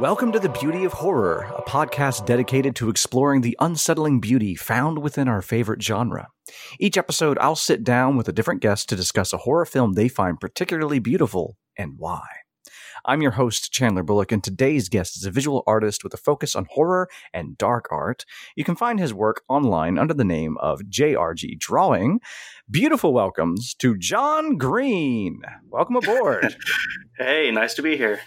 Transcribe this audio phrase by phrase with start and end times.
[0.00, 5.00] Welcome to The Beauty of Horror, a podcast dedicated to exploring the unsettling beauty found
[5.00, 6.28] within our favorite genre.
[6.78, 10.08] Each episode, I'll sit down with a different guest to discuss a horror film they
[10.08, 12.26] find particularly beautiful and why.
[13.04, 16.56] I'm your host, Chandler Bullock, and today's guest is a visual artist with a focus
[16.56, 18.24] on horror and dark art.
[18.56, 22.20] You can find his work online under the name of JRG Drawing.
[22.70, 25.42] Beautiful welcomes to John Green.
[25.68, 26.56] Welcome aboard.
[27.18, 28.20] Hey, nice to be here.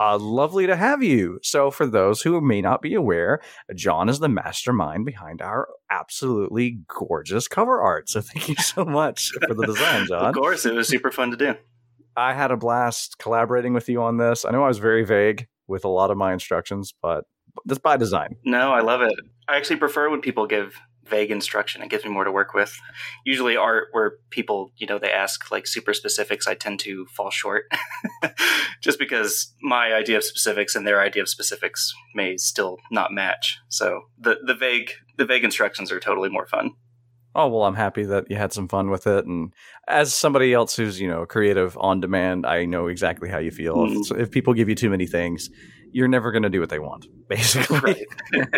[0.00, 1.40] Uh, lovely to have you.
[1.42, 3.40] So, for those who may not be aware,
[3.74, 8.08] John is the mastermind behind our absolutely gorgeous cover art.
[8.08, 10.26] So, thank you so much for the design, John.
[10.26, 11.54] Of course, it was super fun to do.
[12.16, 14.44] I had a blast collaborating with you on this.
[14.44, 17.24] I know I was very vague with a lot of my instructions, but
[17.64, 18.36] that's by design.
[18.44, 19.14] No, I love it.
[19.48, 20.76] I actually prefer when people give
[21.08, 21.82] vague instruction.
[21.82, 22.78] It gives me more to work with.
[23.24, 27.30] Usually, art where people, you know, they ask like super specifics, I tend to fall
[27.30, 27.64] short,
[28.80, 33.58] just because my idea of specifics and their idea of specifics may still not match.
[33.68, 36.72] So the the vague the vague instructions are totally more fun.
[37.34, 39.26] Oh, well, I'm happy that you had some fun with it.
[39.26, 39.52] And
[39.86, 43.76] as somebody else who's, you know, creative on demand, I know exactly how you feel.
[43.76, 44.14] Mm-hmm.
[44.14, 45.50] If, if people give you too many things,
[45.92, 47.78] you're never going to do what they want, basically.
[47.80, 48.06] Right.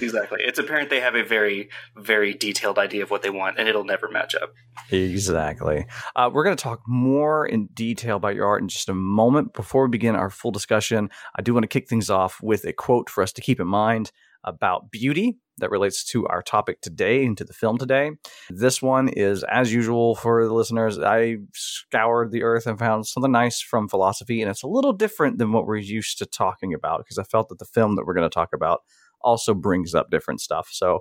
[0.00, 0.40] exactly.
[0.42, 3.84] It's apparent they have a very, very detailed idea of what they want, and it'll
[3.84, 4.52] never match up.
[4.90, 5.86] Exactly.
[6.16, 9.52] Uh, we're going to talk more in detail about your art in just a moment.
[9.54, 12.72] Before we begin our full discussion, I do want to kick things off with a
[12.72, 14.12] quote for us to keep in mind
[14.44, 18.12] about beauty that relates to our topic today and to the film today.
[18.48, 23.32] This one is, as usual for the listeners, I scoured the earth and found something
[23.32, 27.00] nice from philosophy, and it's a little different than what we're used to talking about
[27.00, 28.80] because I felt that the film that we're going to talk about
[29.20, 30.68] also brings up different stuff.
[30.72, 31.00] So,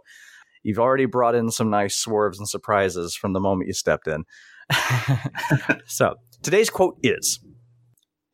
[0.64, 4.26] You've already brought in some nice swerves and surprises from the moment you stepped in.
[5.86, 7.40] so, today's quote is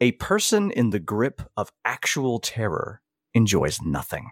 [0.02, 3.02] A person in the grip of actual terror
[3.34, 4.32] enjoys nothing.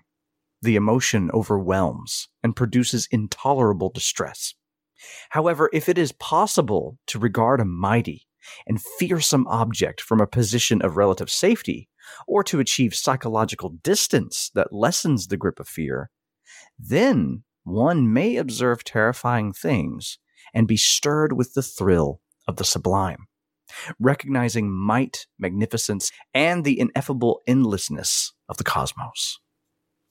[0.63, 4.53] The emotion overwhelms and produces intolerable distress.
[5.31, 8.27] However, if it is possible to regard a mighty
[8.65, 11.89] and fearsome object from a position of relative safety,
[12.27, 16.09] or to achieve psychological distance that lessens the grip of fear,
[16.79, 20.17] then one may observe terrifying things
[20.53, 23.27] and be stirred with the thrill of the sublime,
[23.99, 29.39] recognizing might, magnificence, and the ineffable endlessness of the cosmos.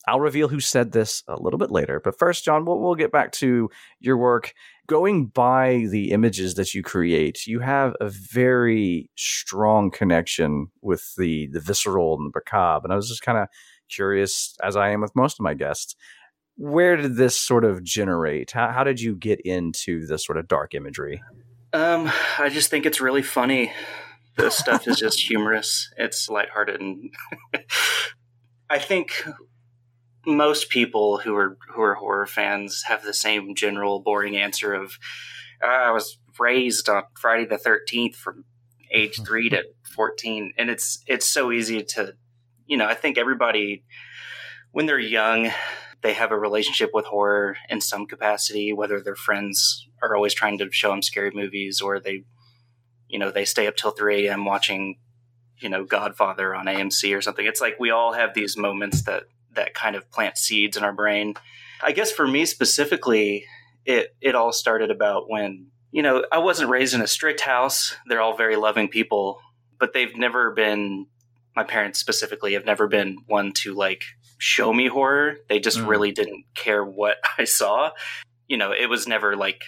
[0.06, 3.12] I'll reveal who said this a little bit later, but first, John, we'll, we'll get
[3.12, 3.70] back to
[4.00, 4.52] your work.
[4.88, 11.48] Going by the images that you create, you have a very strong connection with the
[11.52, 12.84] the visceral and the macabre.
[12.84, 13.46] And I was just kind of
[13.88, 15.94] curious, as I am with most of my guests,
[16.56, 18.50] where did this sort of generate?
[18.50, 21.22] How, how did you get into this sort of dark imagery?
[21.72, 23.72] Um, I just think it's really funny.
[24.36, 25.90] The stuff is just humorous.
[25.96, 27.12] It's lighthearted, and
[28.70, 29.24] I think
[30.26, 34.98] most people who are who are horror fans have the same general boring answer of
[35.62, 38.44] "Ah, I was raised on Friday the Thirteenth from
[38.92, 42.14] age three to fourteen, and it's it's so easy to,
[42.66, 43.84] you know, I think everybody
[44.70, 45.50] when they're young
[46.02, 50.58] they have a relationship with horror in some capacity, whether their friends are always trying
[50.58, 52.24] to show them scary movies or they,
[53.08, 54.44] you know, they stay up till 3 a.m.
[54.44, 54.98] watching,
[55.58, 57.46] you know, Godfather on AMC or something.
[57.46, 60.92] It's like we all have these moments that, that kind of plant seeds in our
[60.92, 61.34] brain.
[61.82, 63.44] I guess for me specifically,
[63.84, 67.94] it, it all started about when, you know, I wasn't raised in a strict house.
[68.06, 69.40] They're all very loving people,
[69.78, 71.06] but they've never been,
[71.56, 74.04] my parents specifically have never been one to like
[74.38, 75.36] show me horror.
[75.48, 75.88] They just Mm.
[75.88, 77.90] really didn't care what I saw.
[78.48, 79.62] You know, it was never like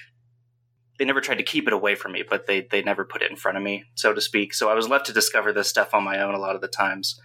[0.99, 3.31] they never tried to keep it away from me, but they they never put it
[3.31, 4.55] in front of me, so to speak.
[4.55, 6.69] So I was left to discover this stuff on my own a lot of the
[6.69, 7.19] times.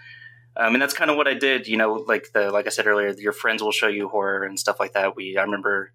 [0.59, 1.67] Um, and that's kind of what I did.
[1.67, 4.59] You know, like the like I said earlier, your friends will show you horror and
[4.59, 5.15] stuff like that.
[5.15, 5.93] We I remember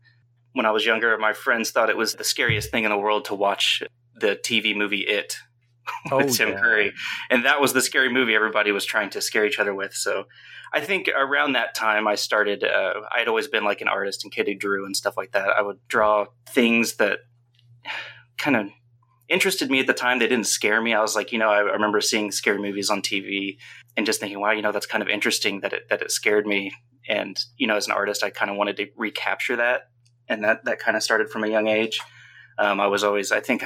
[0.54, 3.26] when I was younger, my friends thought it was the scariest thing in the world
[3.26, 3.82] to watch
[4.14, 5.36] the TV movie It
[6.10, 6.60] with Tim yeah.
[6.60, 6.92] Curry,
[7.28, 9.92] and that was the scary movie everybody was trying to scare each other with.
[9.92, 10.24] So
[10.72, 12.64] I think around that time I started.
[12.64, 15.50] Uh, I'd always been like an artist and kid who drew and stuff like that.
[15.50, 17.18] I would draw things that
[18.38, 18.68] kind of
[19.28, 20.18] interested me at the time.
[20.18, 20.94] They didn't scare me.
[20.94, 23.58] I was like, you know, I, I remember seeing scary movies on TV
[23.96, 26.46] and just thinking, wow, you know, that's kind of interesting that it that it scared
[26.46, 26.72] me.
[27.08, 29.88] and you know, as an artist, I kind of wanted to recapture that,
[30.28, 32.00] and that that kind of started from a young age.
[32.56, 33.64] Um, I was always, I think,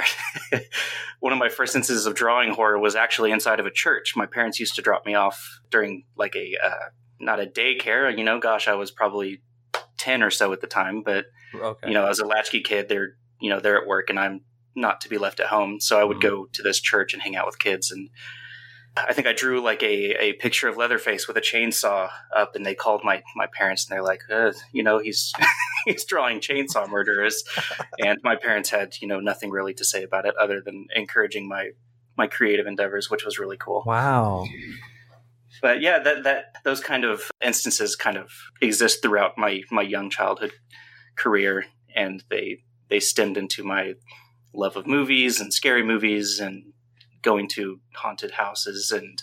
[1.20, 4.14] one of my first instances of drawing horror was actually inside of a church.
[4.16, 6.88] My parents used to drop me off during like a uh,
[7.20, 8.16] not a daycare.
[8.16, 9.42] You know, gosh, I was probably
[9.98, 11.88] ten or so at the time, but Okay.
[11.88, 13.10] you know, as a latchkey kid, they're
[13.40, 14.40] you know they're at work and I'm
[14.74, 16.22] not to be left at home, so I would Mhm.
[16.22, 17.90] go to this church and hang out with kids.
[17.90, 18.08] And
[19.08, 22.64] I think I drew like a, a picture of Leatherface with a chainsaw up, and
[22.64, 25.32] they called my my parents and they're like, uh, you know, he's
[25.86, 27.44] he's drawing chainsaw murderers,
[27.98, 31.48] and my parents had you know nothing really to say about it other than encouraging
[31.48, 31.70] my
[32.16, 34.44] my creative endeavors, which was really cool Wow.
[35.62, 38.30] but yeah, that that those kind of instances kind of
[38.60, 40.52] exist throughout my my young childhood
[41.16, 43.94] career, and they they stemmed into my
[44.54, 46.72] love of movies and scary movies and
[47.22, 49.22] going to haunted houses and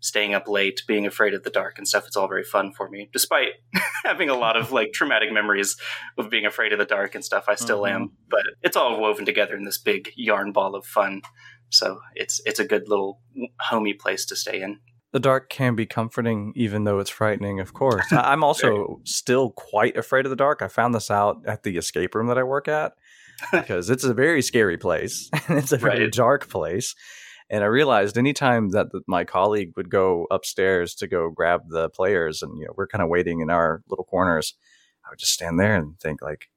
[0.00, 2.06] staying up late, being afraid of the dark and stuff.
[2.06, 3.50] It's all very fun for me, despite
[4.04, 5.76] having a lot of like traumatic memories
[6.18, 7.44] of being afraid of the dark and stuff.
[7.48, 7.90] I still Mhm.
[7.90, 11.22] am, but it's all woven together in this big yarn ball of fun.
[11.70, 13.20] So it's it's a good little
[13.60, 14.78] homey place to stay in.
[15.12, 18.04] The dark can be comforting, even though it's frightening, of course.
[18.12, 20.60] I'm also still quite afraid of the dark.
[20.60, 22.92] I found this out at the escape room that I work at
[23.52, 26.12] because it's a very scary place and it's a very Right.
[26.12, 26.94] dark place.
[27.50, 31.90] And I realized anytime that the, my colleague would go upstairs to go grab the
[31.90, 34.54] players and, you know, we're kind of waiting in our little corners,
[35.04, 36.48] I would just stand there and think, like,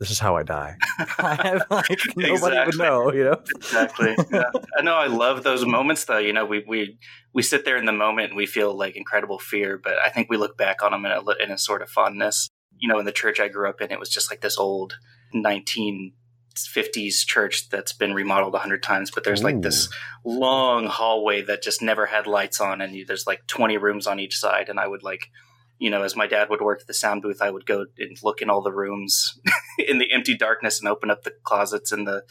[0.00, 0.76] this is how I die.
[1.18, 3.40] I have, like, nobody would know, you know?
[3.56, 4.16] exactly.
[4.32, 4.50] Yeah.
[4.76, 4.96] I know.
[4.96, 6.18] I love those moments, though.
[6.18, 6.98] You know, we we
[7.32, 10.28] we sit there in the moment and we feel like incredible fear, but I think
[10.28, 12.48] we look back on them in a in a sort of fondness.
[12.76, 14.94] You know, in the church I grew up in, it was just like this old
[15.32, 16.14] nineteen
[16.56, 19.88] fifties church that's been remodeled a hundred times, but there's like this
[20.24, 24.20] long hallway that just never had lights on, and you, there's like twenty rooms on
[24.20, 25.30] each side, and I would like.
[25.76, 28.16] You know, as my dad would work at the sound booth, I would go and
[28.22, 29.38] look in all the rooms
[29.78, 32.22] in the empty darkness and open up the closets and the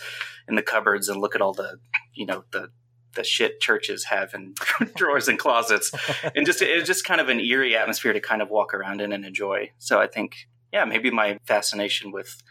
[0.47, 1.77] in the cupboards and look at all the
[2.13, 2.69] you know the
[3.15, 4.55] the shit churches have in
[4.95, 5.91] drawers and closets
[6.35, 9.01] and just it was just kind of an eerie atmosphere to kind of walk around
[9.01, 12.41] in and enjoy so i think yeah maybe my fascination with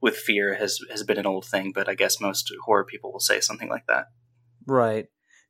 [0.00, 3.20] with fear has has been an old thing but i guess most horror people will
[3.20, 4.06] say something like that
[4.66, 5.06] Right.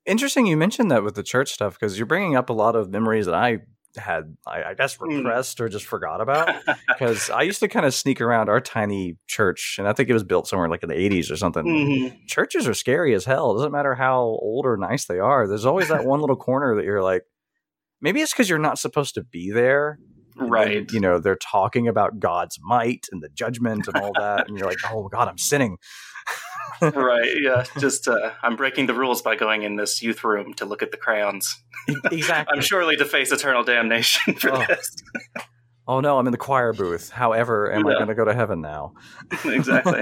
[0.07, 2.91] Interesting you mentioned that with the church stuff because you're bringing up a lot of
[2.91, 3.59] memories that I
[3.97, 5.19] had, I, I guess, Mm.
[5.19, 6.49] repressed or just forgot about.
[6.89, 10.13] Because I used to kind of sneak around our tiny church, and I think it
[10.13, 11.65] was built somewhere like in the 80s or something.
[11.65, 12.27] Mhm.
[12.29, 13.51] Churches are scary as hell.
[13.51, 15.49] It doesn't matter how old or nice they are.
[15.49, 17.25] There's always that one little corner that you're like,
[18.01, 19.99] maybe it's because you're not supposed to be there.
[20.41, 24.13] And then, right you know, they're talking about God's might and the judgment and all
[24.19, 24.49] that.
[24.49, 25.79] and you're like, oh, God, I'm sinning.
[26.95, 30.65] right yeah just uh, i'm breaking the rules by going in this youth room to
[30.65, 31.63] look at the crayons
[32.11, 32.55] exactly.
[32.57, 34.65] i'm surely to face eternal damnation for Oh.
[34.67, 34.97] this
[35.89, 37.11] Oh no, I'm in the choir booth.
[37.11, 38.93] However, am I going to go to heaven now?
[39.45, 40.01] exactly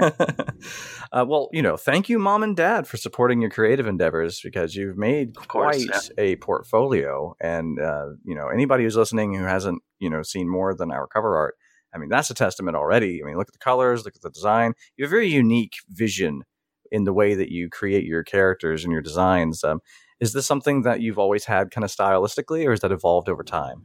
[1.11, 4.75] uh, well, you know, thank you, mom and dad, for supporting your creative endeavors because
[4.75, 7.35] you've made course, quite a portfolio.
[7.41, 11.07] And uh, you know, anybody who's listening who hasn't, you know, seen more than our
[11.07, 11.55] cover art,
[11.93, 13.21] I mean, that's a testament already.
[13.21, 14.73] I mean, look at the colors, look at the design.
[14.95, 16.43] You have a very unique vision
[16.91, 19.63] in the way that you create your characters and your designs.
[19.63, 19.79] Um,
[20.19, 23.43] is this something that you've always had kind of stylistically, or has that evolved over
[23.43, 23.83] time?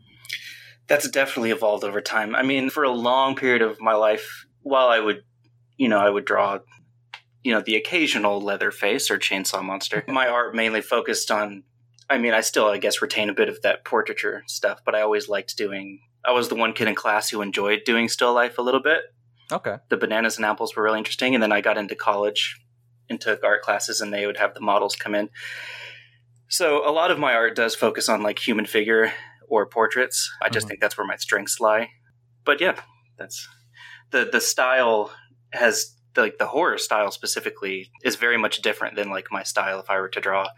[0.86, 2.34] That's definitely evolved over time.
[2.34, 5.22] I mean, for a long period of my life, while I would,
[5.76, 6.58] you know, I would draw,
[7.42, 11.62] you know, the occasional Leatherface or Chainsaw Monster, my art mainly focused on,
[12.10, 15.00] I mean, I still, I guess, retain a bit of that portraiture stuff, but I
[15.00, 18.58] always liked doing, I was the one kid in class who enjoyed doing still life
[18.58, 19.02] a little bit.
[19.50, 19.76] Okay.
[19.88, 21.34] The bananas and apples were really interesting.
[21.34, 22.60] And then I got into college
[23.08, 25.28] and took art classes, and they would have the models come in.
[26.48, 29.12] So a lot of my art does focus on like human figure
[29.48, 30.30] or portraits.
[30.42, 30.70] I just Mhm.
[30.70, 31.90] think that's where my strengths lie.
[32.44, 32.80] But yeah,
[33.18, 33.48] that's
[34.10, 35.10] the the style
[35.52, 39.90] has like the horror style specifically is very much different than like my style if
[39.90, 40.48] I were to draw,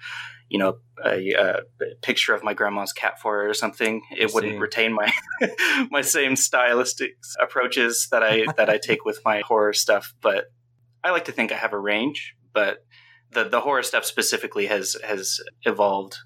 [0.49, 1.61] you know, a, a
[2.03, 4.03] picture of my grandma's cat for her or something.
[4.17, 5.13] It wouldn't retain my
[5.91, 10.15] my same stylistic approaches that I that I take with my horror stuff.
[10.21, 10.47] But
[11.03, 12.35] I like to think I have a range.
[12.53, 12.79] But
[13.33, 16.19] the the horror stuff specifically has has evolved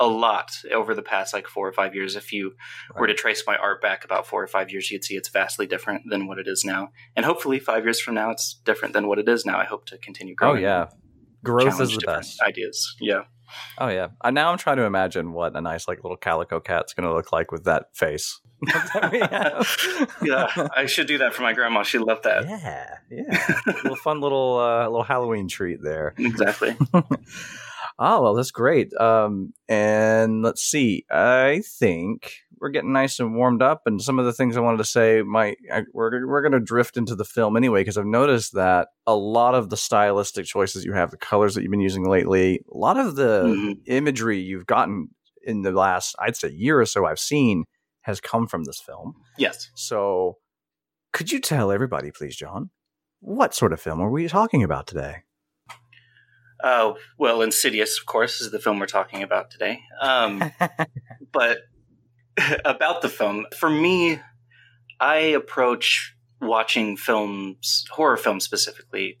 [0.00, 2.14] a lot over the past like four or five years.
[2.14, 2.52] If you
[2.96, 5.66] were to trace my art back about four or five years, you'd see it's vastly
[5.66, 6.90] different than what it is now.
[7.16, 9.58] And hopefully, five years from now, it's different than what it is now.
[9.58, 10.58] I hope to continue growing.
[10.58, 10.64] Oh growing.
[10.64, 12.40] yeah, and growth is the best.
[12.40, 13.22] Ideas, yeah.
[13.78, 14.08] Oh yeah.
[14.20, 17.14] Uh, now I'm trying to imagine what a nice like little calico cat's going to
[17.14, 18.40] look like with that face.
[18.62, 20.12] that.
[20.22, 21.84] Yeah, I should do that for my grandma.
[21.84, 22.44] She loved that.
[22.48, 23.54] yeah, yeah.
[23.66, 26.14] a little fun little uh, little Halloween treat there.
[26.18, 26.76] Exactly.
[26.92, 27.04] Oh
[27.98, 28.92] well, that's great.
[28.94, 31.04] Um, and let's see.
[31.10, 34.78] I think we're getting nice and warmed up, and some of the things I wanted
[34.78, 38.06] to say might I, we're we're going to drift into the film anyway because I've
[38.06, 41.80] noticed that a lot of the stylistic choices you have, the colors that you've been
[41.80, 43.80] using lately, a lot of the Mhm.
[43.86, 45.08] imagery you've gotten
[45.42, 47.64] in the last, I'd say, year or so I've seen
[48.02, 49.14] has come from this film.
[49.38, 49.70] Yes.
[49.74, 50.38] So,
[51.12, 52.70] could you tell everybody, please, John,
[53.20, 55.22] what sort of film are we talking about today?
[56.62, 59.80] Uh, well, Insidious, of course, is the film we're talking about today.
[60.02, 60.42] Um,
[61.32, 61.58] but
[62.64, 64.20] about the film, for me,
[65.00, 69.18] I approach watching films, horror films specifically,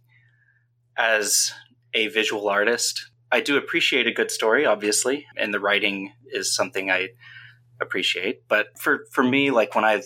[0.96, 1.52] as
[1.94, 3.10] a visual artist.
[3.30, 7.10] I do appreciate a good story, obviously, and the writing is something I
[7.80, 8.48] appreciate.
[8.48, 10.02] But for for me, like when I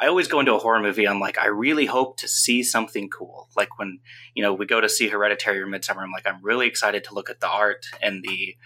[0.00, 3.08] I always go into a horror movie, I'm like, I really hope to see something
[3.10, 3.48] cool.
[3.56, 4.00] Like when
[4.34, 7.14] you know we go to see Hereditary or Midsommar, I'm like, I'm really excited to
[7.14, 8.56] look at the art and the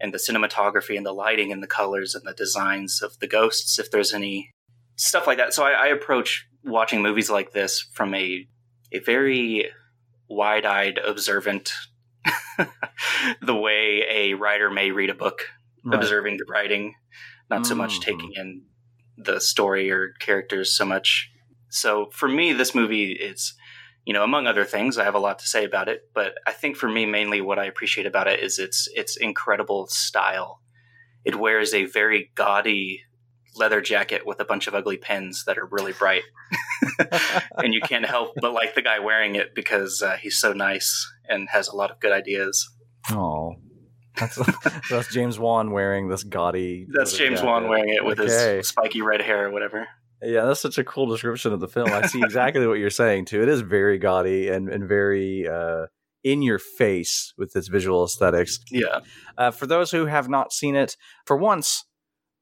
[0.00, 3.78] and the cinematography and the lighting and the colors and the designs of the ghosts,
[3.78, 4.54] if there's any
[4.96, 5.52] stuff like that.
[5.54, 8.46] So I, I approach watching movies like this from a
[8.92, 9.68] a very
[10.28, 11.72] wide-eyed, observant,
[13.42, 15.42] the way a writer may read a book,
[15.84, 15.94] Right.
[15.98, 16.94] observing the writing,
[17.50, 18.02] not so much Mhm.
[18.02, 18.62] taking in
[19.16, 21.30] the story or characters so much.
[21.70, 23.54] So for me, this movie is,
[24.08, 26.08] you know, among other things, I have a lot to say about it.
[26.14, 29.86] But I think for me, mainly what I appreciate about it is its its incredible
[29.88, 30.62] style.
[31.26, 33.02] It wears a very gaudy
[33.54, 36.22] leather jacket with a bunch of ugly pins that are really bright,
[37.58, 41.06] and you can't help but like the guy wearing it because uh, he's so nice
[41.28, 42.66] and has a lot of good ideas.
[43.10, 43.56] Oh,
[44.16, 44.36] that's
[44.90, 46.86] that's James Wan wearing this gaudy.
[46.88, 47.46] That's James jacket.
[47.46, 48.56] Wan wearing it with Okay.
[48.56, 49.86] his spiky red hair or whatever.
[50.22, 51.88] Yeah, that's such a cool description of the film.
[51.90, 53.42] I see exactly what you're saying too.
[53.42, 55.86] It is very gaudy and and very uh,
[56.24, 58.58] in your face with its visual aesthetics.
[58.70, 59.00] Yeah.
[59.36, 60.96] Uh, for those who have not seen it,
[61.26, 61.84] for once,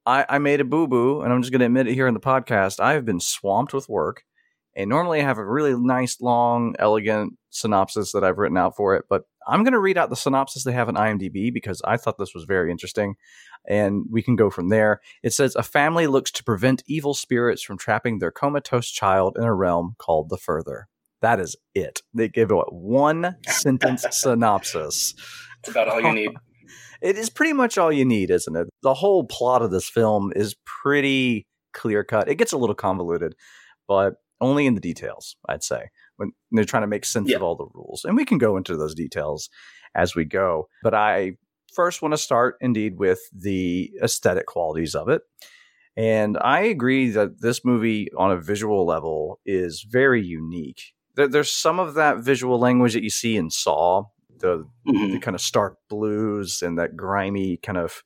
[0.06, 2.14] I, I made a boo boo, and I'm just going to admit it here in
[2.14, 2.80] the podcast.
[2.80, 4.22] I have been swamped with work,
[4.74, 8.94] and normally I have a really nice, long, elegant synopsis that I've written out for
[8.94, 9.04] it.
[9.10, 12.18] But I'm going to read out the synopsis they have on IMDb because I thought
[12.18, 13.14] this was very interesting,
[13.68, 15.00] and we can go from there.
[15.22, 19.44] It says a family looks to prevent evil spirits from trapping their comatose child in
[19.44, 20.88] a realm called the Further.
[21.22, 22.02] That is it.
[22.12, 25.14] They give it one sentence synopsis.
[25.60, 26.30] It's about all you need.
[27.02, 28.68] It is pretty much all you need, isn't it?
[28.82, 32.28] The whole plot of this film is pretty clear cut.
[32.28, 33.34] It gets a little convoluted,
[33.86, 37.36] but only in the details, I'd say, when they're trying to make sense Yeah.
[37.36, 38.04] of all the rules.
[38.04, 39.48] And we can go into those details
[39.94, 40.68] as we go.
[40.82, 41.32] But I
[41.74, 45.22] first want to start indeed with the aesthetic qualities of it.
[45.96, 50.92] And I agree that this movie, on a visual level, is very unique.
[51.14, 54.04] There, there's some of that visual language that you see in Saw,
[54.38, 55.12] the Mhm.
[55.12, 58.02] the kind of stark blues and that grimy kind of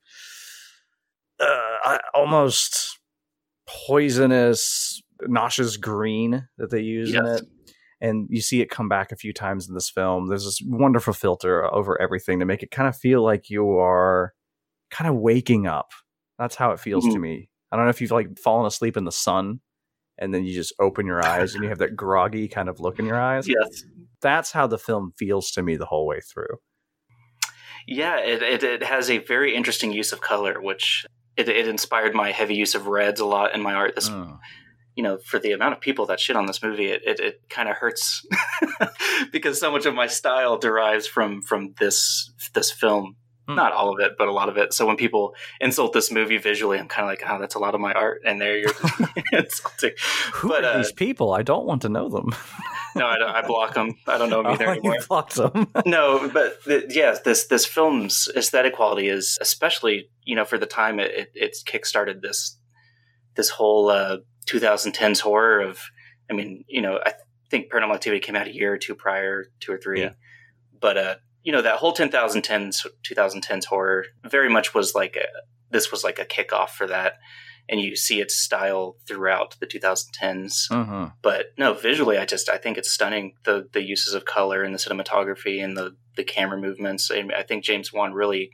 [1.39, 2.99] uh, almost
[3.67, 7.41] poisonous nauseous green that they use in it
[8.01, 11.13] and you see it come back a few times in this film there's this wonderful
[11.13, 14.33] filter over everything to make it kind of feel like you are
[14.89, 15.91] kind of waking up
[16.39, 17.21] that's how it feels to Mhm.
[17.21, 19.59] me i don't know if you've like fallen asleep in the sun
[20.17, 22.99] and then you just open your eyes and you have that groggy kind of look
[22.99, 23.83] in your eyes Yes.
[24.21, 26.57] that's how the film feels to me the whole way through
[27.87, 31.05] Yeah, it, it, it has a very interesting use of color, which
[31.35, 33.95] it, it inspired my heavy use of reds a lot in my art.
[33.95, 34.37] This, Mm.
[34.95, 37.41] You know, for the amount of people that shit on this movie, it, it, it
[37.49, 38.25] kind of hurts
[39.31, 43.15] because so much of my style derives from from this this film.
[43.47, 43.55] Hmm.
[43.55, 44.71] Not all of it, but a lot of it.
[44.71, 47.73] So when people insult this movie visually, I'm kind of like, oh, that's a lot
[47.73, 48.69] of my art, and there you're
[49.31, 49.93] insulting.
[50.33, 51.33] Who But, are uh, these people?
[51.33, 52.35] I don't want to know them.
[52.95, 53.95] No, I, don't, I block them.
[54.05, 54.93] I don't know them either Oh, anymore.
[54.95, 55.67] you blocked them.
[55.87, 60.65] no, but the, yeah, this this film's aesthetic quality is especially you know for the
[60.67, 62.57] time it it, it's kickstarted this
[63.35, 64.17] this whole uh,
[64.51, 65.79] 2010s horror of
[66.29, 67.13] I mean you know I
[67.49, 70.13] think Paranormal Activity came out a year or two prior, two or three, Yeah.
[70.79, 75.25] but uh you know that whole 10,010s 2010s horror very much was like a,
[75.71, 77.13] this was like a kickoff for that,
[77.67, 81.05] and you see its style throughout the 2010s mm-hmm.
[81.21, 84.73] but no visually i just i think it's stunning the the uses of color and
[84.73, 88.51] the cinematography and the the camera movements i, I think james wan really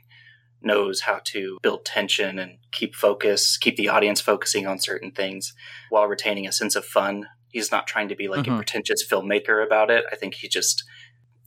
[0.62, 5.52] knows how to build tension and keep focus keep the audience focusing on certain things
[5.90, 8.54] while retaining a sense of fun he's not trying to be like Mhm.
[8.54, 10.82] a pretentious filmmaker about it i think he just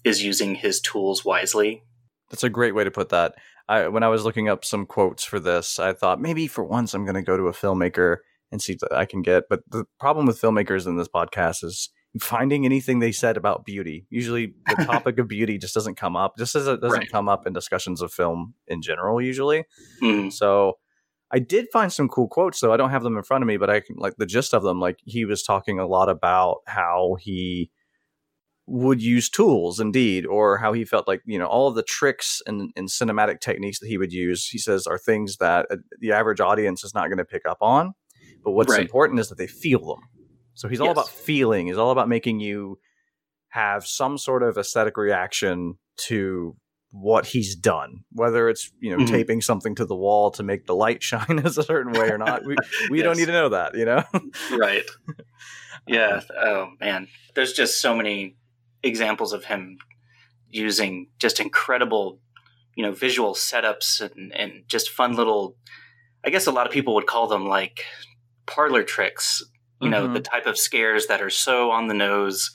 [0.04, 1.84] is using his tools wisely
[2.30, 3.36] That's a great way to put that.
[3.68, 6.94] I, when I was looking up some quotes for this, I thought maybe for once
[6.94, 8.18] I'm going to go to a filmmaker
[8.52, 9.44] and see what I can get.
[9.50, 11.90] But the problem with filmmakers in this podcast is
[12.20, 14.06] finding anything they said about beauty.
[14.10, 16.38] Usually, the topic of beauty just doesn't come up.
[16.38, 17.12] Just as it doesn't Right.
[17.12, 19.22] come up in discussions of film in general.
[19.22, 19.64] Usually,
[20.02, 20.32] Mm.
[20.32, 20.74] So
[21.34, 22.74] I did find some cool quotes though.
[22.74, 24.64] I don't have them in front of me, but I can like the gist of
[24.64, 24.80] them.
[24.82, 27.72] Like he was talking a lot about how he
[28.68, 32.42] would use tools indeed or how he felt like you know all of the tricks
[32.46, 36.12] and, and cinematic techniques that he would use he says are things that uh, the
[36.12, 37.92] average audience is not going to pick up on
[38.46, 38.82] but what's Right.
[38.82, 40.00] important is that they feel them
[40.54, 42.78] so he's all about feeling he's all about making you
[43.50, 46.56] have some sort of aesthetic reaction to
[46.92, 49.10] what he's done whether it's you know Mhm.
[49.10, 52.46] taping something to the wall to make the light shine a certain way or not
[52.46, 52.56] we,
[52.90, 54.04] we don't need to know that you know
[54.58, 54.84] right.
[55.88, 56.22] Yeah.
[56.40, 58.36] Oh man, there's just so many
[58.84, 59.78] examples of him
[60.48, 62.20] using just incredible,
[62.76, 65.56] you know, visual setups and and just fun little.
[66.24, 67.84] I guess a lot of people would call them like
[68.46, 69.42] parlor tricks.
[69.82, 70.14] You know, Mhm.
[70.14, 72.52] the type of scares that are so on the nose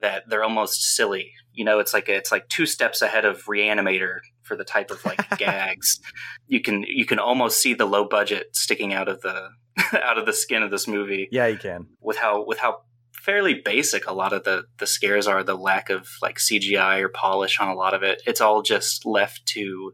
[0.00, 1.32] that they're almost silly.
[1.52, 5.04] You know, it's like it's like two steps ahead of Reanimator for the type of
[5.04, 6.00] like gags.
[6.46, 9.50] You can you can almost see the low budget sticking out of the
[10.02, 12.78] out of the skin of this movie yeah you can with how with how
[13.12, 17.08] fairly basic a lot of the the scares are the lack of like cgi or
[17.08, 19.92] polish on a lot of it it's all just left to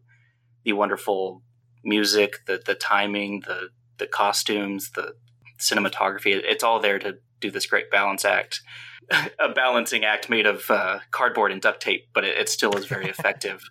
[0.64, 1.42] the wonderful
[1.84, 5.12] music the the timing the the costumes the
[5.58, 6.32] cinematography.
[6.44, 8.60] It's all there to do this great balance act
[9.38, 12.86] a balancing act made of uh, cardboard and duct tape but it, it still is
[12.86, 13.62] very effective.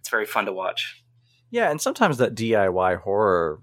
[0.00, 1.02] It's very fun to watch.
[1.50, 3.60] Yeah, and sometimes that DIY horror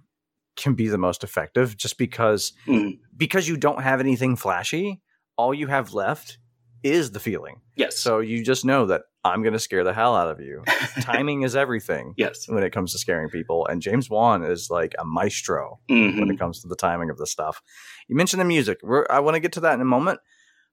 [0.58, 3.00] can be the most effective just because Mm.
[3.16, 5.02] because you don't have anything flashy,
[5.38, 6.38] all you have left
[6.84, 7.62] is the feeling.
[7.76, 7.98] yes.
[7.98, 10.64] So you just know that I'm going to scare the hell out of you.
[11.02, 14.94] Timing is everything yes when it comes to scaring people and James Wan is like
[15.00, 16.20] a maestro Mhm.
[16.20, 17.62] when it comes to the timing of the stuff.
[18.08, 18.78] You mentioned the music.
[18.84, 20.20] We're, I want to get to that in a moment.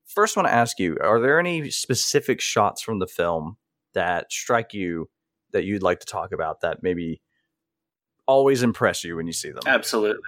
[0.05, 3.57] First, want to ask you: Are there any specific shots from the film
[3.95, 5.09] that strike you
[5.53, 7.23] that you'd like to talk about that maybe
[8.27, 9.63] always impress you when you see them?
[9.67, 10.21] Absolutely.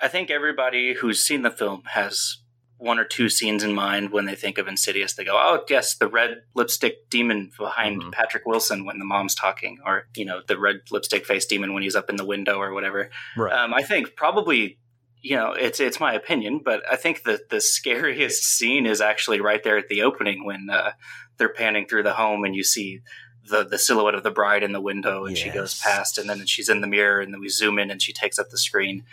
[0.00, 2.38] I think everybody who's seen the film has
[2.78, 5.14] one or two scenes in mind when they think of Insidious.
[5.14, 8.12] They go, "Oh, yes, the red lipstick demon behind Mhm.
[8.12, 11.82] Patrick Wilson when the mom's talking, or you know, the red lipstick face demon when
[11.82, 13.52] he's up in the window or whatever." Right.
[13.52, 14.78] Um, I think probably,
[15.22, 19.40] you know, it's it's my opinion, but I think that the scariest scene is actually
[19.40, 20.92] right there at the opening when uh,
[21.38, 23.00] they're panning through the home and you see
[23.48, 26.44] the the silhouette of the bride in the window and she goes past and then
[26.46, 29.04] she's in the mirror and then we zoom in and she takes up the screen.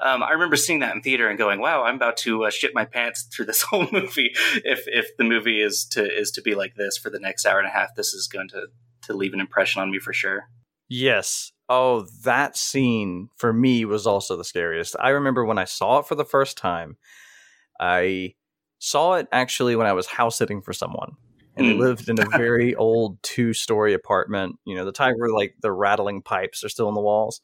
[0.00, 2.74] Um, I remember seeing that in theater and going, "Wow, I'm about to uh, shit
[2.74, 4.32] my pants through this whole movie.
[4.64, 7.58] If if the movie is to is to be like this for the next hour
[7.58, 8.66] and a half, this is going to
[9.02, 10.44] to leave an impression on me for sure."
[10.88, 11.52] Yes.
[11.68, 14.96] Oh, that scene for me was also the scariest.
[14.98, 16.96] I remember when I saw it for the first time,
[17.80, 18.34] I
[18.78, 21.12] saw it actually when I was house sitting for someone.
[21.56, 21.78] And they Mm.
[21.78, 25.72] lived in a very old two story apartment, you know, the type where like the
[25.72, 27.40] rattling pipes are still in the walls.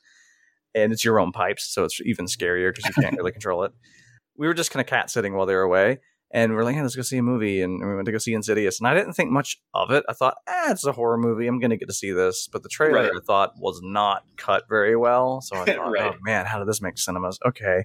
[0.75, 3.73] And it's your own pipes, so it's even scarier because you can't really control it.
[4.37, 6.01] We were just kind of cat sitting while they were away.
[6.33, 7.63] And we're like, hey, let's go see a movie.
[7.63, 8.81] And we went to go see Insidious.
[8.81, 10.03] And I didn't think much of it.
[10.09, 11.47] I thought, eh, it's a horror movie.
[11.47, 12.49] I'm going to get to see this.
[12.51, 13.13] But the trailer, Right.
[13.15, 15.41] I thought, was not cut very well.
[15.43, 16.13] So I thought, Right.
[16.13, 17.39] oh, man, how did this make cinemas?
[17.47, 17.85] Okay.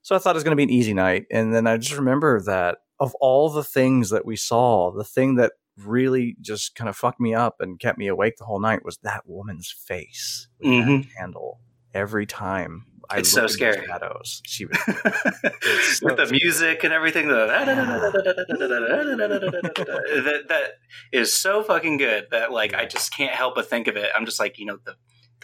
[0.00, 1.26] So I thought it was going to be an easy night.
[1.30, 5.34] And then I just remember that of all the things that we saw, the thing
[5.34, 5.52] that
[5.84, 8.98] really just kind of fucked me up and kept me awake the whole night was
[9.02, 11.08] that woman's face with that Mhm.
[11.16, 11.60] candle
[11.94, 12.86] every time.
[13.08, 13.86] I It's so looked in the scary.
[13.86, 14.42] Shadows.
[14.44, 14.78] She was
[15.98, 17.28] so with the music and everything.
[17.28, 17.46] The,
[20.24, 20.70] that that
[21.12, 24.10] is so fucking good that like I just can't help but think of it.
[24.16, 24.94] I'm just like you know the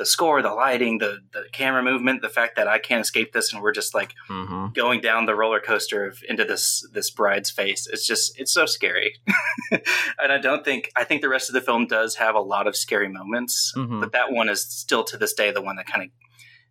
[0.02, 3.52] the score, the lighting, the the camera movement, the fact that I can't escape this,
[3.52, 4.74] and we're just like Mhm.
[4.74, 7.86] going down the roller coaster of into this this bride's face.
[7.92, 9.14] It's just it's so scary,
[9.70, 12.66] and I don't think I think the rest of the film does have a lot
[12.66, 14.00] of scary moments, Mhm.
[14.00, 16.10] but that one is still to this day the one that kind of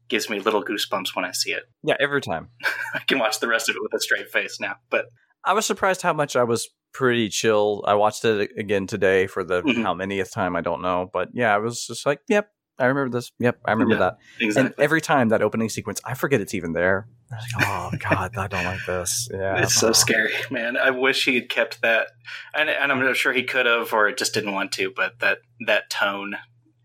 [0.10, 1.64] gives me little goosebumps when I see it.
[1.84, 2.50] Yeah, every time.
[2.94, 5.06] I can watch the rest of it with a straight face now, but
[5.46, 7.84] I was surprised how much I was pretty chill.
[7.88, 9.84] I watched it again today for the Mhm.
[9.84, 12.50] how manyth time I don't know, but yeah, I was just like, yep,
[12.82, 13.32] I remember this.
[13.40, 14.18] Yep, I remember Yeah, that.
[14.40, 14.74] exactly.
[14.74, 17.08] And every time that opening sequence, I forget it's even there.
[17.32, 19.30] I was like, oh god, I don't like this.
[19.34, 20.76] Yeah, It's so scary, man.
[20.78, 22.08] I wish he had kept that,
[22.54, 24.92] and, and I'm not sure he could have, or just didn't want to.
[24.94, 26.36] But that that tone,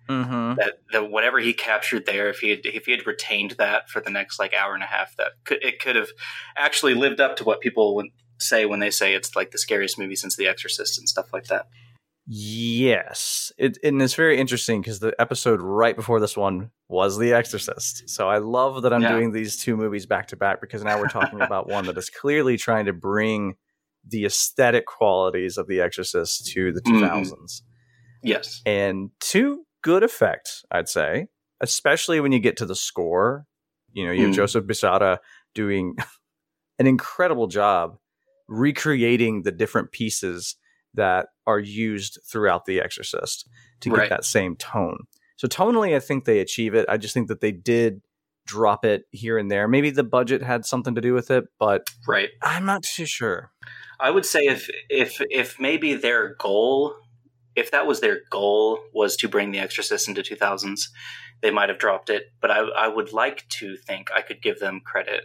[0.08, 0.56] Mhm.
[0.56, 4.00] that the whatever he captured there, if he had if he had retained that for
[4.00, 6.10] the next like hour and a half, that could it could have
[6.56, 8.06] actually lived up to what people would
[8.38, 11.46] say when they say it's like the scariest movie since The Exorcist and stuff like
[11.46, 11.66] that.
[12.28, 17.32] Yes, it and it's very interesting because the episode right before this one was The
[17.32, 18.08] Exorcist.
[18.08, 19.12] So I love that I'm Yeah.
[19.12, 22.10] doing these two movies back to back because now we're talking about one that is
[22.10, 23.54] clearly trying to bring
[24.08, 27.00] the aesthetic qualities of The Exorcist to the Mhm.
[27.00, 27.62] 2000s,
[28.22, 28.60] Yes.
[28.66, 31.28] and to good effect, I'd say.
[31.60, 33.46] Especially when you get to the score,
[33.92, 34.36] You know, you have Mm.
[34.36, 35.20] Joseph Bishara
[35.54, 35.96] doing
[36.78, 37.98] an incredible job
[38.46, 40.56] recreating the different pieces
[40.96, 43.48] that are used throughout The Exorcist
[43.80, 44.10] to get Right.
[44.10, 45.04] that same tone.
[45.36, 46.86] So tonally, I think they achieve it.
[46.88, 48.00] I just think that they did
[48.46, 49.68] drop it here and there.
[49.68, 52.30] Maybe the budget had something to do with it, but Right.
[52.42, 53.50] I'm not too sure.
[53.98, 56.94] I would say if if if maybe their goal,
[57.54, 60.88] if that was their goal, was to bring The Exorcist into 2000s,
[61.42, 62.26] they might have dropped it.
[62.40, 65.24] But I I would like to think I could give them credit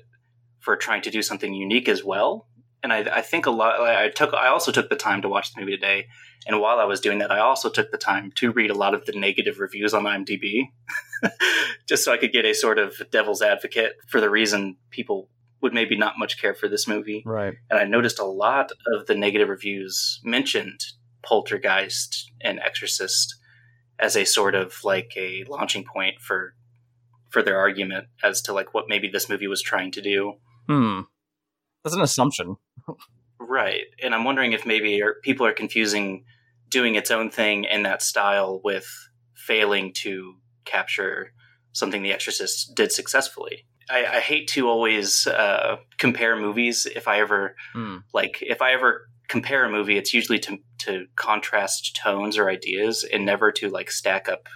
[0.59, 2.47] for trying to do something unique as well.
[2.83, 3.79] And I, I think a lot.
[3.79, 4.33] I took.
[4.33, 6.07] I also took the time to watch the movie today,
[6.47, 8.93] and while I was doing that, I also took the time to read a lot
[8.95, 10.63] of the negative reviews on IMDb,
[11.87, 15.29] just so I could get a sort of devil's advocate for the reason people
[15.61, 17.53] would maybe not much care for this movie Right.
[17.69, 20.79] and I noticed a lot of the negative reviews mentioned
[21.21, 23.35] Poltergeist and Exorcist
[23.99, 26.55] as a sort of like a launching point for
[27.29, 30.33] for their argument as to like what maybe this movie was trying to do.
[30.67, 31.01] Hmm.
[31.83, 32.57] That's an assumption.
[33.39, 33.85] Right.
[34.03, 36.25] And I'm wondering if maybe people are confusing
[36.69, 38.87] doing its own thing in that style with
[39.35, 41.33] failing to capture
[41.73, 43.65] something The Exorcist did successfully.
[43.89, 46.85] I, I hate to always uh, compare movies.
[46.85, 47.97] If I ever Hmm.
[48.13, 53.03] like if I ever compare a movie, it's usually to to contrast tones or ideas,
[53.11, 54.47] and never to like stack up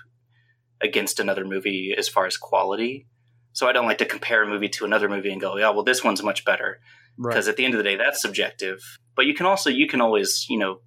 [0.81, 3.07] against another movie as far as quality.
[3.53, 5.83] So I don't like to compare a movie to another movie and go, yeah, well,
[5.83, 6.79] this one's much better
[7.17, 7.32] Right.
[7.32, 8.80] because at the end of the day, that's subjective.
[9.15, 10.82] But you can also you can always you know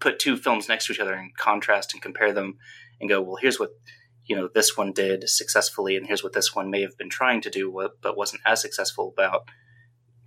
[0.00, 2.56] put two films next to each other and contrast and compare them
[3.00, 3.70] and go, well, here's what
[4.26, 7.40] you know this one did successfully, and here's what this one may have been trying
[7.42, 9.42] to do, what- but wasn't as successful about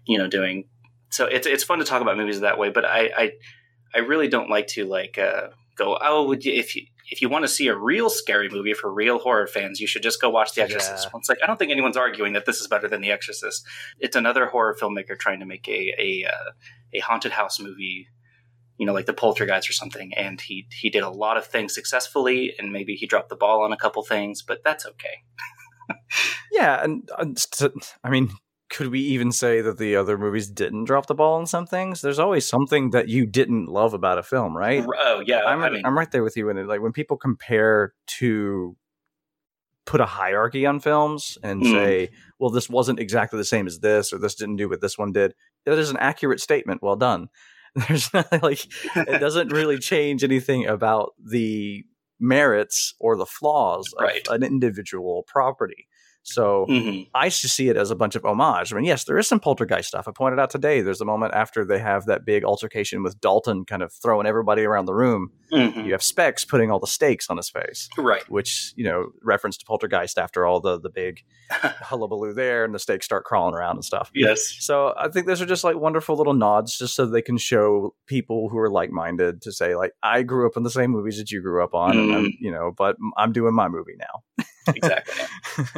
[0.06, 0.68] you know doing.
[1.10, 3.32] So it's it's fun to talk about movies that way, but I I,
[3.96, 7.30] I really don't like to like uh, go oh would you, if you if you
[7.30, 10.30] want to see a real scary movie for real horror fans, you should just go
[10.30, 11.10] watch The Exorcist.
[11.12, 11.18] Yeah.
[11.20, 13.66] It's like I don't think anyone's arguing that this is better than The Exorcist.
[14.00, 16.52] It's another horror filmmaker trying to make a a uh,
[16.94, 18.08] a haunted house movie,
[18.78, 20.14] you know, like the Poltergeist or something.
[20.16, 23.64] And he he did a lot of things successfully, and maybe he dropped the ball
[23.64, 25.24] on a couple things, but that's okay.
[26.54, 28.30] Yeah, and uh, st- I mean,
[28.70, 32.02] could we even say that the other movies didn't drop the ball on some things?
[32.02, 34.84] There's always something that you didn't love about a film, right?
[34.88, 36.66] Oh yeah, I'm I mean, I'm right there with you it.
[36.66, 38.76] Like when people compare to
[39.86, 41.72] put a hierarchy on films and Mm.
[41.72, 44.98] say, "Well, this wasn't exactly the same as this, or this didn't do what this
[44.98, 46.82] one did." That is an accurate statement.
[46.82, 47.28] Well done.
[47.88, 51.84] There's not like it doesn't really change anything about the
[52.20, 55.88] merits or the flaws of an individual property.
[56.24, 57.10] So Mhm.
[57.14, 58.72] I see it as a bunch of homage.
[58.72, 60.08] I mean, yes, there is some poltergeist stuff.
[60.08, 60.82] I pointed out today.
[60.82, 64.64] There's a moment after they have that big altercation with Dalton, kind of throwing everybody
[64.64, 65.32] around the room.
[65.52, 65.86] Mhm.
[65.86, 68.24] You have Specs putting all the steaks on his face, right.
[68.30, 71.24] which you know reference to poltergeist after all the the big
[71.82, 74.10] hullabaloo there, and the steaks start crawling around and stuff.
[74.16, 74.56] Yes.
[74.60, 77.94] So I think those are just like wonderful little nods, just so they can show
[78.08, 81.18] people who are like minded to say, like, I grew up in the same movies
[81.18, 82.32] that you grew up on, and I'm, Mm.
[82.40, 84.24] you know, but I'm doing my movie now.
[84.68, 85.24] exactly.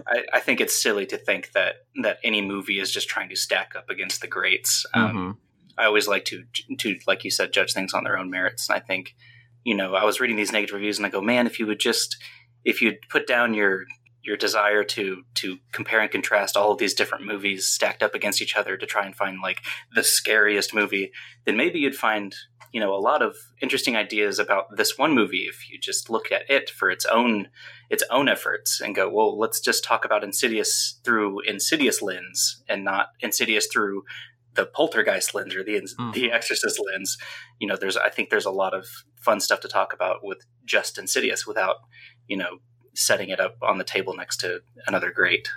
[0.07, 3.35] I, I think it's silly to think that that any movie is just trying to
[3.35, 4.85] stack up against the greats.
[4.93, 5.37] Um, Mhm.
[5.77, 6.43] I always like to
[6.79, 8.69] to like you said, judge things on their own merits.
[8.69, 9.15] And I think,
[9.63, 11.79] you know, I was reading these negative reviews and I go, man, if you would
[11.79, 12.17] just
[12.63, 13.85] if you'd put down your
[14.23, 18.41] your desire to to compare and contrast all of these different movies stacked up against
[18.41, 19.61] each other to try and find like
[19.93, 21.11] the scariest movie,
[21.45, 22.35] then maybe you'd find
[22.75, 26.27] you know a lot of interesting ideas about this one movie if you just look
[26.29, 27.47] at it for its own
[27.89, 32.83] its own efforts and go well let's just talk about insidious through insidious lens and
[32.83, 34.03] not insidious through
[34.55, 36.13] the poltergeist lens or the Mhm.
[36.13, 37.17] the exorcist lens.
[37.61, 38.85] You know there's i think there's a lot of
[39.27, 41.77] fun stuff to talk about with just insidious without
[42.27, 42.53] you know
[42.93, 44.49] setting it up on the table next to
[44.87, 45.47] another great.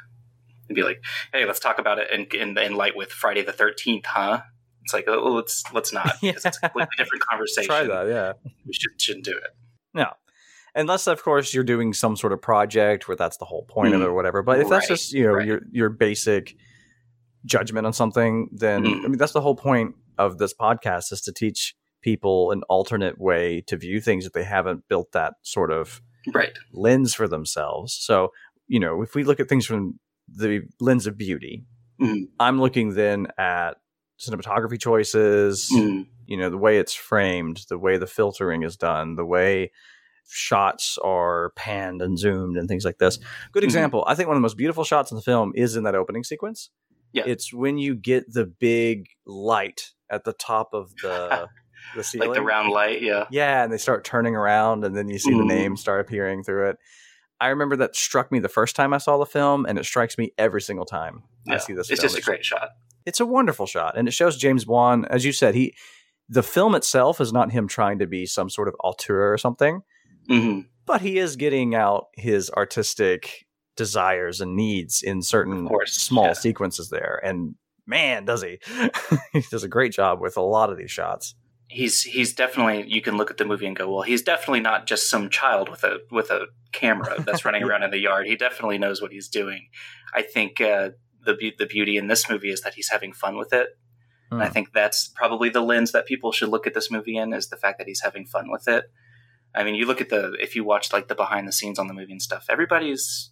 [0.68, 1.00] And be like
[1.32, 4.42] hey let's talk about it in, in, in light with friday the 13th huh
[4.88, 8.32] it's like oh let's let's not because it's a completely different conversation Try that, yeah.
[8.66, 9.50] we should, shouldn't do it
[9.92, 10.06] No.
[10.74, 14.00] Unless of course you're doing some sort of project where that's the whole point of
[14.00, 14.08] it Mm.
[14.08, 14.42] or whatever.
[14.42, 15.46] But if that's just, you know, right.
[15.46, 16.54] your your basic
[17.44, 19.04] judgment on something, then Mm.
[19.04, 23.20] I mean that's the whole point of this podcast is to teach people an alternate
[23.20, 26.00] way to view things if they haven't built that sort of
[26.32, 27.92] right lens for themselves.
[28.00, 28.32] So,
[28.66, 29.98] you know, if we look at things from
[30.28, 31.64] the lens of beauty,
[32.00, 32.28] Mhm.
[32.38, 33.78] I'm looking then at
[34.18, 36.06] cinematography choices, Mm.
[36.26, 39.70] you know the way it's framed the way the filtering is done the way
[40.30, 43.18] shots are panned and zoomed and things like this
[43.52, 43.66] good Mhm.
[43.66, 45.94] example i think one of the most beautiful shots in the film is in that
[45.94, 46.68] opening sequence
[47.12, 47.22] Yeah.
[47.26, 51.48] it's when you get the big light at the top of the
[51.96, 55.08] the ceiling like the round light yeah yeah and they start turning around and then
[55.08, 55.46] you see the Mhm.
[55.48, 56.76] names start appearing through it
[57.40, 60.18] I remember that struck me the first time I saw the film, and it strikes
[60.18, 61.88] me every single time I see this.
[61.88, 62.10] It's film.
[62.12, 62.70] just a great shot.
[63.08, 65.74] It's a wonderful shot, and it shows James Wan, as you said, he.
[66.30, 69.80] The film itself is not him trying to be some sort of auteur or something,
[70.28, 76.28] hmm but he is getting out his artistic desires and needs in certain course, small
[76.28, 76.32] yeah.
[76.32, 77.20] sequences there.
[77.22, 78.58] And man, does he!
[79.32, 81.34] he does a great job with a lot of these shots.
[81.68, 84.86] He's he's definitely you can look at the movie and go, well, he's definitely not
[84.86, 88.26] just some child with a with a camera that's running around in the yard.
[88.26, 89.68] He definitely knows what he's doing.
[90.14, 90.90] I think uh,
[91.24, 93.68] the the beauty in this movie is that he's having fun with it.
[94.30, 94.52] And I Hmm.
[94.52, 97.56] think that's probably the lens that people should look at this movie in is the
[97.56, 98.84] fact that he's having fun with it.
[99.54, 101.86] I mean, you look at the if you watch like the behind the scenes on
[101.88, 103.30] the movie and stuff, everybody's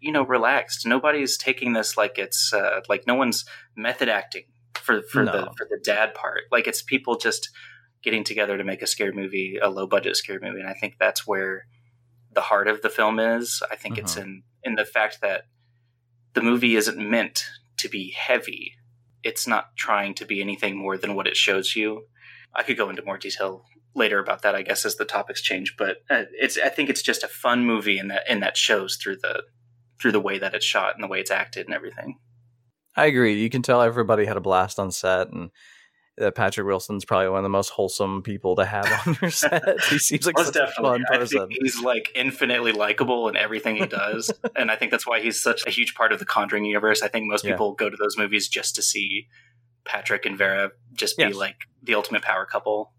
[0.00, 0.86] you know relaxed.
[0.86, 3.44] Nobody's taking this like it's uh, like no one's
[3.76, 6.42] method acting for for the for the dad part.
[6.50, 7.50] Like it's people just
[8.02, 10.94] getting together to make a scary movie, a low budget scary movie, and I think
[10.98, 11.66] that's where
[12.32, 13.62] the heart of the film is.
[13.70, 15.42] I think it's in in the fact that
[16.38, 17.46] the movie isn't meant
[17.78, 18.74] to be heavy.
[19.24, 22.04] It's not trying to be anything more than what it shows you.
[22.54, 23.64] I could go into more detail
[23.96, 25.74] later about that, I guess, as the topics change.
[25.76, 28.94] But uh, it's I think it's just a fun movie, and that and that shows
[28.94, 29.42] through the
[30.00, 32.18] through the way that it's shot and the way it's acted and everything.
[32.94, 33.34] I agree.
[33.34, 35.50] You can tell everybody had a blast on set, and
[36.18, 39.80] that Patrick Wilson's probably one of the most wholesome people to have on your set.
[39.90, 41.48] he seems like such a fun I person.
[41.50, 45.66] he's like infinitely likable in everything he does, and I think that's why he's such
[45.66, 47.02] a huge part of the Conjuring universe.
[47.02, 47.52] I think most Yeah.
[47.52, 49.28] people go to those movies just to see
[49.84, 52.92] Patrick and Vera just be like the ultimate power couple.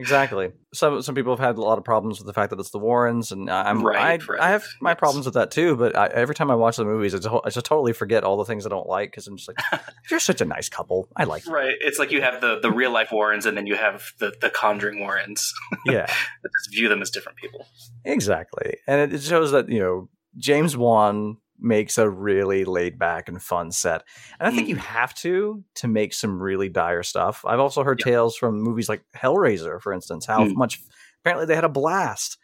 [0.00, 0.50] Exactly.
[0.72, 2.78] Some some people have had a lot of problems with the fact that it's the
[2.78, 4.40] Warrens, and I'm Right, I, right.
[4.40, 4.98] I have my Yes.
[4.98, 5.76] problems with that too.
[5.76, 8.36] But I, every time I watch the movies, I just, I just totally forget all
[8.38, 9.58] the things I don't like because I'm just like,
[10.10, 11.08] you're such a nice couple.
[11.16, 11.52] I like you.
[11.52, 11.74] Right.
[11.80, 14.48] It's like you have the, the real life Warrens and then you have the, the
[14.50, 15.52] Conjuring Warrens.
[15.86, 17.66] Yeah, just view them as different people.
[18.04, 18.76] exactly.
[18.86, 23.42] And it, it shows that you know James Wan makes a really laid back and
[23.42, 24.02] fun set,
[24.38, 24.70] and I think Mm.
[24.70, 27.44] you have to to make some really dire stuff.
[27.46, 28.12] I've also heard Yeah.
[28.12, 30.54] tales from movies like Hellraiser, for instance, how Mm.
[30.56, 30.80] much
[31.22, 32.38] apparently they had a blast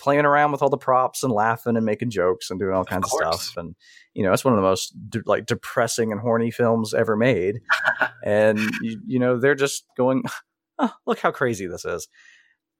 [0.00, 3.04] playing around with all the props and laughing and making jokes and doing all kinds
[3.06, 3.42] of, course.
[3.42, 3.56] stuff.
[3.56, 3.76] And
[4.14, 7.60] you know, it's one of the most de- like depressing and horny films ever made.
[8.24, 10.24] and you, you know, they're just going,
[10.78, 12.08] oh, "Look how crazy this is."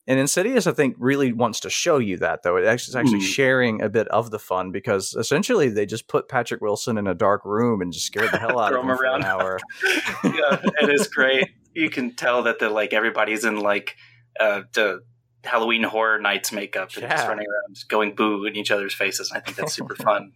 [0.09, 2.57] And Insidious, I think, really wants to show you that, though.
[2.57, 3.35] It actually, it's actually Mm.
[3.35, 7.15] sharing a bit of the fun because essentially they just put Patrick Wilson in a
[7.15, 9.59] dark room and just scared the hell out of him him for an hour.
[10.25, 11.49] yeah, it is great.
[11.75, 13.97] You can tell that the like everybody's in like
[14.39, 15.01] uh, the
[15.45, 19.31] Halloween horror nights makeup and just running around going boo in each other's faces.
[19.31, 20.33] And I think that's super fun.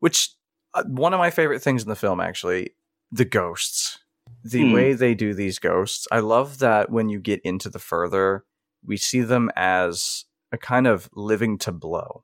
[0.00, 0.30] which
[0.74, 2.70] uh, one of my favorite things in the film actually
[3.10, 3.83] the ghosts
[4.44, 4.72] the Hmm.
[4.72, 8.44] way they do these ghosts i love that when you get into the further
[8.86, 12.22] we see them as a kind of living tableau.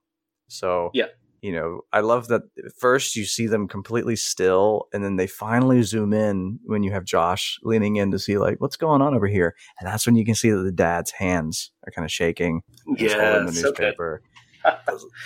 [0.48, 1.06] so Yeah.
[1.40, 2.42] you know i love that
[2.78, 7.04] first you see them completely still and then they finally zoom in when you have
[7.06, 10.24] josh leaning in to see like what's going on over here and that's when you
[10.26, 12.60] can see that the dad's hands are kind of shaking
[12.96, 14.20] He's yeah, holding the newspaper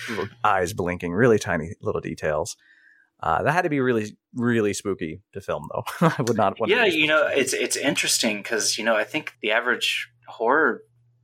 [0.07, 2.55] little eyes blinking, really tiny little details.
[3.25, 5.83] Uh, that had to be really, really spooky to film, though.
[6.07, 6.69] I would not want.
[6.69, 10.83] Yeah, you know, it's it's interesting because you know I think the average horror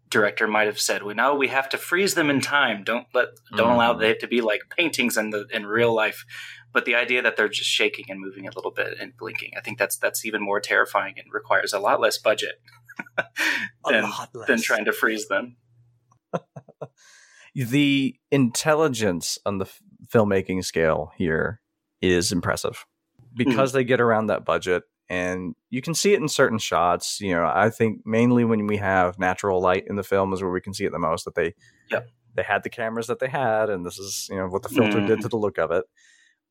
[0.10, 2.84] director might have said, "We know we have to freeze them in time.
[2.84, 4.00] Don't let don't allow Mhm.
[4.00, 6.26] they to be like paintings in the in real life."
[6.74, 9.62] But the idea that they're just shaking and moving a little bit and blinking, I
[9.62, 12.56] think that's that's even more terrifying and requires a lot less budget
[13.88, 14.12] than
[14.48, 15.58] than trying to freeze them.
[17.54, 19.66] The intelligence on the
[20.08, 21.60] filmmaking scale here
[22.02, 22.86] is impressive
[23.18, 23.38] hmm.
[23.38, 27.20] because they get around that budget, and you can see it in certain shots.
[27.22, 30.52] You know, I think mainly when we have natural light in the film is where
[30.52, 31.26] we can see it the most.
[31.26, 31.54] That they,
[31.90, 32.10] Yep.
[32.36, 35.06] they had the cameras that they had, and this is you know what the filter
[35.06, 35.22] did mm.
[35.22, 35.86] to the look of it.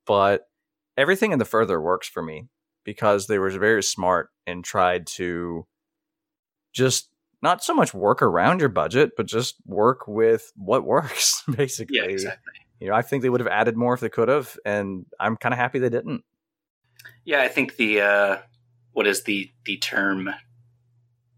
[0.07, 0.49] But
[0.97, 2.49] everything in the further works for me
[2.85, 5.67] because they were very smart and tried to
[6.73, 7.09] just
[7.43, 11.99] not so much work around your budget, but just work with what works, basically.
[11.99, 12.53] Yeah, exactly.
[12.81, 15.37] You know, I think they would have added more if they could have, and I'm
[15.37, 16.25] kind of happy they didn't.
[17.25, 18.39] Yeah, I think the uh,
[18.93, 20.31] what is the the term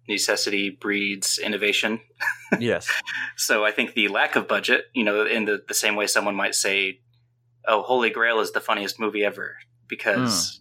[0.08, 2.00] necessity breeds innovation.
[2.60, 2.88] yes.
[3.36, 6.36] So I think the lack of budget, you know, in the, the same way someone
[6.36, 7.00] might say,
[7.66, 9.56] "Oh, Holy Grail is the funniest movie ever,"
[9.88, 10.60] because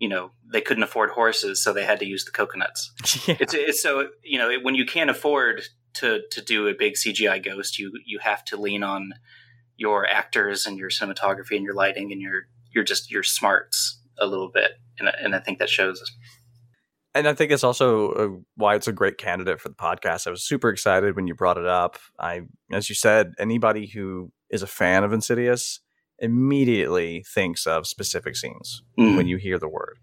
[0.00, 2.92] you know they couldn't afford horses, so they had to use the coconuts.
[3.28, 3.36] yeah.
[3.38, 5.62] It's it's so you know when you can't afford
[5.94, 9.12] to to do a big CGI ghost, you you have to lean on
[9.78, 12.42] your actors and your cinematography and your lighting and your
[12.74, 16.02] your just your smarts a little bit, and I- and I think that shows.
[17.14, 20.26] And I think it's also uh, why it's a great candidate for the podcast.
[20.26, 21.98] I was super excited when you brought it up.
[22.20, 25.80] I, as you said, anybody who is a fan of Insidious
[26.18, 29.16] immediately thinks of specific scenes Mm.
[29.16, 29.98] when you hear the word.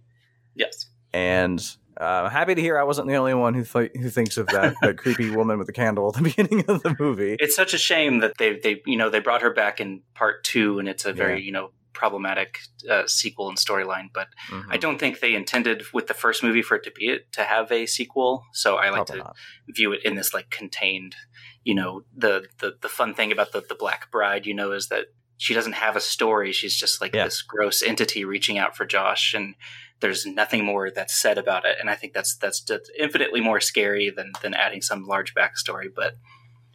[0.55, 0.88] Yes.
[1.13, 1.63] And
[1.97, 4.75] uh, happy to hear I wasn't the only one who th- who thinks of that,
[4.81, 7.36] that creepy woman with the candle at the beginning of the movie.
[7.39, 10.43] It's such a shame that they they you know they brought her back in part
[10.43, 11.45] two, and it's a very Yeah.
[11.45, 14.10] you know problematic uh, sequel and storyline.
[14.13, 14.65] But Mhm.
[14.69, 17.43] I don't think they intended with the first movie for it to be it to
[17.43, 18.43] have a sequel.
[18.51, 19.36] So I like Probably to not.
[19.69, 21.15] view it in this like contained.
[21.63, 24.89] You know the the the fun thing about the the Black Bride, you know, is
[24.89, 25.05] that
[25.38, 26.51] she doesn't have a story.
[26.51, 27.25] She's just like Yeah.
[27.25, 29.55] this gross entity reaching out for Josh, and
[30.01, 31.77] there's nothing more that's said about it.
[31.79, 35.88] And I think that's that's just infinitely more scary than than adding some large backstory.
[35.93, 36.13] But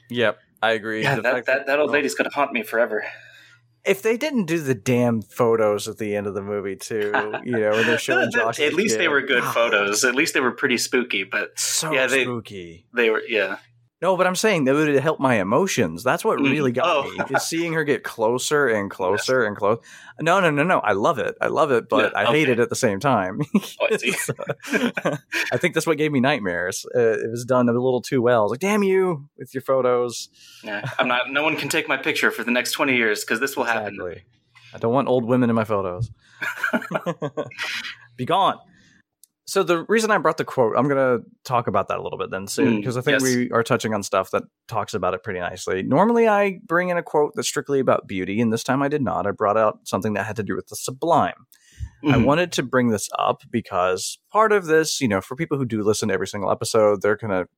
[0.08, 1.02] Yep, I agree.
[1.02, 3.04] yeah, that, that, that old well, lady's gonna haunt me forever.
[3.84, 7.12] If they didn't do the damn photos at the end of the movie too,
[7.44, 9.52] you know, when they're showing Josh, At a least they were good ah.
[9.52, 10.04] photos.
[10.04, 11.24] At least they were pretty spooky.
[11.24, 12.86] But So Yeah, they- spooky.
[12.92, 13.56] they were yeah.
[14.02, 16.02] No, but I'm saying that would help my emotions.
[16.02, 16.50] That's what Mm.
[16.50, 17.10] really got Oh.
[17.10, 19.78] me is seeing her get closer and closer and close.
[20.20, 20.78] No, no, no, no.
[20.78, 21.34] I love it.
[21.40, 23.40] I love it, but Yeah, I hate it at the same time.
[23.82, 23.96] Oh, I.
[23.96, 24.34] So,
[25.52, 26.86] I think that's what gave me nightmares.
[26.94, 28.40] Uh, it was done a little too well.
[28.40, 30.28] I was like, "Damn you with your photos."
[30.64, 30.82] yeah.
[30.98, 31.30] I'm not.
[31.30, 33.98] No one can take my picture for the next twenty years because this will happen.
[34.72, 36.10] I don't want old women in my photos.
[38.16, 38.58] Be gone.
[39.50, 42.18] So the reason I brought the quote, I'm going to talk about that a little
[42.18, 43.22] bit then soon Mm, because I think yes.
[43.24, 45.82] we are touching on stuff that talks about it pretty nicely.
[45.82, 49.02] Normally I bring in a quote that's strictly about beauty and this time I did
[49.02, 49.26] not.
[49.26, 51.46] I brought out something that had to do with the sublime.
[52.04, 52.26] I Mhm.
[52.26, 55.82] wanted to bring this up because part of this, you know, for people who do
[55.82, 57.48] listen to every single episode, they're going to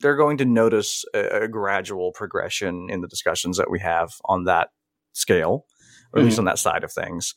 [0.00, 4.44] they're going to notice a, a gradual progression in the discussions that we have on
[4.44, 4.68] that
[5.12, 5.64] scale,
[6.12, 6.40] or at least Mhm.
[6.40, 7.34] on that side of things.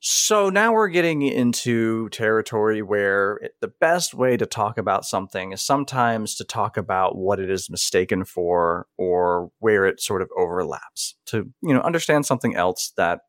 [0.00, 5.52] So now we're getting into territory where it, the best way to talk about something
[5.52, 10.28] is sometimes to talk about what it is mistaken for or where it sort of
[10.36, 13.20] overlaps to, you know, understand something else that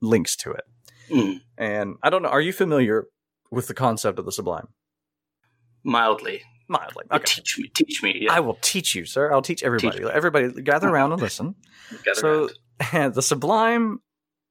[0.00, 0.64] links to it.
[1.10, 1.40] Mm.
[1.58, 3.06] And I don't know, are you familiar
[3.50, 4.68] with the concept of the sublime?
[5.82, 6.42] Mildly.
[6.68, 7.04] Mildly.
[7.10, 7.24] Okay.
[7.24, 7.68] Teach me.
[7.74, 8.18] Teach me.
[8.22, 8.32] Yeah.
[8.32, 9.32] I will teach you, sir.
[9.32, 10.04] I'll teach everybody.
[10.04, 10.10] me.
[10.10, 11.56] Everybody gather around and listen.
[12.14, 12.48] So
[12.92, 14.00] the sublime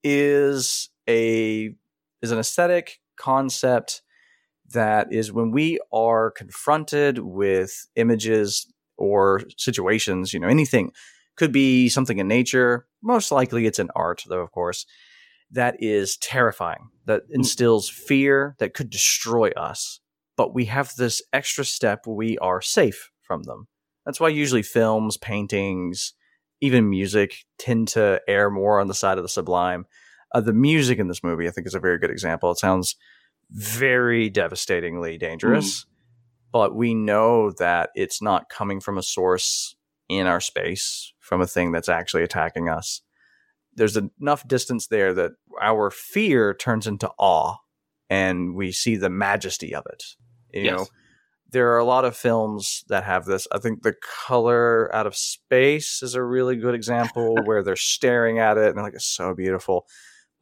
[0.03, 1.75] is a
[2.21, 4.01] is an aesthetic concept
[4.73, 10.91] that is when we are confronted with images or situations, you know, anything
[11.35, 14.85] could be something in nature, most likely it's in art though of course,
[15.51, 17.35] that is terrifying, that mm.
[17.35, 19.99] instills fear that could destroy us.
[20.37, 23.67] But we have this extra step where we are safe from them.
[24.05, 26.13] That's why usually films, paintings,
[26.61, 29.85] even music tend to err more on the side of the sublime.
[30.35, 32.51] Uh, the music in this movie, I think, is a very good example.
[32.51, 32.95] It sounds
[33.51, 35.85] very devastatingly dangerous,
[36.51, 39.75] but we know that it's not coming from a source
[40.09, 43.01] in our space, from a thing that's actually attacking us.
[43.75, 47.57] There's enough distance there that our fear turns into awe
[48.09, 50.03] and we see the majesty of it.
[50.53, 50.71] You Yes.
[50.73, 50.85] know,
[51.51, 53.47] there are a lot of films that have this.
[53.51, 53.95] I think The
[54.25, 58.75] Color Out of Space is a really good example where they're staring at it and
[58.77, 59.85] they're like, it's so beautiful.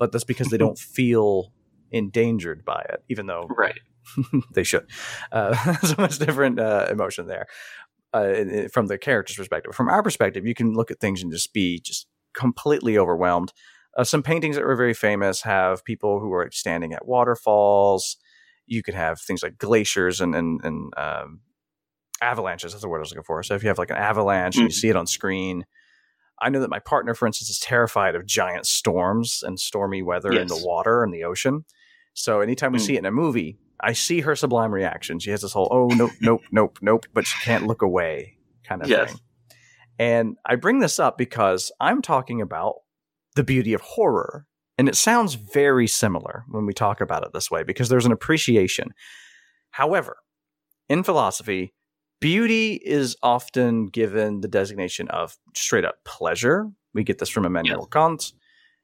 [0.03, 1.51] But that's because they don't feel
[1.91, 3.79] endangered by it, even though Right.
[4.53, 4.85] they should.
[5.31, 7.47] Uh, so much different uh, emotion there
[8.13, 9.73] uh, in- in- from the character's perspective.
[9.73, 13.53] From our perspective, you can look at things and just be just completely overwhelmed.
[13.97, 18.17] Uh, some paintings that were very famous have people who are standing at waterfalls.
[18.65, 21.39] You could have things like glaciers and and, and um,
[22.21, 22.71] avalanches.
[22.73, 23.43] That's the word I was looking for.
[23.43, 24.73] So if you have like an avalanche and you Mhm.
[24.81, 25.65] see it on screen,
[26.41, 30.33] I know that my partner, for instance, is terrified of giant storms and stormy weather
[30.41, 31.65] in the water and the ocean.
[32.13, 32.85] So anytime we Mm.
[32.85, 35.19] see it in a movie, I see her sublime reaction.
[35.19, 38.81] She has this whole "oh nope, nope, nope, nope," but she can't look away kind
[38.81, 39.09] of Yes.
[39.09, 39.19] thing.
[39.99, 42.75] And I bring this up because I'm talking about
[43.35, 47.49] the beauty of horror, and it sounds very similar when we talk about it this
[47.51, 48.93] way because there's an appreciation.
[49.71, 50.17] However,
[50.89, 51.73] in philosophy,
[52.23, 56.69] beauty is often given the designation of straight up pleasure.
[56.93, 58.31] We get this from Immanuel Kant.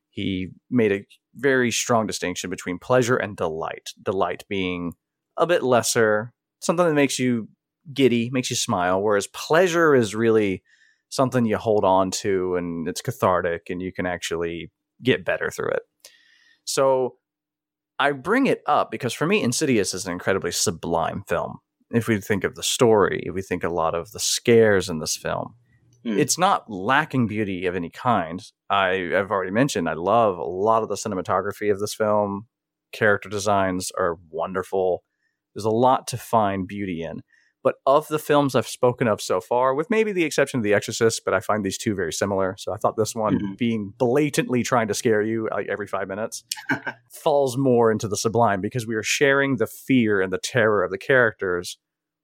[0.10, 1.06] He made a
[1.36, 3.92] very strong distinction between pleasure and delight.
[4.04, 4.92] Delight being
[5.38, 7.48] a bit lesser, something that makes you
[7.94, 10.62] giddy, makes you smile, whereas pleasure is really
[11.08, 14.70] something you hold on to and it's cathartic and you can actually
[15.02, 15.84] get better through it.
[16.66, 17.16] So
[17.98, 21.60] I bring it up because for me, Insidious is an incredibly sublime film.
[21.92, 25.00] If we think of the story, if we think a lot of the scares in
[25.00, 25.56] this film,
[26.04, 26.18] Hmm.
[26.18, 28.42] it's not lacking beauty of any kind.
[28.70, 32.48] I, I've already mentioned I love a lot of the cinematography of this film.
[32.94, 35.04] Character designs are wonderful.
[35.54, 37.22] There's a lot to find beauty in,
[37.62, 40.74] But of the films I've spoken of so far, with maybe the exception of The
[40.74, 42.56] Exorcist, but I find these two very similar.
[42.58, 43.58] So I thought this one, Mhm.
[43.58, 46.44] being blatantly trying to scare you like every five minutes,
[47.12, 50.92] falls more into the sublime because we are sharing the fear and the terror of
[50.92, 51.78] the characters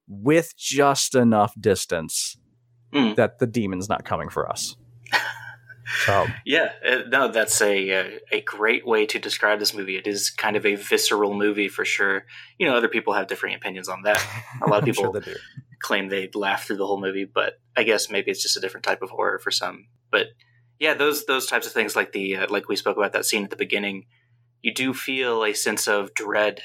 [0.08, 2.38] with just enough distance
[2.94, 3.16] Mm.
[3.18, 4.78] that the demon's not coming for us.
[6.06, 9.98] So Yeah, uh, no, that's a uh, a great way to describe this movie.
[9.98, 12.26] It is kind of a visceral movie for sure.
[12.58, 14.24] You know, other people have differing opinions on that.
[14.62, 15.40] A lot of I'm sure people they
[15.82, 18.84] claim they laugh through the whole movie, but I guess maybe it's just a different
[18.84, 19.88] type of horror for some.
[20.12, 20.28] But
[20.80, 23.44] yeah, those those types of things, like the uh, like we spoke about that scene
[23.44, 24.06] at the beginning,
[24.62, 26.62] you do feel a sense of dread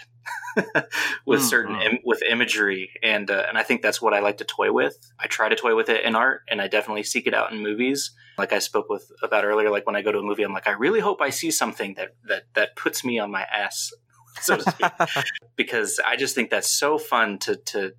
[1.26, 1.84] with certain Mhm.
[1.86, 4.96] Im- with imagery, and uh, and I think that's what I like to toy with.
[5.18, 7.62] I try to toy with it in art, and I definitely seek it out in
[7.62, 8.10] movies.
[8.38, 10.66] Like I spoke with about earlier, like when I go to a movie, I'm like,
[10.66, 13.92] I really hope I see something that that that puts me on my ass,
[14.40, 14.90] so to speak
[15.56, 17.92] because I just think that's so fun to to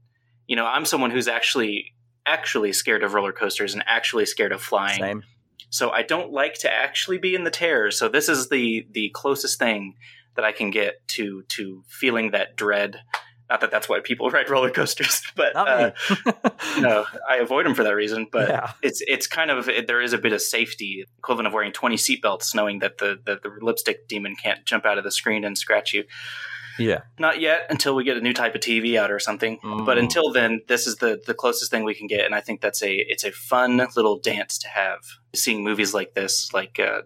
[0.47, 1.93] you know I'm someone who's actually
[2.26, 4.99] actually scared of roller coasters and actually scared of flying.
[4.99, 5.24] Same.
[5.69, 7.91] So I don't like to actually be in the terror.
[7.91, 9.95] So this is the the closest thing
[10.36, 13.01] that I can get to to feeling that dread.
[13.49, 15.91] Not that that's why people ride roller coasters, but uh,
[16.79, 18.27] no, I avoid them for that reason.
[18.32, 18.71] But yeah.
[18.82, 21.97] it's it's kind of it, there is a bit of safety equivalent of wearing 20
[21.97, 25.57] seatbelts knowing that the, the the lipstick demon can't jump out of the screen and
[25.57, 26.05] scratch you
[26.79, 27.01] Yeah.
[27.19, 29.59] not yet until we get a new type of TV out or something.
[29.61, 30.03] But Mm.
[30.03, 32.82] until then, this is the the closest thing we can get, and I think that's
[32.82, 34.99] a it's a fun little dance to have.
[35.36, 37.01] Seeing movies like this, like uh,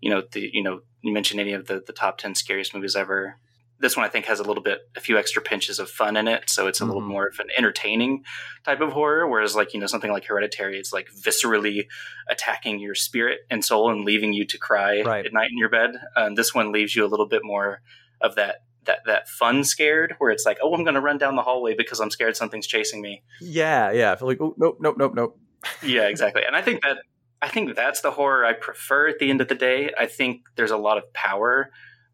[0.00, 2.96] you know the you know you mentioned any of the the top ten scariest movies
[2.96, 3.38] ever.
[3.80, 6.26] This one I think has a little bit a few extra pinches of fun in
[6.28, 7.06] it, so it's a little Mhm.
[7.08, 8.24] more of an entertaining
[8.64, 9.28] type of horror.
[9.28, 11.86] Whereas like you know something like Hereditary, it's like viscerally
[12.28, 15.26] attacking your spirit and soul and leaving you to cry Right.
[15.26, 15.90] at night in your bed.
[16.16, 17.82] Um, this one leaves you a little bit more
[18.20, 21.36] of that that that fun scared where it's like oh i'm going to run down
[21.36, 23.90] the hallway because i'm scared something's chasing me Yeah.
[23.92, 24.12] Yeah.
[24.12, 25.38] I feel like, oh, nope, nope, nope, nope.
[25.82, 26.98] yeah exactly and i think that
[27.42, 29.90] i think that's the horror i prefer at the end of the day.
[29.98, 31.70] I think there's a lot of power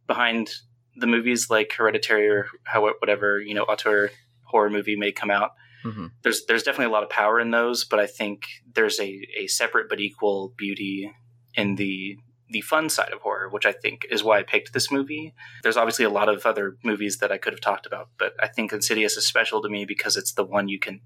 [0.06, 0.50] behind
[0.96, 4.10] the movies like hereditary or how whatever you know auteur
[4.44, 5.52] horror movie may come out.
[5.82, 9.26] Hmm there's there's definitely a lot of power in those but i think there's a,
[9.38, 11.10] a separate but equal beauty
[11.54, 12.18] in the
[12.50, 15.32] the fun side of horror which i think is why i picked this movie.
[15.62, 18.46] There's obviously a lot of other movies that i could have talked about but i
[18.46, 21.00] think insidious is special to me because it's the one you can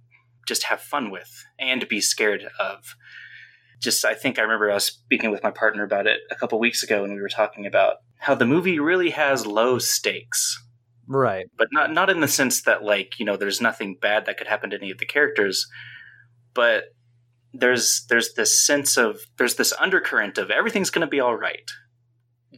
[0.47, 2.97] just have fun with and be scared of
[3.81, 6.59] just i think i remember i was speaking with my partner about it a couple
[6.59, 10.61] weeks ago and we were talking about how the movie really has low stakes
[11.07, 11.47] Right.
[11.59, 14.47] but not not in the sense that like you know there's nothing bad that could
[14.47, 15.67] happen to any of the characters
[16.55, 16.85] but
[17.53, 21.71] there's there's this sense of there's this undercurrent of everything's going to be all right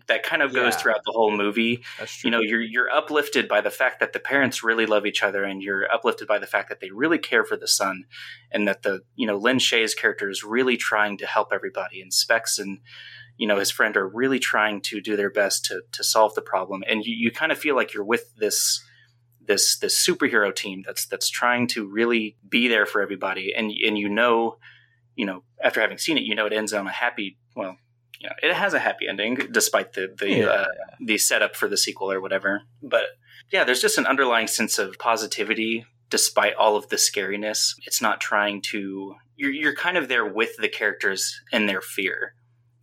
[0.07, 0.79] that kind of goes Yeah.
[0.79, 1.83] throughout the whole movie.
[2.23, 5.45] You know you're you're uplifted by the fact that the parents really love each other
[5.45, 8.05] and you're uplifted by the fact that they really care for the son
[8.51, 12.13] and that the you know Lin Shay's character is really trying to help everybody and
[12.13, 12.81] Specs and
[13.37, 16.43] you know his friend are really trying to do their best to to solve the
[16.43, 16.83] problem.
[16.89, 18.83] And you, you kind of feel like you're with this
[19.47, 23.97] this this superhero team that's that's trying to really be there for everybody and and
[23.97, 24.59] you know
[25.15, 27.77] you know after having seen it you know it ends on a happy well
[28.21, 30.47] you know it has a happy ending despite the the Yeah.
[30.47, 30.67] uh,
[31.01, 32.63] the setup for the sequel or whatever.
[32.83, 33.05] But
[33.53, 37.75] yeah there's just an underlying sense of positivity despite all of the scariness.
[37.87, 42.35] It's not trying to you're, you're kind of there with the characters and their fear.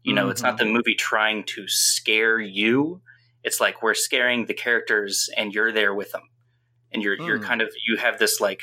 [0.04, 3.02] You know it's not the movie trying to scare you.
[3.44, 6.24] It's like we're scaring the characters and you're there with them.
[6.92, 7.44] And you're you're Hmm.
[7.46, 8.62] kind of you have this like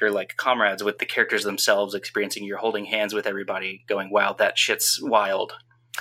[0.00, 4.32] you're like comrades with the characters themselves experiencing you're holding hands with everybody going wow
[4.32, 5.52] that shit's wild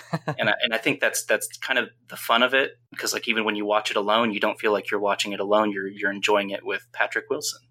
[0.39, 3.27] and I, and I think that's that's kind of the fun of it because like
[3.27, 5.87] even when you watch it alone you don't feel like you're watching it alone you're
[5.87, 7.61] you're enjoying it with Patrick Wilson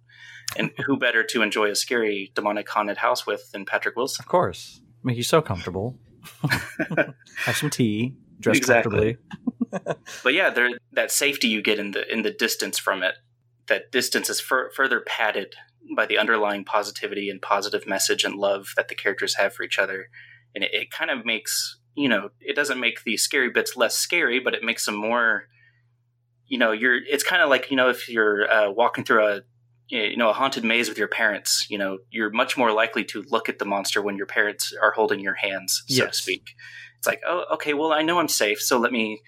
[0.57, 4.29] and who better to enjoy a scary demonic haunted house with than Patrick Wilson Of
[4.29, 4.81] course.
[5.03, 5.99] Make you so comfortable.
[6.49, 8.15] Have some tea.
[8.39, 9.17] Dress Exactly.
[9.71, 9.97] comfortably.
[10.23, 13.15] but yeah, there that safety you get in the in the distance from it,
[13.69, 15.55] that distance is fur- further padded
[15.97, 19.79] by the underlying positivity and positive message and love that the characters have for each
[19.79, 20.09] other,
[20.55, 23.97] and it, it kind of makes you know it doesn't make the scary bits less
[23.97, 25.49] scary, but it makes them more.
[26.47, 26.97] You know, you're.
[26.97, 29.41] It's kind of like you know if you're uh, walking through a
[29.89, 31.67] you know a haunted maze with your parents.
[31.71, 34.93] You know, you're much more likely to look at the monster when your parents are
[34.93, 36.55] holding your hands, so to speak.
[36.99, 39.23] It's like, oh, okay, well, I know I'm safe, so let me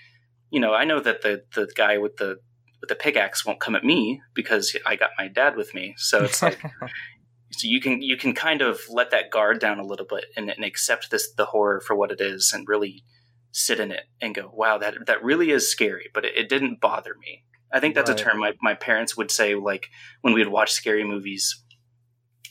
[0.54, 2.36] you know, I know that the the guy with the
[2.80, 5.94] with the pickaxe won't come at me because I got my dad with me.
[5.96, 6.62] So it's like
[7.58, 10.50] so you can you can kind of let that guard down a little bit and,
[10.50, 13.04] and accept this the horror for what it is and really
[13.52, 16.80] sit in it and go, wow, that that really is scary, but it, it didn't
[16.80, 17.44] bother me.
[17.72, 18.20] I think that's Right.
[18.20, 19.88] a term my, my parents would say like
[20.22, 21.62] when we would watch scary movies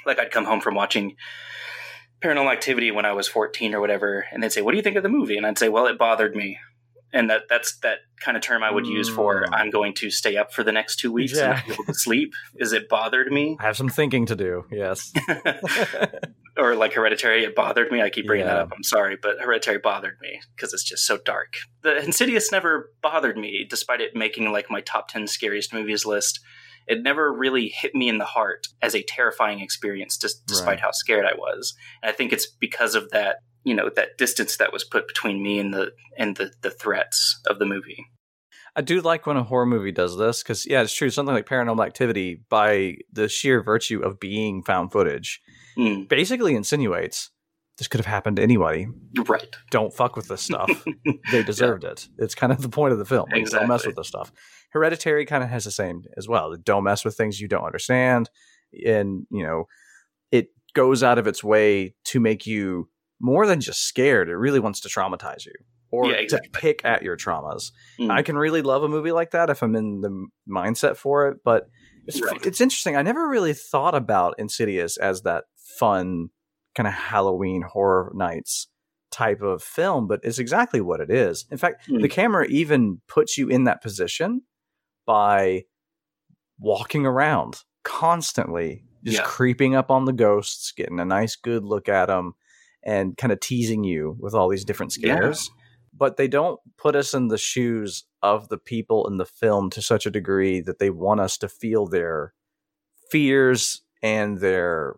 [0.06, 1.16] like I'd come home from watching
[2.22, 4.95] Paranormal Activity when I was 14 or whatever, and they'd say, "What do you think
[4.95, 6.58] of the movie?" And I'd say, "Well, it bothered me."
[7.16, 9.49] And that that's that kind of term I would use for Mm.
[9.53, 11.43] I'm going to stay up for the next two weeks Yeah.
[11.43, 12.34] and not be able to sleep.
[12.57, 13.55] Is it bothered me?
[13.59, 14.66] I have some thinking to do.
[14.72, 15.14] Yes.
[16.57, 18.01] or like Hereditary, it bothered me.
[18.01, 18.72] I keep bringing that up.
[18.76, 21.53] I'm sorry, but Hereditary bothered me because it's just so dark.
[21.82, 26.39] The Insidious never bothered me, despite it making like my top ten scariest movies list.
[26.86, 30.80] It never really hit me in the heart as a terrifying experience, just despite Right.
[30.82, 31.74] how scared I was.
[32.01, 35.41] And I think it's because of that, you know, that distance that was put between
[35.41, 38.05] me and the and the the threats of the movie.
[38.76, 41.11] I do like when a horror movie does this because, yeah, it's true.
[41.11, 45.41] Something like Paranormal Activity, by the sheer virtue of being found footage,
[45.78, 47.30] Mm, basically insinuates
[47.78, 48.88] this could have happened to anybody.
[49.28, 49.55] right.
[49.72, 50.70] Don't fuck with this stuff.
[51.32, 52.07] they deserved it.
[52.20, 53.28] It's kind of the point of the film.
[53.32, 54.32] Like, Don't mess with this stuff.
[54.70, 56.55] Hereditary kind of has the same as well.
[56.64, 58.30] Don't mess with things you don't understand.
[58.86, 59.66] And, you know,
[60.32, 62.89] it goes out of its way to make you
[63.20, 64.30] more than just scared.
[64.30, 65.53] It really wants to traumatize you
[65.91, 66.49] or Yeah, exactly.
[66.49, 67.72] to pick at your traumas.
[67.99, 68.11] Mm.
[68.11, 71.38] I can really love a movie like that if I'm in the mindset for it.
[71.45, 71.68] But
[72.07, 72.45] it's, Right.
[72.45, 72.95] it's interesting.
[72.95, 75.45] I never really thought about Insidious as that
[75.80, 76.30] fun
[76.76, 78.68] kind of Halloween horror nights
[79.11, 81.45] type of film, but it's exactly what it is.
[81.51, 82.01] In fact, Mm.
[82.01, 84.41] the camera even puts you in that position
[85.05, 85.66] by
[86.59, 89.24] walking around constantly, just Yeah.
[89.26, 92.34] creeping up on the ghosts, getting a nice good look at them,
[92.86, 95.15] and kind of teasing you with all these different Yeah.
[95.15, 95.49] scares.
[95.95, 99.81] But they don't put us in the shoes of the people in the film to
[99.81, 102.34] such a degree that they want us to feel their
[103.11, 104.95] fears and their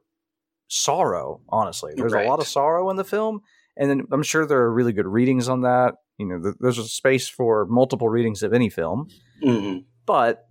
[0.67, 1.41] sorrow.
[1.49, 3.41] Honestly, there's a lot of sorrow in the film,
[3.77, 5.95] and then I'm sure there are really good readings on that.
[6.17, 9.07] You know, th- there's a space for multiple readings of any film,
[9.43, 9.85] Mhm.
[10.05, 10.45] but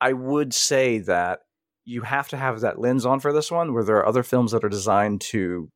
[0.00, 1.40] I would say that
[1.84, 4.52] you have to have that lens on for this one, where there are other films
[4.52, 5.70] that are designed to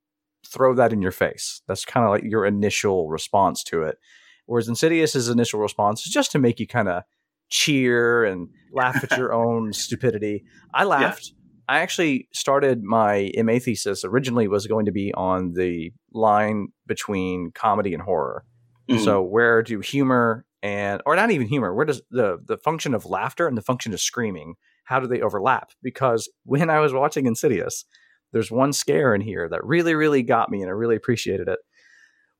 [0.55, 1.61] throw that in your face.
[1.69, 3.99] That's kind of like your initial response to it.
[4.47, 7.03] Whereas Insidious's initial response is just to make you kind of
[7.49, 10.45] cheer and laugh at your own stupidity.
[10.73, 11.33] I laughed.
[11.69, 17.53] I actually started my MA thesis originally was going to be on the line between
[17.55, 18.45] comedy and horror.
[18.91, 19.03] Mhm.
[19.03, 23.07] So where do humor and or not even humor, where does the the function of
[23.07, 25.71] laughter and the function of screaming, how do they overlap?
[25.83, 27.87] Because when I was watching Insidious,
[28.35, 31.61] there's one scare in here that really, really got me and I really appreciated it.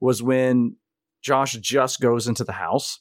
[0.01, 0.77] Was when
[1.23, 3.01] Josh just goes into the house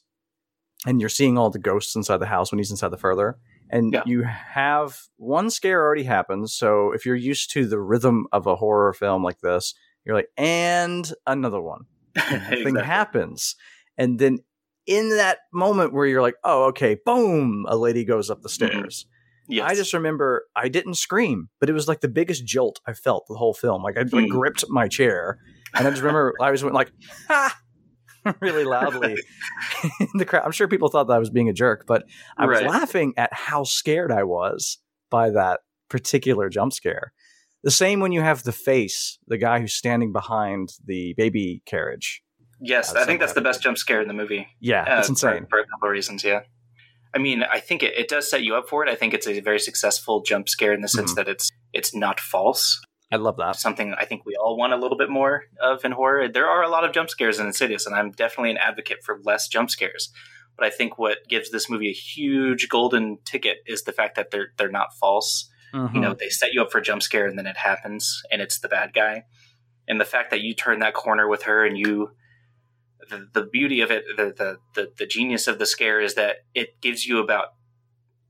[0.86, 3.36] and you're seeing all the ghosts inside the house when he's inside the further.
[3.68, 4.04] And Yeah.
[4.06, 6.54] you have one scare already happens.
[6.54, 9.74] So if you're used to the rhythm of a horror film like this,
[10.04, 11.86] you're like, and another one
[12.16, 12.82] thing Exactly.
[12.84, 13.56] happens.
[13.98, 14.38] And then
[14.86, 18.66] in that moment where you're like, oh, okay, boom, a lady goes up the mm-hmm.
[18.66, 19.06] stairs.
[19.48, 19.70] Yes.
[19.70, 23.26] I just remember I didn't scream, but it was like the biggest jolt I felt
[23.28, 23.82] the whole film.
[23.82, 24.28] Like I like Mm.
[24.30, 25.38] gripped my chair,
[25.74, 26.90] and I just remember I was went like
[27.28, 27.58] ha
[28.40, 29.16] really loudly
[30.00, 30.44] in the crowd.
[30.44, 32.04] I'm sure people thought that I was being a jerk, but
[32.38, 32.68] I was Right.
[32.70, 34.78] laughing at how scared I was
[35.10, 37.12] by that particular jump scare.
[37.64, 42.22] The same when you have the face, the guy who's standing behind the baby carriage.
[42.60, 44.46] Yes, I think that's the best jump scare in the movie.
[44.60, 45.46] Yeah, Uh, it's for- insane.
[45.50, 46.40] For, a couple of reasons, yeah.
[47.14, 48.90] I mean, I think it, it does set you up for it.
[48.90, 51.16] I think it's a very successful jump scare in the sense Mhm.
[51.16, 52.80] that it's it's not false.
[53.12, 53.56] I love that.
[53.56, 56.28] Something I think we all want a little bit more of in horror.
[56.28, 59.20] There are a lot of jump scares in Insidious, and I'm definitely an advocate for
[59.24, 60.10] less jump scares.
[60.56, 64.30] But I think what gives this movie a huge golden ticket is the fact that
[64.30, 65.48] they're they're not false.
[65.74, 65.92] Mhm.
[65.94, 68.40] you know they set you up for a jump scare and then it happens and
[68.40, 69.24] it's the bad guy
[69.88, 72.12] and the fact that you turn that corner with her and you
[73.08, 76.44] the, the beauty of it the, the the the genius of the scare is that
[76.54, 77.54] it gives you about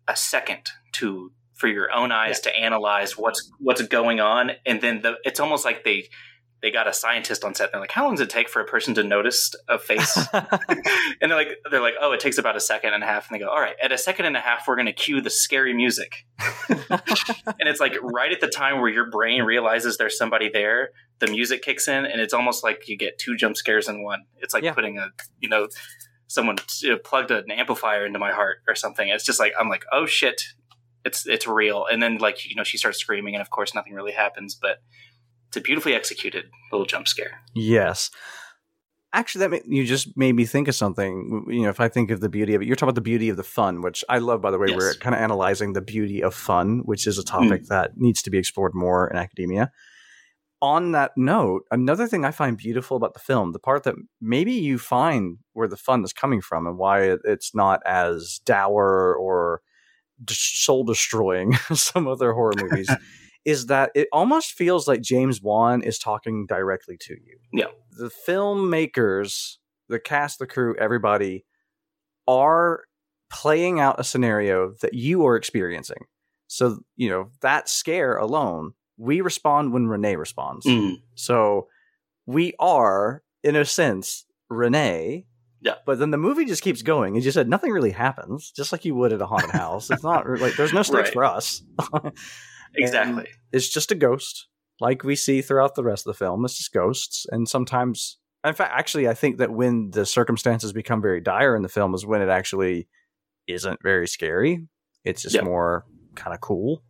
[0.07, 4.53] a second to for your own eyes to analyze what's what's going on.
[4.67, 6.09] And then the, it's almost like they
[6.65, 7.71] they got a scientist on set.
[7.71, 10.19] They're like how long does it take for a person to notice a face?
[11.21, 13.29] And they're like they're like oh it takes about a second and a half.
[13.29, 15.21] And they go all right at a second and a half we're going to cue
[15.21, 16.27] the scary music.
[16.89, 20.89] And it's like right at the time where your brain realizes there's somebody there
[21.19, 24.25] the music kicks in and it's almost like you get two jump scares in one.
[24.39, 24.73] It's like Yeah.
[24.73, 25.09] putting a
[25.41, 25.69] you know
[26.29, 26.57] someone
[27.05, 29.07] plugged an amplifier into my heart or something.
[29.09, 30.43] It's just like i'm like oh shit.
[31.05, 31.85] It's it's real.
[31.85, 34.79] And then like you know she starts screaming and of course nothing really happens but
[35.49, 38.11] it's a beautifully executed little jump scare Yes.
[39.13, 41.47] Actually, that ma- you just made me think of something.
[41.49, 43.29] You know, if I think of the beauty of it, you're talking about the beauty
[43.29, 44.43] of the fun, which I love.
[44.43, 47.61] By the way, we're kind of analyzing the beauty of fun, which is a topic
[47.61, 47.69] hmm.
[47.69, 49.71] that needs to be explored more in academia.
[50.61, 54.53] On that note, another thing I find beautiful about the film, the part that maybe
[54.53, 59.61] you find where the fun is coming from and why it's not as dour or
[60.29, 62.91] soul destroying as some other horror movies,
[63.45, 67.39] is that it almost feels like James Wan is talking directly to you.
[67.53, 67.67] Yeah.
[67.93, 69.57] The filmmakers,
[69.89, 71.45] the cast, the crew, everybody
[72.27, 72.85] are
[73.31, 76.05] playing out a scenario that you are experiencing.
[76.47, 80.65] So, you know, that scare alone, we respond when Renee responds.
[80.67, 81.03] Mm.
[81.15, 81.69] So
[82.27, 85.27] we are, in a sense, Renee.
[85.61, 85.75] Yeah.
[85.85, 87.17] But then the movie just keeps going.
[87.17, 89.91] As you said, nothing really happens, just like you would at a haunted house.
[89.91, 91.13] It's not like there's no stakes Right.
[91.13, 91.63] for us.
[92.77, 93.29] Exactly.
[93.53, 94.49] it's just a ghost,
[94.81, 96.45] like we see throughout the rest of the film.
[96.45, 97.27] It's just ghosts.
[97.31, 101.63] And sometimes, in fact, actually, I think that when the circumstances become very dire in
[101.63, 102.89] the film is when it actually
[103.47, 104.67] isn't very scary.
[105.05, 105.43] It's just Yeah.
[105.43, 106.83] more kind of cool.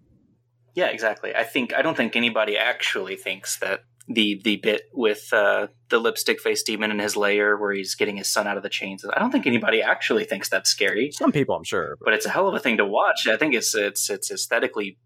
[0.75, 1.35] Yeah, exactly.
[1.35, 5.99] I think I don't think anybody actually thinks that the the bit with uh, the
[5.99, 9.05] lipstick face demon in his lair where he's getting his son out of the chains.
[9.17, 11.97] I don't think anybody actually thinks that's scary, Some people, I'm sure.
[12.05, 13.27] but it's a hell of a thing to watch.
[13.29, 14.99] I think it's it's it's aesthetically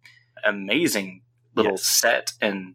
[0.44, 1.22] amazing
[1.54, 1.84] little Yes.
[1.86, 2.74] set and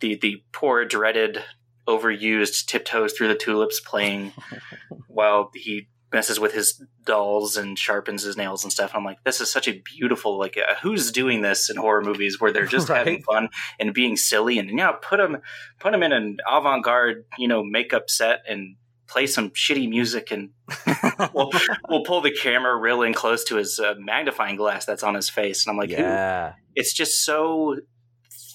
[0.00, 1.42] the the poor dreaded
[1.88, 4.32] overused tiptoes through the tulips playing
[5.08, 8.90] while he messes with his dolls and sharpens his nails and stuff.
[8.94, 12.40] I'm like, this is such a beautiful like uh, who's doing this in horror movies
[12.40, 12.98] where they're just Right.
[12.98, 13.48] having fun
[13.78, 15.38] and being silly and yeah, put them
[15.78, 18.76] put them in an avant garde you know makeup set and
[19.10, 20.50] play some shitty music and
[21.34, 21.50] we'll,
[21.88, 25.28] we'll pull the camera real in close to his uh, magnifying glass that's on his
[25.28, 26.52] face and I'm like, yeah.
[26.76, 27.76] it's just so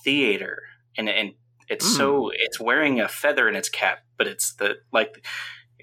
[0.03, 0.61] theater
[0.97, 1.33] and and
[1.67, 1.97] it's Mm.
[1.97, 5.25] so it's wearing a feather in its cap but it's the like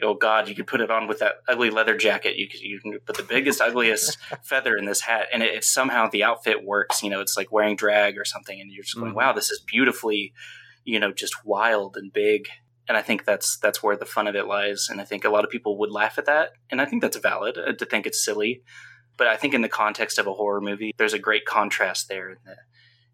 [0.02, 2.78] oh god you could put it on with that ugly leather jacket you could you
[2.80, 6.64] can put the biggest ugliest feather in this hat and it, it's somehow the outfit
[6.64, 9.16] works you know it's like wearing drag or something and you're just going Mhm.
[9.16, 10.32] wow this is beautifully
[10.84, 12.46] you know just wild and big
[12.88, 15.30] and i think that's that's where the fun of it lies and i think a
[15.30, 18.06] lot of people would laugh at that and i think that's valid uh, to think
[18.06, 18.62] it's silly.
[19.16, 22.30] But i think in the context of a horror movie there's a great contrast there
[22.30, 22.56] in the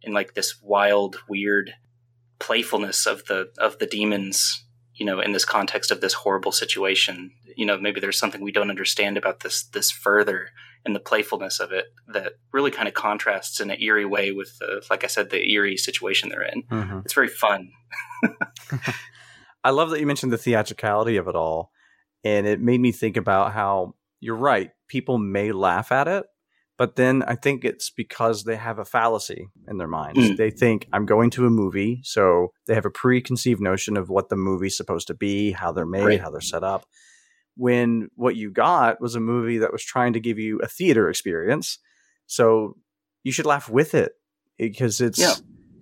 [0.02, 1.74] in like this wild weird
[2.38, 4.64] playfulness of the of the demons
[4.94, 7.32] you know in this context of this horrible situation.
[7.56, 10.50] You know maybe there's something we don't understand about this this further
[10.84, 14.56] and the playfulness of it that really kind of contrasts in an eerie way with
[14.60, 16.62] the like i said the eerie situation they're in.
[16.62, 17.04] Mhm.
[17.04, 17.72] it's very fun
[19.68, 21.72] I love that you mentioned the theatricality of it all.
[22.24, 24.70] And it made me think about how you're right.
[24.88, 26.24] People may laugh at it,
[26.78, 30.18] but then I think it's because they have a fallacy in their minds.
[30.20, 30.36] Mm.
[30.38, 32.00] They think, I'm going to a movie.
[32.02, 35.84] So they have a preconceived notion of what the movie's supposed to be, how they're
[35.86, 36.20] made, Right.
[36.20, 36.86] how they're set up.
[37.56, 41.10] When what you got was a movie that was trying to give you a theater
[41.10, 41.78] experience.
[42.26, 42.76] So
[43.22, 44.12] you should laugh with it
[44.56, 45.34] because it's Yeah.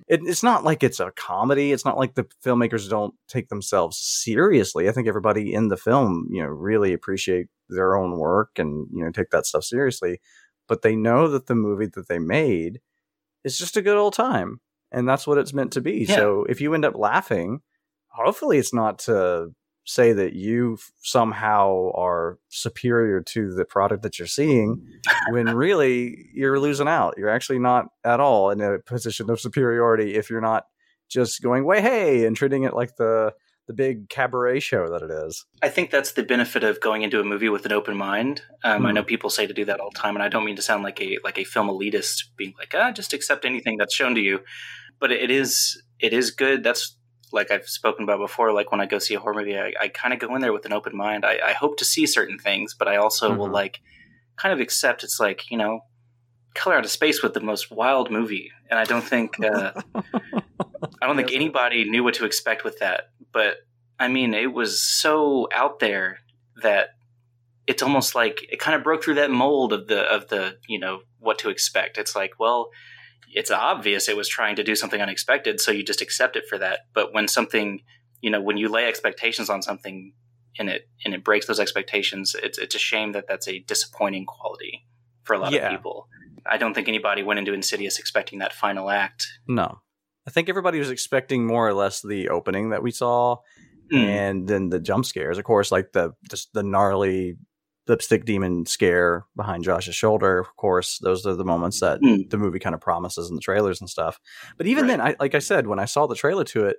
[0.08, 1.72] It, it's not like it's a comedy.
[1.72, 4.88] It's not like the filmmakers don't take themselves seriously.
[4.88, 9.04] I think everybody in the film, you know, really appreciate their own work and you
[9.04, 10.20] know take that stuff seriously.
[10.68, 12.80] But they know that the movie that they made
[13.44, 14.60] is just a good old time,
[14.92, 16.06] and that's what it's meant to be.
[16.08, 16.16] Yeah.
[16.16, 17.60] So if you end up laughing,
[18.08, 19.48] hopefully it's not to
[19.86, 24.84] say that you somehow are superior to the product that you're seeing
[25.30, 27.14] when really you're losing out.
[27.16, 30.64] You're actually not at all in a position of superiority if you're not
[31.08, 33.32] just going way hey and treating it like the
[33.68, 35.44] the big cabaret show that it is.
[35.60, 38.42] I think that's the benefit of going into a movie with an open mind.
[38.62, 38.94] Um, I Hmm.
[38.96, 40.84] know people say to do that all the time, and I don't mean to sound
[40.84, 44.20] like a like a film elitist, being like, ah, just accept anything that's shown to
[44.20, 44.40] you.
[45.00, 46.62] But it is it is good.
[46.62, 46.96] That's
[47.32, 48.52] like I've spoken about before.
[48.52, 50.52] Like when I go see a horror movie, I, I kind of go in there
[50.52, 51.24] with an open mind.
[51.24, 53.52] I, I hope to see certain things, but I also will Mhm.
[53.52, 53.80] like
[54.36, 55.80] kind of accept it's like you know,
[56.54, 59.72] Color Out of Space with the most wild movie, and I don't think uh,
[61.02, 63.10] I don't think anybody knew what to expect with that.
[63.32, 63.56] But
[63.98, 66.18] I mean, it was so out there
[66.62, 66.90] that
[67.66, 70.78] it's almost like it kind of broke through that mold of the of the you
[70.78, 71.98] know what to expect.
[71.98, 72.68] It's like, well,
[73.34, 76.58] it's obvious it was trying to do something unexpected, so you just accept it for
[76.58, 76.80] that.
[76.94, 77.80] But when something,
[78.20, 80.12] you know, when you lay expectations on something
[80.58, 84.26] and it and it breaks those expectations, it's it's a shame that that's a disappointing
[84.26, 84.86] quality
[85.24, 85.66] for a lot Yeah.
[85.66, 86.08] of people.
[86.48, 89.26] I don't think anybody went into Insidious expecting that final act.
[89.48, 89.80] No.
[90.26, 93.38] I think everybody was expecting more or less the opening that we saw
[93.92, 94.04] Mm.
[94.04, 95.38] and then the jump scares.
[95.38, 97.36] Of course, like the just the gnarly
[97.88, 100.38] lipstick demon scare behind Josh's shoulder.
[100.38, 102.28] Of course, those are the moments that Mm.
[102.30, 104.18] the movie kind of promises in the trailers and stuff.
[104.56, 104.88] But even Right.
[104.88, 106.76] then, I like I said, when I saw the trailer to it,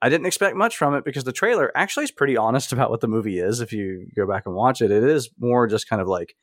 [0.00, 3.00] I didn't expect much from it because the trailer actually is pretty honest about what
[3.00, 3.60] the movie is.
[3.60, 6.34] If you go back and watch it, it is more just kind of like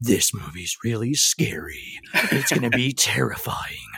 [0.00, 1.98] this movie's really scary.
[2.30, 3.88] It's going to be terrifying.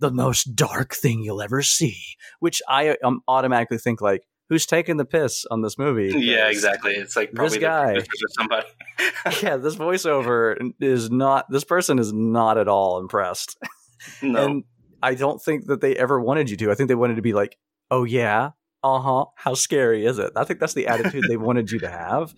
[0.00, 1.98] The most dark thing you'll ever see.
[2.40, 6.12] Which I um, automatically think like, who's taking the piss on this movie?
[6.16, 6.92] Yeah, exactly.
[6.94, 8.04] It's like this guy- or
[8.38, 8.66] somebody.
[9.42, 11.46] Yeah, this voiceover is not.
[11.50, 13.56] This person is not at all impressed.
[14.22, 14.44] no.
[14.44, 14.64] And
[15.02, 16.70] I don't think that they ever wanted you to.
[16.70, 17.56] I think they wanted to be like,
[17.90, 18.50] oh yeah,
[18.82, 19.24] uh huh.
[19.36, 20.32] How scary is it?
[20.36, 22.34] I think that's the attitude they wanted you to have.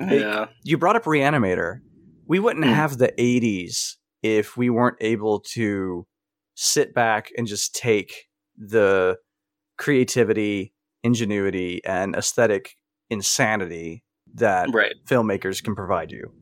[0.00, 0.46] It- yeah.
[0.64, 1.80] you brought up Reanimator.
[2.26, 2.72] We wouldn't Hmm.
[2.72, 6.06] have the 80s if we weren't able to
[6.54, 9.16] sit back and just take the
[9.78, 10.72] creativity,
[11.02, 12.76] ingenuity, and aesthetic
[13.10, 14.94] insanity that Right.
[15.06, 16.32] filmmakers can provide you.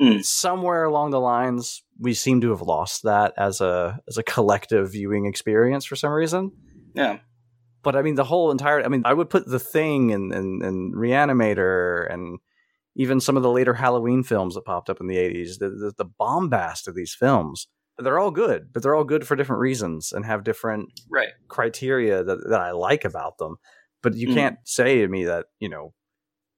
[0.00, 0.20] Hmm.
[0.20, 4.92] Somewhere along the lines, we seem to have lost that as a as a collective
[4.92, 6.52] viewing experience for some reason.
[6.94, 7.18] Yeah.
[7.82, 8.82] But I mean, the whole entire.
[8.82, 12.38] I mean, I would put the thing and and, and Reanimator and
[12.96, 15.58] even some of the later Halloween films that popped up in the '80s.
[15.58, 17.68] The, the the bombast of these films.
[17.98, 21.28] They're all good, but they're all good for different reasons and have different Right.
[21.48, 23.56] criteria that, that I like about them.
[24.02, 24.34] But you Mm.
[24.34, 25.92] can't say to me that, you know,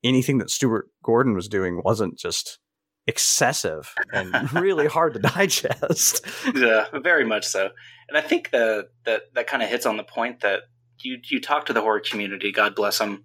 [0.04, 2.58] anything that Stuart Gordon was doing wasn't just
[3.06, 6.24] excessive and really hard to digest.
[6.54, 7.70] yeah, very much so.
[8.08, 10.60] And I think the, that that kind of hits on the point that
[11.02, 13.24] you you talk to the horror community, God bless them,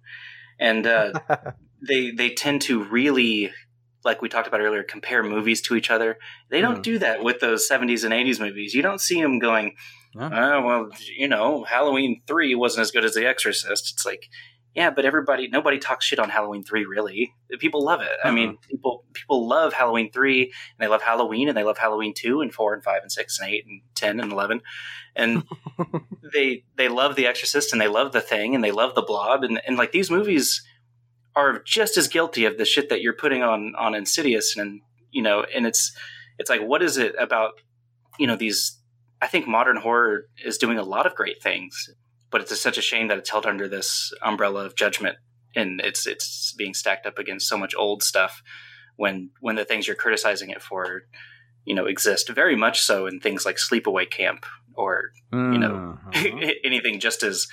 [0.58, 1.12] and uh,
[1.88, 3.52] they they tend to really,
[4.04, 6.18] like we talked about earlier, compare movies to each other.
[6.50, 6.82] They don't Mhm.
[6.82, 8.74] do that with those '70s and '80s movies.
[8.74, 9.76] You don't see them going,
[10.14, 10.30] Yeah.
[10.32, 13.92] oh, well, you know, Halloween three wasn't as good as The Exorcist.
[13.94, 14.28] It's like.
[14.74, 16.84] Yeah, but everybody, nobody talks shit on Halloween three.
[16.84, 18.12] Really, people love it.
[18.22, 18.66] I mean, uh-huh.
[18.70, 22.54] people people love Halloween three, and they love Halloween, and they love Halloween two, and
[22.54, 24.60] four, and five, and six, and eight, and ten, and eleven,
[25.16, 25.42] and
[26.32, 29.42] they they love The Exorcist, and they love The Thing, and they love The Blob,
[29.42, 30.62] and, and like these movies
[31.34, 34.80] are just as guilty of the shit that you're putting on on Insidious, and
[35.10, 35.92] you know, and it's
[36.38, 37.60] it's like, what is it about
[38.18, 38.77] you know these?
[39.20, 41.90] I think modern horror is doing a lot of great things,
[42.30, 45.16] but it's such a shame that it's held under this umbrella of judgment,
[45.56, 48.42] and it's it's being stacked up against so much old stuff
[48.96, 51.02] when when the things you're criticizing it for
[51.64, 52.28] you know exist.
[52.28, 55.98] Very much so in things like sleepaway camp or you know,
[56.64, 57.46] anything just as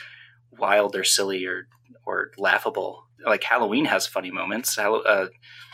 [0.59, 1.67] wild or silly or
[2.05, 3.07] or laughable.
[3.25, 4.77] Like halloween has funny moments.
[4.77, 5.27] Uh,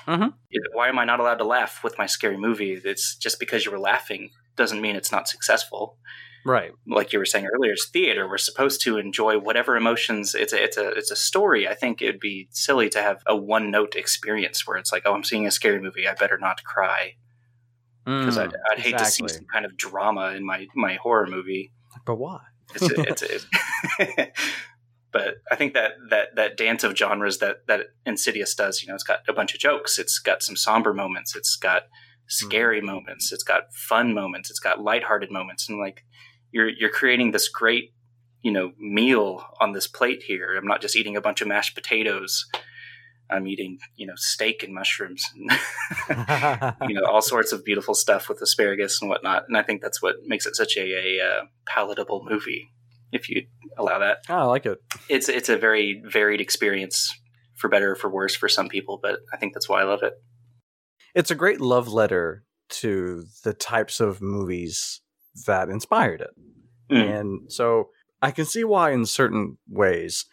[0.07, 0.33] Mhm.
[0.73, 2.73] why am i not allowed to laugh with my scary movie?
[2.73, 5.97] It's just because you were laughing doesn't mean it's not successful
[6.45, 6.71] right.
[6.87, 8.27] like you were saying earlier, it's theater.
[8.27, 10.35] We're supposed to enjoy whatever emotions.
[10.35, 11.67] It's a, it's a it's a story.
[11.67, 15.13] I think it'd be silly to have a one note experience where it's like, oh,
[15.13, 16.07] I'm seeing a scary movie.
[16.07, 17.15] I better not cry
[18.05, 21.27] because I'd, I'd hate to see Mm, some kind of drama in my my horror
[21.27, 21.71] movie.
[22.05, 22.39] But why?
[22.73, 23.23] It's a, it's
[23.99, 24.31] a,
[25.11, 28.95] but I think that that that dance of genres that that Insidious does, you know,
[28.95, 29.99] it's got a bunch of jokes.
[29.99, 31.35] It's got some somber moments.
[31.35, 31.83] It's got
[32.31, 33.31] scary moments.
[33.31, 34.49] It's got fun moments.
[34.49, 36.03] It's got lighthearted moments, and like
[36.51, 37.93] you're you're creating this great
[38.41, 40.55] you know meal on this plate here.
[40.57, 42.45] I'm not just eating a bunch of mashed potatoes.
[43.29, 45.23] I'm eating you know steak and mushrooms,
[46.09, 49.43] and, you know all sorts of beautiful stuff with asparagus and whatnot.
[49.47, 52.69] And I think that's what makes it such a, a uh, palatable movie,
[53.11, 53.43] if you
[53.77, 54.79] allow that Oh, I like it.
[55.07, 57.17] it's it's a very varied experience
[57.55, 60.03] for better or for worse for some people but i think that's why i love
[60.03, 60.13] it
[61.13, 65.01] It's a great love letter to the types of movies
[65.45, 66.31] that inspired it.
[66.91, 67.19] Mm.
[67.19, 67.89] And so
[68.21, 70.25] I can see why, in certain ways,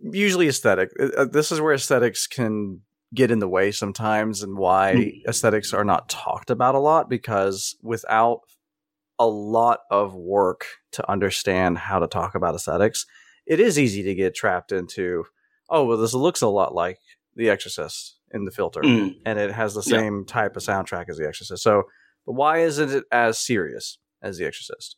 [0.00, 2.80] usually aesthetic, uh, this is where aesthetics can
[3.14, 7.76] get in the way sometimes, and why aesthetics are not talked about a lot because
[7.82, 8.40] without
[9.18, 13.06] a lot of work to understand how to talk about aesthetics,
[13.46, 15.24] it is easy to get trapped into,
[15.68, 16.98] oh, well, this looks a lot like
[17.36, 19.16] The Exorcist in the filter Mm.
[19.26, 19.98] and it has the Yeah.
[20.00, 21.62] same type of soundtrack as The Exorcist.
[21.62, 21.84] So,
[22.26, 24.96] but why isn't it as serious as The Exorcist?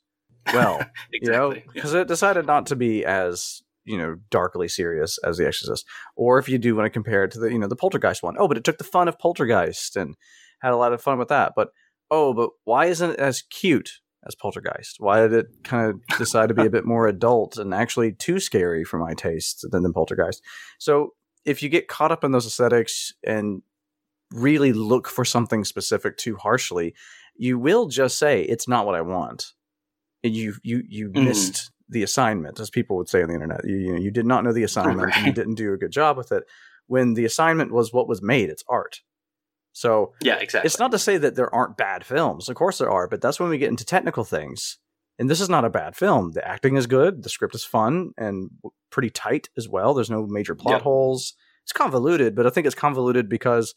[0.52, 0.78] Well,
[1.12, 1.72] you know, exactly Yeah.
[1.74, 5.86] because it decided not to be as you know darkly serious as The Exorcist.
[6.16, 8.36] Or if you do want to compare it to the you know the Poltergeist one,
[8.38, 10.14] oh, but it took the fun of Poltergeist and
[10.62, 11.52] had a lot of fun with that.
[11.56, 11.68] But
[12.10, 13.90] oh, but why isn't it as cute
[14.26, 14.96] as Poltergeist?
[15.00, 18.38] Why did it kind of decide to be a bit more adult and actually too
[18.40, 20.42] scary for my taste than, than Poltergeist?
[20.78, 21.10] So
[21.44, 23.62] if you get caught up in those aesthetics and
[24.32, 26.94] really look for something specific too harshly,
[27.36, 29.52] you will just say it's not what I want.
[30.22, 31.24] And you you you Mhm.
[31.24, 33.60] missed the assignment, as people would say on the internet.
[33.64, 35.92] You, you know, you did not know the assignment and you didn't do a good
[35.92, 36.44] job with it.
[36.86, 39.00] When the assignment was what was made, it's art.
[39.72, 42.48] So yeah exactly it's not to say that there aren't bad films.
[42.48, 44.78] Of course there are, but that's when we get into technical things.
[45.18, 46.32] And this is not a bad film.
[46.32, 48.50] The acting is good, the script is fun and
[48.90, 49.94] pretty tight as well.
[49.94, 50.82] There's no major plot Yeah.
[50.82, 51.34] holes.
[51.62, 53.74] It's convoluted, but I think it's convoluted because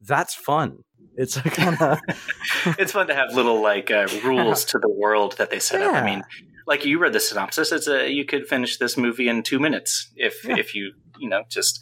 [0.00, 0.78] that's fun.
[1.16, 1.98] It's kind of
[2.78, 5.94] it's fun to have little like uh, rules to the world that they set up
[5.94, 6.22] i mean
[6.66, 10.12] like you read the synopsis it's a you could finish this movie in two minutes
[10.16, 10.56] if Yeah.
[10.58, 11.80] if you you know just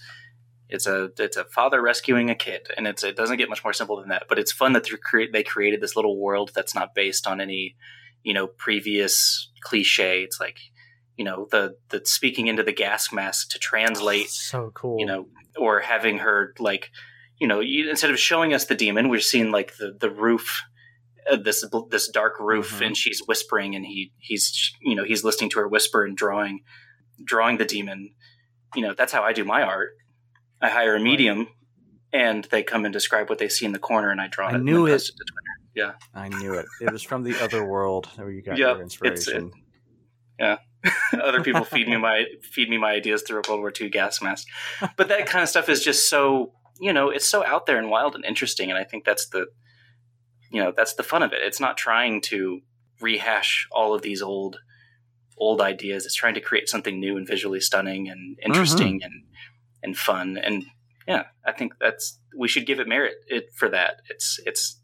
[0.71, 3.75] it's a it's a father rescuing a kid and it's it doesn't get much more
[3.75, 6.75] simple than that but it's fun that they create they created this little world that's
[6.75, 7.77] not based on any
[8.27, 10.23] you know previous cliche.
[10.27, 10.59] It's like
[11.17, 14.99] you know the the speaking into the gas mask to translate so cool.
[15.01, 16.91] you know, or having her like,
[17.41, 20.63] you know, you, instead of showing us the demon, we're seeing like the the roof,
[21.31, 22.87] uh, this this dark roof, Mhm.
[22.87, 26.61] and she's whispering, and he he's you know he's listening to her whisper and drawing
[27.25, 28.11] drawing the demon.
[28.75, 29.91] You know, that's how I do my art.
[30.61, 31.49] I hire a medium,
[32.13, 34.57] and they come and describe what they see in the corner, and I draw I
[34.57, 34.63] it.
[34.63, 35.11] knew then it.
[35.77, 35.95] Twitter.
[36.15, 36.67] I knew it.
[36.81, 39.29] It was from the other world where you got Yep, your it's-
[40.39, 40.59] Yeah.
[41.13, 44.23] Other people feed me my feed me my ideas through a World War II gas
[44.23, 44.47] mask.
[44.97, 47.91] But that kind of stuff is just so you know it's so out there and
[47.91, 49.47] wild and interesting, and I think that's the
[50.51, 51.41] you know that's the fun of it.
[51.43, 52.61] It's not trying to
[53.01, 54.59] rehash all of these old
[55.39, 56.07] old ideas.
[56.07, 59.07] It's trying to create something new and visually stunning and interesting mm-hmm.
[59.07, 59.25] and
[59.83, 60.39] and fun.
[60.39, 60.67] And
[61.07, 64.03] yeah, I think that's we should give it merit it for that.
[64.09, 64.81] It's it's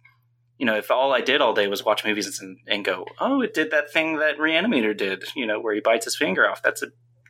[0.63, 3.41] you know, if all I did all day was watch movies and, and go, oh,
[3.41, 6.63] it did that thing that Reanimator did, you know, where he bites his finger off.
[6.63, 6.87] That's a,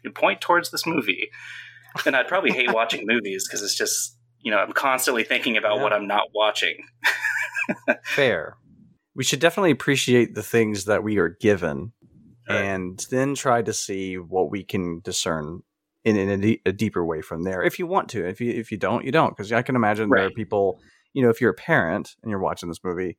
[0.07, 1.31] a point towards this movie.
[2.05, 5.77] Then I'd probably hate watching movies because it's just, you know, I'm constantly thinking about
[5.77, 5.83] Yeah.
[5.83, 6.77] what I'm not watching.
[8.05, 8.59] Fair.
[9.15, 11.93] We should definitely appreciate the things that we are given
[12.51, 12.57] Right.
[12.57, 15.61] and then try to see what we can discern
[16.05, 17.63] in, in a, de- a deeper way from there.
[17.63, 19.31] If you want to, if you if you don't, you don't.
[19.35, 20.81] Because I can imagine there are people,
[21.13, 23.19] you know, if you're a parent and you're watching this movie,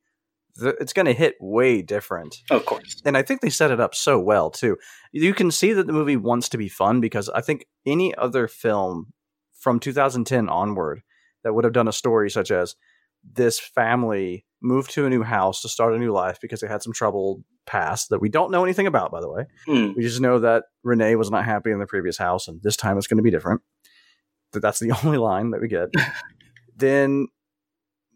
[0.59, 2.37] th- it's going to hit way different.
[2.49, 3.01] Of course.
[3.05, 4.77] And I think they set it up so well too.
[5.11, 8.47] You can see that the movie wants to be fun because I think any other
[8.47, 9.13] film
[9.59, 11.01] from 2010 onward
[11.43, 12.75] that would have done a story such as
[13.23, 16.81] this family moved to a new house to start a new life because they had
[16.83, 19.45] some trouble past that we don't know anything about, by the way.
[19.65, 19.91] Hmm.
[19.95, 22.97] We just know that Renee was not happy in the previous house, and this time
[22.97, 23.61] it's going to be different.
[24.51, 25.89] That that's the only line that we get.
[26.75, 27.27] then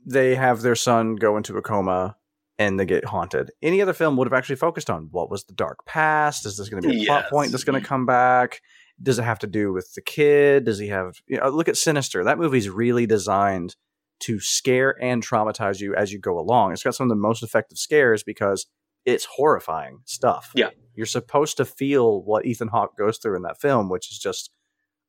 [0.07, 2.15] they have their son go into a coma
[2.57, 3.51] and they get haunted.
[3.61, 6.45] Any other film would have actually focused on what was the dark past?
[6.45, 8.61] Is this going to be a plot point that's going to come back?
[9.03, 10.63] Does it have to do with the kid?
[10.63, 11.17] Does he have?
[11.27, 12.23] You know, look at Sinister.
[12.23, 13.75] That movie's really designed
[14.21, 16.71] to scare and traumatize you as you go along.
[16.71, 18.65] It's got some of the most effective scares because
[19.05, 20.51] it's horrifying stuff.
[20.55, 20.69] Yeah.
[20.95, 24.49] You're supposed to feel what Ethan Hawke goes through in that film, which is just,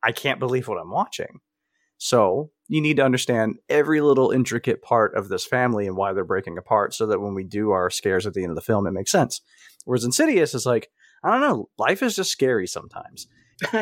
[0.02, 1.40] I can't believe what I'm watching.
[1.98, 6.24] So you need to understand every little intricate part of this family and why they're
[6.24, 8.86] breaking apart so that when we do our scares at the end of the film,
[8.86, 9.40] it makes sense.
[9.84, 10.90] Whereas Insidious is like,
[11.24, 13.26] I don't know, life is just scary sometimes.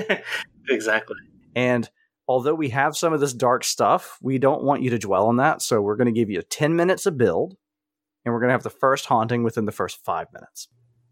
[0.68, 1.16] exactly.
[1.54, 1.88] And
[2.26, 5.36] although we have some of this dark stuff, we don't want you to dwell on
[5.36, 5.60] that.
[5.60, 7.56] So we're going to give you 10 minutes of build,
[8.24, 10.68] and we're going to have the first haunting within the first five minutes.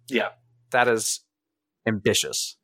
[0.08, 0.28] Yeah.
[0.70, 1.20] That is
[1.86, 2.56] ambitious.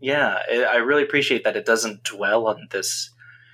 [0.00, 3.08] Yeah, I I really appreciate that it doesn't dwell on this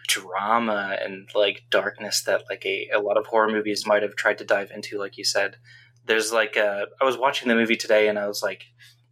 [0.08, 4.38] drama and like darkness that like a, a lot of horror movies might have tried
[4.38, 5.56] to dive into, like you said.
[6.06, 8.64] There's like a, I was watching the movie today and I was like,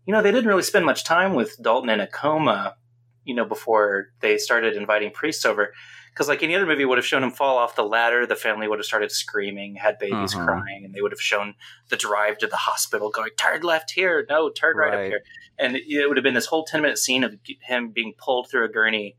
[0.07, 2.76] you know, they didn't really spend much time with Dalton in a coma,
[3.24, 5.72] you know, before they started inviting priests over.
[6.11, 8.66] Because like any other movie would have shown him fall off the ladder, the family
[8.66, 10.47] would have started screaming, had babies Mhm.
[10.47, 11.55] crying, and they would have shown
[11.90, 14.99] the drive to the hospital going, turn left here, no, turn right, Right.
[15.01, 15.20] up here.
[15.59, 18.49] And it, it would have been this whole 10 minute scene of him being pulled
[18.49, 19.16] through a gurney,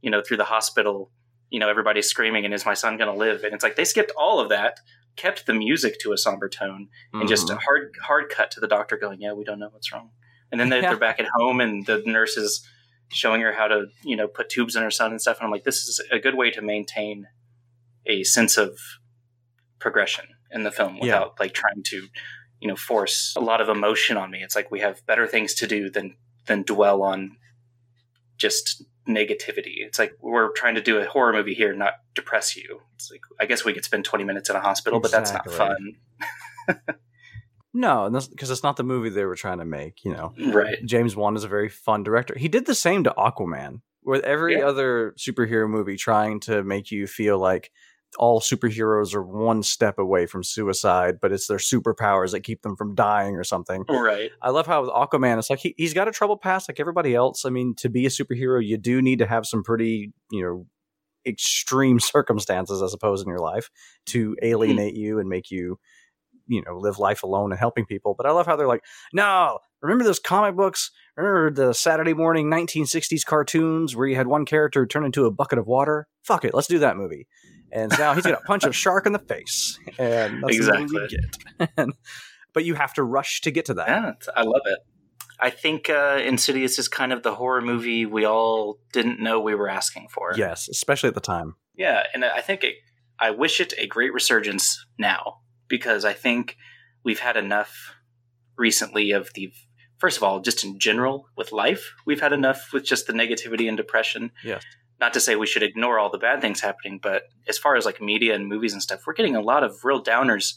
[0.00, 1.10] you know, through the hospital.
[1.50, 3.42] You know, everybody's screaming, and is my son going to live?
[3.44, 4.80] And it's like they skipped all of that,
[5.16, 8.68] kept the music to a somber tone, and just a hard hard cut to the
[8.68, 10.10] doctor going, "Yeah, we don't know what's wrong."
[10.50, 10.90] And then they, Yeah.
[10.90, 12.66] they're back at home, and the nurse is
[13.10, 15.38] showing her how to, you know, put tubes in her son and stuff.
[15.38, 17.26] And I'm like, this is a good way to maintain
[18.04, 18.78] a sense of
[19.78, 21.02] progression in the film Yeah.
[21.02, 22.08] without like trying to,
[22.60, 24.42] you know, force a lot of emotion on me.
[24.42, 27.36] It's like we have better things to do than than dwell on
[28.36, 29.76] just negativity.
[29.78, 32.80] It's like we're trying to do a horror movie here, not depress you.
[32.94, 35.50] It's like I guess we could spend 20 minutes in a hospital, but that's not
[35.50, 35.94] fun.
[37.74, 40.32] No, because it's not the movie they were trying to make, you know.
[40.52, 40.78] Right.
[40.84, 42.36] James Wan is a very fun director.
[42.36, 44.66] He did the same to Aquaman, with every Yeah.
[44.66, 47.70] other superhero movie trying to make you feel like
[48.16, 52.76] all superheroes are one step away from suicide, but it's their superpowers that keep them
[52.76, 53.84] from dying or something.
[53.88, 54.30] Right.
[54.40, 57.14] I love how with Aquaman, it's like he, he's got a troubled past like everybody
[57.14, 57.44] else.
[57.44, 60.66] I mean, to be a superhero, you do need to have some pretty, you know,
[61.26, 63.70] extreme circumstances, I suppose, in your life
[64.06, 64.46] to hmm.
[64.46, 65.78] alienate you and make you,
[66.46, 68.14] you know, live life alone and helping people.
[68.16, 70.90] But I love how they're like, no, remember those comic books?
[71.16, 75.58] Remember the Saturday morning 1960s cartoons where you had one character turn into a bucket
[75.58, 76.08] of water?
[76.22, 77.26] Fuck it, let's do that movie.
[77.72, 79.78] And now he's going to punch a shark in the face.
[79.98, 81.70] And that's movie you get.
[81.76, 81.94] And-
[82.54, 83.88] but you have to rush to get to that.
[83.88, 84.78] Yeah, I love it.
[85.38, 89.54] I think uh, Insidious is kind of the horror movie we all didn't know we
[89.54, 90.32] were asking for.
[90.36, 91.54] Yes, especially at the time.
[91.76, 92.74] Yeah, and I think it,
[93.20, 95.36] I wish it a great resurgence now
[95.68, 96.56] because I think
[97.04, 97.94] we've had enough
[98.56, 99.52] recently of the
[99.98, 103.68] first of all, just in general with life, we've had enough with just the negativity
[103.68, 104.32] and depression.
[104.42, 104.64] Yes.
[105.00, 107.84] Not to say we should ignore all the bad things happening, but as far as
[107.84, 110.54] like media and movies and stuff, we're getting a lot of real downers,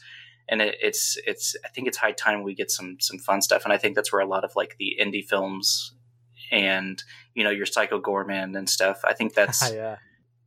[0.50, 1.56] and it, it's it's.
[1.64, 4.12] I think it's high time we get some some fun stuff, and I think that's
[4.12, 5.94] where a lot of like the indie films
[6.52, 7.02] and
[7.34, 9.02] you know your Psycho Goreman and stuff.
[9.04, 9.72] I think that's.
[9.72, 9.98] yeah.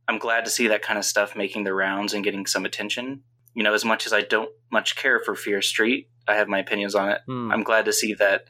[0.07, 3.23] I'm glad to see that kind of stuff making the rounds and getting some attention.
[3.55, 6.59] You know, as much as I don't much care for Fear Street, I have my
[6.59, 7.21] opinions on it.
[7.25, 7.51] Hmm.
[7.51, 8.45] I'm glad to see that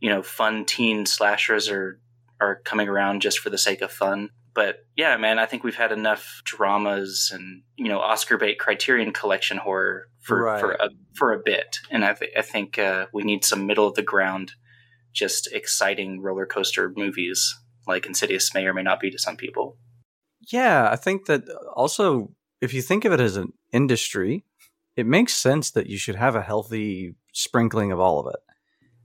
[0.00, 1.98] you know fun teen slashers are
[2.40, 4.30] are coming around just for the sake of fun.
[4.54, 9.12] But yeah, man, I think we've had enough dramas and you know Oscar bait Criterion
[9.12, 10.60] Collection horror for Right.
[10.60, 13.86] for a for a bit, and I, th- I think uh, we need some middle
[13.86, 14.52] of the ground,
[15.12, 19.76] just exciting roller coaster movies like Insidious may or may not be to some people.
[20.50, 21.42] Yeah, I think that
[21.74, 24.44] also, if you think of it as an industry,
[24.96, 28.40] it makes sense that you should have a healthy sprinkling of all of it.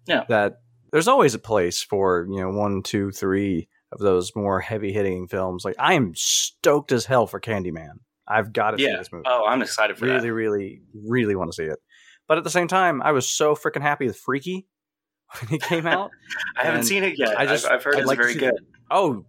[0.08, 0.24] Yeah.
[0.30, 0.60] That
[0.92, 5.28] there's always a place for, you know, one, two, three of those more heavy hitting
[5.28, 5.64] films.
[5.64, 8.00] Like, I am stoked as hell for Candyman.
[8.28, 9.24] I've got to see this movie.
[9.26, 10.10] Oh, I'm excited for it.
[10.10, 10.34] really, that.
[10.34, 11.80] really, really want to see it.
[12.28, 14.68] But at the same time, I was so freaking happy with Freaky
[15.40, 16.12] when he came out.
[16.58, 17.40] I haven't seen it yet.
[17.40, 18.56] I just- I've, I've heard I'd it's like very good.
[18.92, 19.26] oh,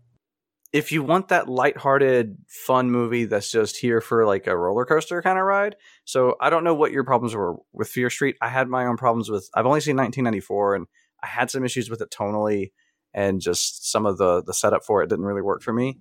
[0.73, 2.37] if you want that lighthearted,
[2.67, 5.77] fun movie that's just here for like a roller coaster kind of ride.
[6.05, 8.37] So I don't know what your problems were with Fear Street.
[8.43, 9.49] I had my own problems with.
[9.55, 10.87] I've only seen 1994, and
[11.23, 12.73] I had some issues with it tonally,
[13.15, 15.99] and just some of the the setup for it didn't really work for me.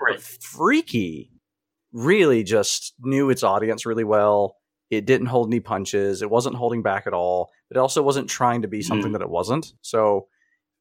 [0.00, 0.16] Right.
[0.16, 1.30] But Freaky
[1.92, 4.56] really just knew its audience really well.
[4.90, 6.22] It didn't hold any punches.
[6.22, 7.50] It wasn't holding back at all.
[7.70, 9.14] It also wasn't trying to be something Mm.
[9.14, 9.72] that it wasn't.
[9.82, 10.26] So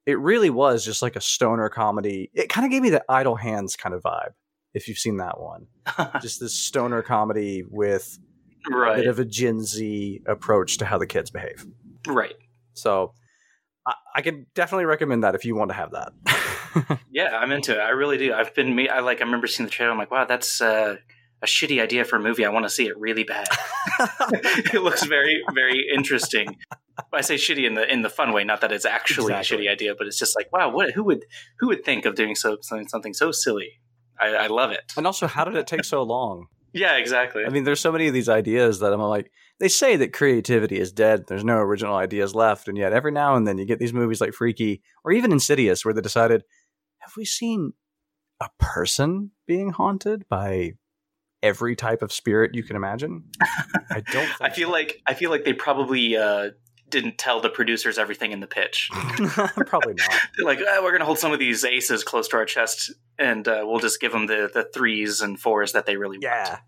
[0.05, 2.31] it really was just like a stoner comedy.
[2.33, 4.31] It kind of gave me the Idle Hands kind of vibe,
[4.73, 5.67] if you've seen that one.
[6.21, 8.17] just this stoner comedy with
[8.73, 11.65] a bit of a Gen Z approach to how the kids behave.
[12.07, 12.35] right.
[12.73, 13.13] So
[13.85, 16.11] I, I can definitely recommend that if you want to have that.
[17.11, 17.79] Yeah, I'm into it.
[17.79, 18.31] I really do.
[18.33, 18.87] I've been me.
[18.87, 19.21] I like.
[19.21, 19.91] I remember seeing the trailer.
[19.91, 20.97] I'm like, wow, that's uh,
[21.41, 22.45] a shitty idea for a movie.
[22.45, 23.47] I want to see it really bad.
[24.71, 26.57] it looks very, very interesting.
[27.11, 29.65] I say shitty in the in the fun way, not that it's actually Exactly.
[29.65, 30.91] a shitty idea, but it's just like, wow, what?
[30.91, 31.25] Who would
[31.59, 33.81] who would think of doing so something, something so silly?
[34.19, 34.93] I, I love it.
[34.95, 36.47] and also, how did it take so long?
[36.71, 37.45] Yeah, exactly.
[37.45, 40.79] I mean, there's so many of these ideas that I'm like, they say that creativity
[40.79, 41.25] is dead.
[41.27, 42.67] There's no original ideas left.
[42.67, 45.83] And yet, every now and then, you get these movies like Freaky or even Insidious
[45.83, 46.43] where they decided,
[46.99, 47.73] have we seen
[48.39, 50.73] a person being haunted by
[51.41, 53.25] every type of spirit you can imagine?
[53.91, 56.51] I don't think I feel like I feel like they probably uh,
[56.89, 58.89] didn't tell the producers everything in the pitch.
[59.65, 60.11] Probably not.
[60.37, 62.93] They're like, "Ah, we're going to hold some of these aces close to our chest,
[63.17, 66.23] and uh, we'll just give them the, the threes and fours that they really want.
[66.23, 66.59] Yeah.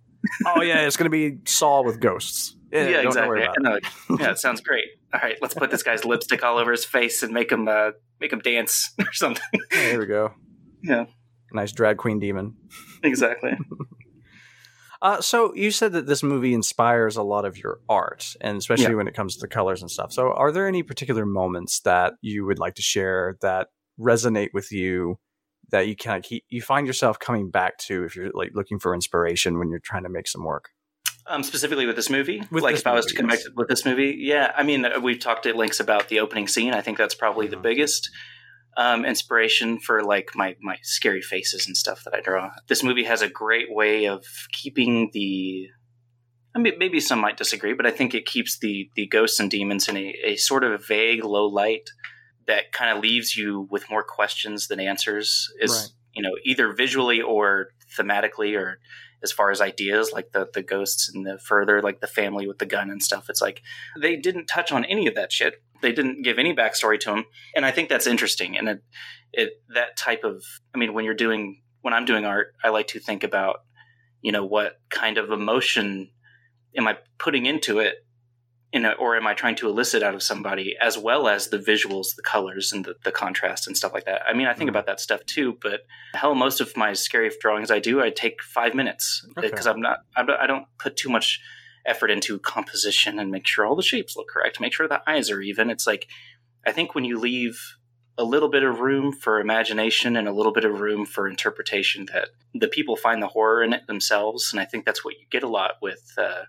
[0.45, 0.85] Oh, yeah.
[0.85, 2.55] It's going to be Saw with ghosts.
[2.71, 3.65] Yeah, Yeah, don't, don't worry exactly.
[3.67, 4.21] about it.
[4.21, 4.85] yeah, it sounds great.
[5.13, 7.91] All right, let's put this guy's lipstick all over his face and make him uh,
[8.19, 9.43] make him dance or something.
[9.53, 10.33] Yeah, there we go.
[10.83, 11.05] yeah,
[11.53, 12.55] Nice drag queen demon.
[13.03, 13.51] exactly.
[15.01, 18.85] Uh, so you said that this movie inspires a lot of your art, and especially
[18.91, 18.93] Yeah.
[18.93, 20.13] when it comes to the colors and stuff.
[20.13, 23.69] So, are there any particular moments that you would like to share that
[23.99, 25.17] resonate with you
[25.71, 28.77] that you kind of keep you find yourself coming back to if you're like looking
[28.77, 30.69] for inspiration when you're trying to make some work?
[31.27, 33.49] Um, specifically with this movie, With like this if I was to connect yes.
[33.55, 34.51] with this movie, yeah.
[34.55, 36.73] I mean, uh, we've talked at links about the opening scene.
[36.73, 37.61] I think that's probably the Mhm.
[37.63, 38.09] biggest
[38.77, 42.51] um, inspiration for like my my scary faces and stuff that I draw.
[42.67, 45.67] This movie has a great way of keeping the.
[46.55, 49.51] I mean, maybe some might disagree, but I think it keeps the the ghosts and
[49.51, 51.89] demons in a, a sort of vague low light
[52.47, 55.49] that kind of leaves you with more questions than answers.
[55.59, 55.89] Is Right.
[56.13, 57.67] you know either visually or
[57.97, 58.79] thematically or
[59.23, 62.59] as far as ideas like the the ghosts and the further like the family with
[62.59, 63.29] the gun and stuff.
[63.29, 63.61] It's like
[63.99, 65.55] they didn't touch on any of that shit.
[65.81, 68.57] They didn't give any backstory to him and i think that's interesting.
[68.57, 68.83] And it,
[69.33, 70.43] it that type of
[70.73, 73.61] i mean when you're doing when i'm doing art i like to think about
[74.21, 76.09] you know what kind of emotion
[76.75, 78.05] am i putting into it
[78.73, 81.57] in a, or am i trying to elicit out of somebody as well as the
[81.57, 84.67] visuals the colors and the, the contrast and stuff like that i mean i think
[84.67, 84.73] Mhm.
[84.73, 85.81] about that stuff too but
[86.13, 89.49] hell most of my scary drawings i do i take five minutes Okay.
[89.49, 91.41] because i'm not I'm not- i don't put too much
[91.85, 95.29] effort into composition and make sure all the shapes look correct make sure the eyes
[95.31, 96.07] are even it's like
[96.65, 97.59] i think when you leave
[98.17, 102.05] a little bit of room for imagination and a little bit of room for interpretation
[102.13, 105.25] that the people find the horror in it themselves and i think that's what you
[105.31, 106.43] get a lot with uh,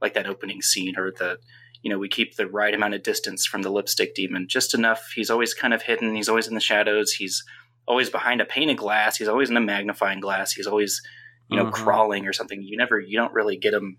[0.00, 1.38] like that opening scene or the
[1.82, 5.12] you know we keep the right amount of distance from the lipstick demon just enough
[5.14, 7.44] he's always kind of hidden he's always in the shadows he's
[7.86, 11.00] always behind a pane of glass he's always in a magnifying glass he's always
[11.48, 11.72] you know Mhm.
[11.72, 13.98] crawling or something you never you don't really get him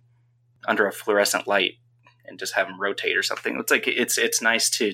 [0.67, 1.73] under a fluorescent light
[2.25, 4.93] and just have him rotate or something it's like it's it's nice to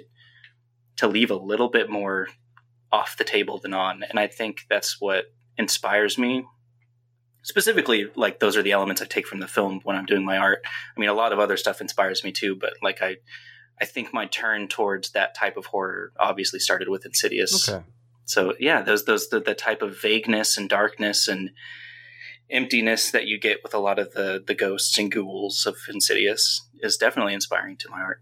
[0.98, 2.28] to leave a little bit more
[2.92, 4.04] off the table than on.
[4.10, 5.26] And I think that's what
[5.58, 6.46] inspires me.
[7.46, 10.36] Specifically, like those are the elements I take from the film when I'm doing my
[10.40, 10.64] art.
[10.66, 13.18] I mean, a lot of other stuff inspires me too, but like I,
[13.80, 17.70] I think my turn towards that type of horror obviously started with Insidious.
[17.70, 17.86] Okay.
[18.26, 21.52] So yeah, those those the, the type of vagueness and darkness and
[22.50, 26.68] emptiness that you get with a lot of the the ghosts and ghouls of Insidious
[26.80, 28.22] is definitely inspiring to my art.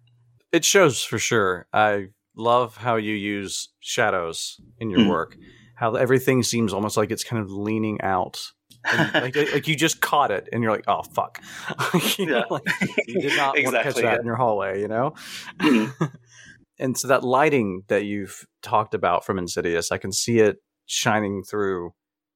[0.51, 1.67] It shows for sure.
[1.71, 5.09] I love how you use shadows in your Mhm.
[5.09, 5.37] work.
[5.75, 8.39] How everything seems almost like it's kind of leaning out.
[8.85, 11.41] And like, like you just caught it, and you're like, "Oh fuck!"
[12.17, 12.63] you, know, like,
[13.07, 14.19] you did not want to catch Exactly, that yeah.
[14.19, 15.13] in your hallway, you know.
[15.59, 16.11] Mhm.
[16.79, 21.43] and so that lighting that you've talked about from Insidious, I can see it shining
[21.43, 21.93] through.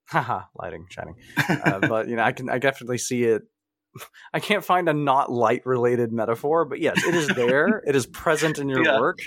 [0.10, 1.16] Haha, lighting shining.
[1.50, 3.42] Uh, but you know, I can I definitely see it.
[4.34, 7.82] I can't find a not light related metaphor, but yes, it is there.
[7.86, 9.00] it is present in your Yeah.
[9.00, 9.20] work,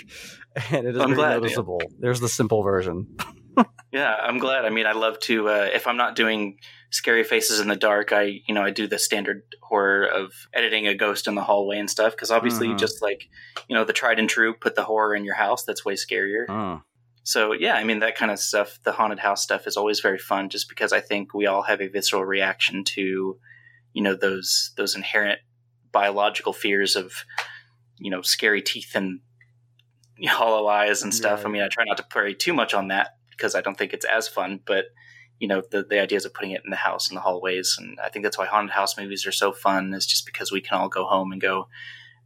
[0.71, 1.37] and it is I'm very glad, yeah.
[1.39, 1.81] noticeable.
[1.99, 3.15] There's the simple version.
[3.91, 4.63] Yeah, I'm glad.
[4.63, 5.49] I mean, I love to.
[5.49, 6.57] Uh, if I'm not doing
[6.91, 10.87] scary faces in the dark, I you know I do the standard horror of editing
[10.87, 12.13] a ghost in the hallway and stuff.
[12.13, 12.79] Because obviously, Mhm.
[12.79, 13.27] just like
[13.67, 15.65] you know, the tried and true, put the horror in your house.
[15.65, 16.47] That's way scarier.
[16.47, 16.83] Mm.
[17.23, 20.17] So yeah, I mean that kind of stuff, the haunted house stuff, is always very
[20.17, 20.49] fun.
[20.49, 23.37] Just because I think we all have a visceral reaction to,
[23.93, 25.39] you know, those those inherent
[25.91, 27.11] biological fears of,
[27.97, 29.19] you know, scary teeth and
[30.27, 31.45] hollow eyes and stuff.
[31.45, 33.09] I mean, I try not to prey too much on that
[33.41, 34.59] because I don't think it's as fun.
[34.65, 34.85] But
[35.39, 37.99] you know, the the ideas of putting it in the house in the hallways, and
[37.99, 39.93] I think that's why haunted house movies are so fun.
[39.93, 41.67] Is just because we can all go home and go.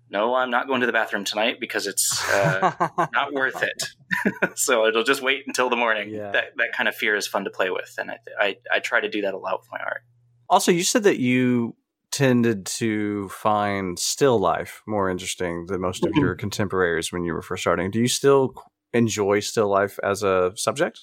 [0.08, 3.84] No, I'm not going to the bathroom tonight because it's uh, not worth it.
[4.56, 6.10] so it'll just wait until the morning.
[6.10, 6.30] Yeah.
[6.32, 9.00] That that kind of fear is fun to play with, and I, I I try
[9.00, 10.04] to do that a lot with my art.
[10.48, 11.76] Also, you said that you
[12.12, 17.42] tended to find still life more interesting than most of your contemporaries when you were
[17.42, 17.90] first starting.
[17.90, 18.54] Do you still
[18.96, 21.02] enjoy still life as a subject?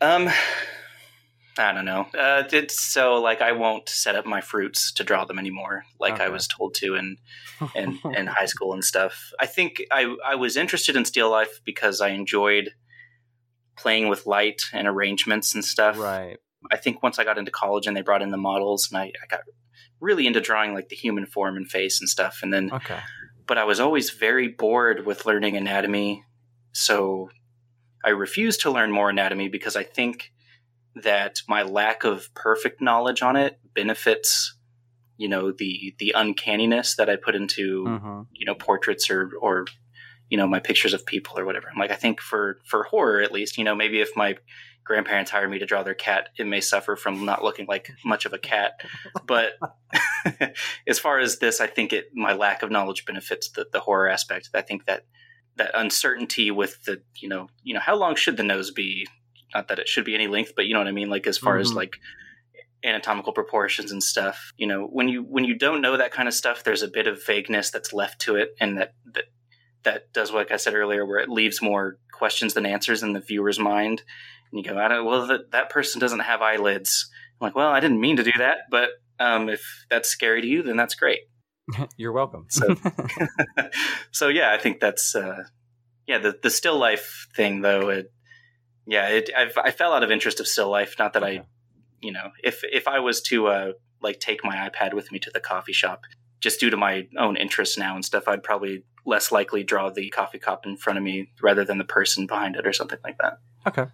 [0.00, 0.28] Um,
[1.58, 2.06] I don't know.
[2.18, 6.20] Uh, it's so like I won't set up my fruits to draw them anymore, like
[6.20, 7.16] I was told to in
[7.74, 9.32] in, in high school and stuff.
[9.38, 12.70] I think I I was interested in still life because I enjoyed
[13.76, 15.98] playing with light and arrangements and stuff.
[15.98, 16.38] right.
[16.70, 19.04] I think once I got into college and they brought in the models, and I,
[19.22, 19.40] I got
[19.98, 23.00] really into drawing like the human form and face and stuff, and then Okay.
[23.46, 26.24] but I was always very bored with learning anatomy.
[26.72, 27.30] So
[28.04, 30.32] I refuse to learn more anatomy because I think
[30.96, 34.56] that my lack of perfect knowledge on it benefits,
[35.16, 39.66] you know, the the uncanniness that I put into, hmm you know, portraits or or
[40.30, 41.68] you know, my pictures of people or whatever.
[41.70, 44.36] I'm like I think for for horror at least, you know, maybe if my
[44.84, 48.24] grandparents hired me to draw their cat, it may suffer from not looking like much
[48.24, 48.80] of a cat.
[49.26, 49.52] But
[50.88, 54.08] as far as this, I think it my lack of knowledge benefits the, the horror
[54.08, 54.50] aspect.
[54.54, 55.04] I think that
[55.60, 59.06] that uncertainty with the you know you know how long should the nose be?
[59.54, 61.10] Not that it should be any length, but you know what I mean.
[61.10, 61.76] Like as far as Mhm.
[61.76, 61.96] like
[62.82, 64.52] anatomical proportions and stuff.
[64.56, 67.06] You know when you when you don't know that kind of stuff, there's a bit
[67.06, 69.24] of vagueness that's left to it, and that that
[69.82, 73.20] that does like I said earlier, where it leaves more questions than answers in the
[73.20, 74.02] viewer's mind.
[74.50, 75.04] And you go, I don't.
[75.04, 77.10] Well, that that person doesn't have eyelids.
[77.40, 78.88] I'm like, well, I didn't mean to do that, but
[79.18, 81.20] um, if that's scary to you, then that's great.
[81.96, 82.46] You're welcome.
[82.48, 82.74] So-
[84.10, 85.44] so yeah, I think that's uh,
[86.06, 87.88] yeah the the still life thing though.
[87.90, 88.12] It,
[88.86, 90.96] yeah, it I've, I fell out of interest of still life.
[90.98, 91.42] Not that I,
[92.00, 93.72] you know, if if I was to uh,
[94.02, 96.02] like take my iPad with me to the coffee shop,
[96.40, 100.10] just due to my own interests now and stuff, I'd probably less likely draw the
[100.10, 103.18] coffee cup in front of me rather than the person behind it or something like
[103.18, 103.38] that.
[103.66, 103.86] Okay.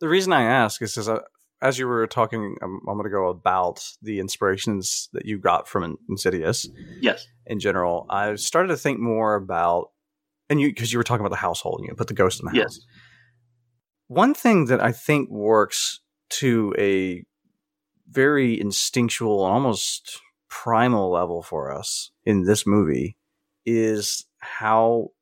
[0.00, 1.20] The reason I ask is because
[1.64, 6.68] as you were talking a moment ago about the inspirations that you got from Insidious
[7.00, 7.26] Yes.
[7.46, 9.90] in general, I started to think more about,
[10.50, 12.50] and you because you were talking about the household, and you put the ghost in
[12.50, 12.64] the Yes.
[12.64, 12.80] house.
[14.08, 16.00] One thing that I think works
[16.40, 17.24] to a
[18.10, 20.20] very instinctual and almost
[20.50, 23.16] primal level for us in this movie
[23.64, 25.12] is how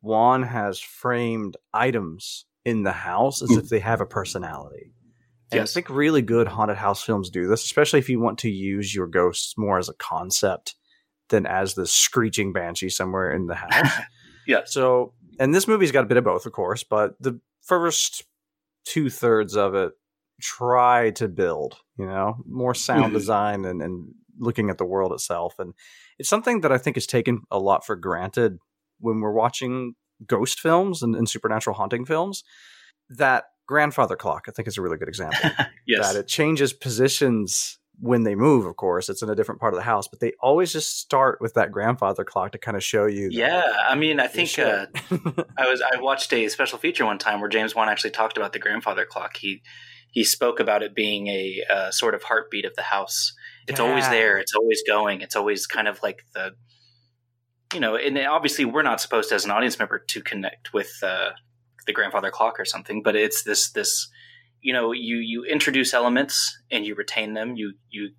[0.00, 3.58] Wan has framed items in the house as hmm.
[3.58, 4.94] if they have a personality.
[5.52, 5.72] And Yes.
[5.72, 8.94] I think really good haunted house films do this, especially if you want to use
[8.94, 10.74] your ghosts more as a concept
[11.28, 13.90] than as the screeching banshee somewhere in the house.
[14.46, 14.62] yeah.
[14.64, 18.24] So, and this movie's got a bit of both, of course, but the first
[18.84, 19.92] two thirds of it
[20.40, 23.14] try to build, you know, more sound Mhm.
[23.14, 25.54] design and, and looking at the world itself.
[25.58, 25.74] And
[26.18, 28.58] it's something that I think is taken a lot for granted
[28.98, 29.94] when we're watching
[30.26, 32.42] ghost films and, and supernatural haunting films.
[33.08, 35.50] That grandfather clock, I think, is a really good example
[35.86, 36.12] yes.
[36.12, 39.78] that it changes positions when they move, of course, it's in a different part of
[39.78, 43.06] the house, but they always just start with that grandfather clock to kind of show
[43.06, 43.28] you.
[43.28, 44.86] that Yeah, I mean, I think uh,
[45.56, 48.52] I was I watched a special feature one time where James Wan actually talked about
[48.52, 49.36] the grandfather clock.
[49.36, 49.62] He
[50.10, 53.32] he spoke about it being a uh, sort of heartbeat of the house.
[53.66, 54.36] It's always there.
[54.38, 55.22] It's always going.
[55.22, 56.52] It's always kind of like the
[57.72, 61.30] you know, and obviously we're not supposed as an audience member to connect with uh,
[61.86, 64.08] the grandfather clock or something, but it's this this
[64.60, 67.56] you know you you introduce elements and you retain them.
[67.56, 68.10] You you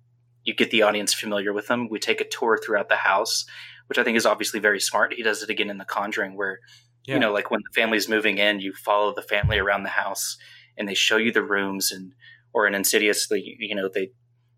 [0.44, 1.88] you get the audience familiar with them.
[1.88, 3.44] We take a tour throughout the house,
[3.88, 5.14] which I think is obviously very smart.
[5.14, 6.60] He does it again in The Conjuring, where
[7.06, 10.36] you know, like when the family's moving in, you follow the family around the house
[10.76, 12.12] and they show you the rooms and
[12.52, 14.10] or in Insidiously, you know, they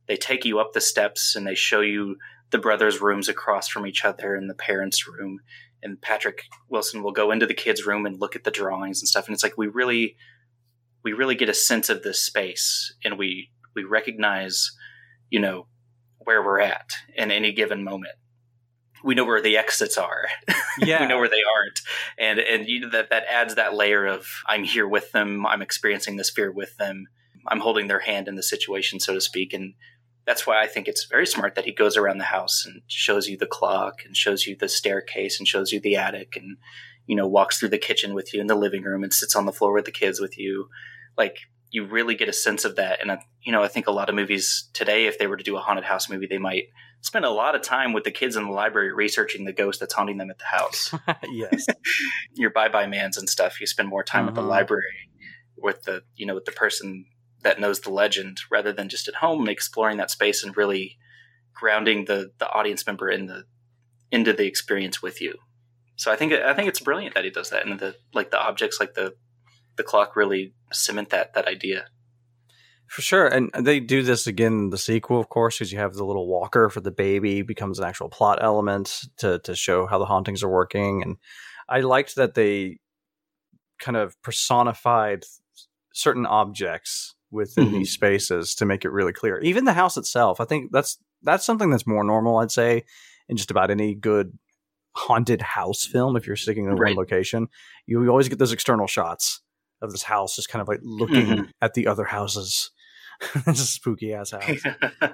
[0.06, 2.16] they take you up the steps and they show you
[2.50, 5.40] the brothers' rooms across from each other and the parents' room.
[5.82, 9.08] And Patrick Wilson will go into the kids' room and look at the drawings and
[9.08, 9.26] stuff.
[9.26, 10.16] And it's like we really
[11.04, 14.72] we really get a sense of this space and we we recognize,
[15.30, 15.66] you know,
[16.18, 18.14] where we're at in any given moment.
[19.04, 20.26] We know where the exits are.
[20.80, 21.80] yeah, we know where they aren't
[22.18, 25.62] and and you know, that that adds that layer of i'm here with them i'm
[25.62, 27.06] experiencing this fear with them
[27.46, 29.74] i'm holding their hand in the situation so to speak and
[30.28, 33.26] that's why i think it's very smart that he goes around the house and shows
[33.28, 36.58] you the clock and shows you the staircase and shows you the attic and
[37.06, 39.46] you know walks through the kitchen with you in the living room and sits on
[39.46, 40.68] the floor with the kids with you
[41.16, 41.36] like
[41.70, 44.08] you really get a sense of that and I, you know i think a lot
[44.10, 46.64] of movies today if they were to do a haunted house movie they might
[47.00, 49.94] spend a lot of time with the kids in the library researching the ghost that's
[49.94, 50.92] haunting them at the house
[51.32, 51.66] yes,
[52.34, 53.60] your bye bye mans and stuff.
[53.60, 54.48] You spend more time at the Mhm.
[54.48, 55.10] library
[55.56, 57.06] with the you know with the person
[57.42, 60.98] that knows the legend rather than just at home exploring that space and really
[61.54, 63.44] grounding the the audience member in the
[64.10, 65.34] into the experience with you.
[65.96, 68.40] So I think I think it's brilliant that he does that and the like the
[68.40, 69.14] objects like the
[69.76, 71.86] the clock really cement that that idea.
[72.88, 73.26] for sure.
[73.26, 76.26] And they do this again in the sequel, of course, because you have the little
[76.26, 80.42] walker for the baby becomes an actual plot element to to show how the hauntings
[80.42, 81.02] are working.
[81.02, 81.16] And
[81.68, 82.78] I liked that they
[83.78, 85.24] kind of personified
[85.92, 87.72] certain objects within Mhm.
[87.72, 89.38] these spaces to make it really clear.
[89.40, 92.84] Even the house itself, I think that's that's something that's more normal, I'd say,
[93.28, 94.38] in just about any good
[94.94, 96.16] haunted house film.
[96.16, 96.90] If you're sticking in Right.
[96.90, 97.48] one location,
[97.86, 99.40] you always get those external shots
[99.82, 101.50] of this house just kind of like looking Mhm.
[101.60, 102.70] at the other houses.
[103.46, 104.62] it's a spooky ass house.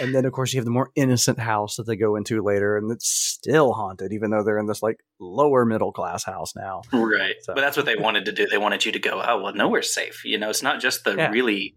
[0.00, 2.76] And then, of course, you have the more innocent house that they go into later,
[2.76, 6.82] and it's still haunted, even though they're in this like lower middle class house now.
[6.92, 7.34] right.
[7.42, 8.46] So- But that's what they wanted to do.
[8.46, 10.24] They wanted you to go, oh well, nowhere's safe.
[10.24, 11.30] You know, it's not just the Yeah.
[11.30, 11.74] really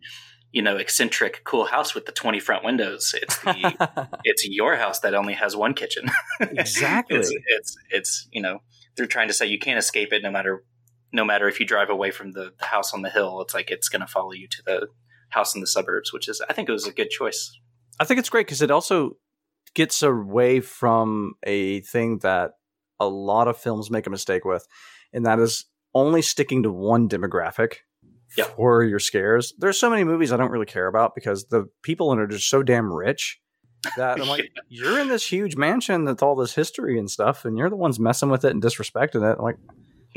[0.52, 5.00] you know eccentric cool house with the 20 front windows it's the it's your house
[5.02, 6.06] that only has one kitchen
[6.40, 7.18] exactly.
[7.18, 8.60] it's it's it's you know
[8.96, 10.64] they're trying to say you can't escape it no matter
[11.12, 13.70] no matter if you drive away from the, the house on the hill it's like
[13.70, 14.88] it's going to follow you to the
[15.30, 17.52] house in the suburbs which is i think it was a good choice
[18.00, 19.18] I think it's great because it also
[19.74, 22.52] gets away from a thing that
[23.00, 24.66] a lot of films make a mistake with,
[25.14, 27.76] and that is only sticking to one demographic
[28.38, 28.46] Yeah.
[28.46, 29.54] for your scares.
[29.58, 32.28] There's so many movies I don't really care about because the people in it are
[32.28, 33.40] just so damn rich
[33.98, 37.58] that I'm like, you're in this huge mansion that's all this history and stuff, and
[37.58, 39.38] you're the ones messing with it and disrespecting it.
[39.38, 39.58] I'm like,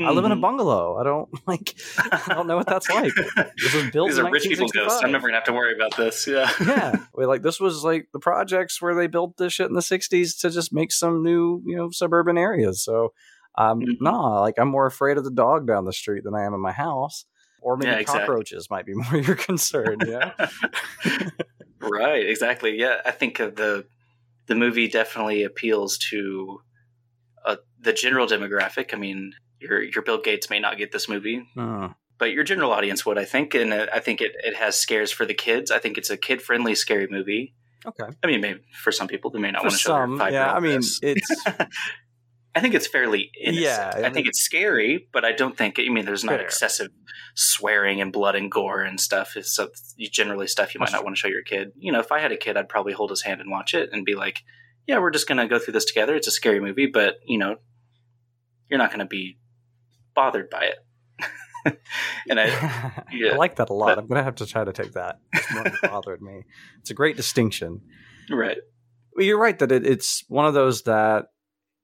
[0.01, 0.41] I live in a Mhm.
[0.41, 0.97] bungalow.
[0.97, 1.75] I don't like.
[1.97, 3.13] I don't know what that's like.
[3.61, 5.73] This was built these are rich people ghosts i'm never going to have to worry
[5.75, 9.51] about this yeah yeah, Wait, like this was like the projects where they built this
[9.53, 12.81] shit in the '60s to just make some new, you know, suburban areas.
[12.83, 13.13] So,
[13.57, 13.97] um, Mhm.
[14.01, 16.61] nah, like I'm more afraid of the dog down the street than I am in
[16.61, 17.25] my house,
[17.61, 18.19] or maybe Yeah, exactly.
[18.21, 19.99] cockroaches might be more your concern.
[20.05, 20.31] Yeah,
[21.81, 23.85] right exactly yeah i think the
[24.47, 26.59] the movie definitely appeals to
[27.45, 31.47] uh, the general demographic i mean your your bill gates may not get this movie
[31.57, 34.79] Uh, but your general audience would i think and uh, i think it, it has
[34.79, 37.53] scares for the kids i think it's a kid friendly scary movie
[37.85, 38.05] okay.
[38.23, 40.31] i mean maybe for some people they may not For want to show some, their
[40.31, 40.53] yeah.
[40.53, 40.99] I mean, this.
[41.01, 41.45] it's
[42.55, 43.63] I think it's fairly innocent.
[43.63, 45.79] Yeah, I I, think it's scary, but I don't think.
[45.79, 46.41] I mean, there's not Fair.
[46.41, 46.89] excessive
[47.35, 49.37] swearing and blood and gore and stuff.
[49.37, 49.69] It's so
[50.11, 51.71] generally stuff you might not want to show your kid.
[51.77, 53.89] You know, if I had a kid, I'd probably hold his hand and watch it
[53.93, 54.43] and be like,
[54.87, 56.15] "Yeah, we're just gonna go through this together.
[56.15, 57.57] It's a scary movie, but you know,
[58.67, 59.37] you're not gonna be
[60.21, 60.79] bothered by it."
[62.29, 62.45] and I,
[63.11, 63.95] yeah, I like that a lot.
[63.95, 65.19] but- I'm gonna have to try to take that.
[65.33, 66.43] It's not bothered me.
[66.81, 67.81] It's a great distinction.
[68.31, 68.57] right,
[69.15, 71.25] Well, you're right that it, it's one of those that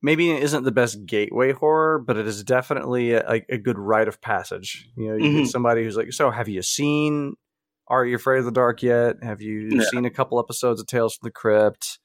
[0.01, 4.07] maybe it isn't the best gateway horror, but it is definitely a, a good rite
[4.07, 4.87] of passage.
[4.95, 5.37] You know, you Mhm.
[5.43, 7.33] get somebody who's like, "So, have you seen
[7.87, 9.17] Are You Afraid of the Dark yet?
[9.23, 9.83] Have you Yeah.
[9.91, 11.99] seen a couple episodes of Tales from the Crypt?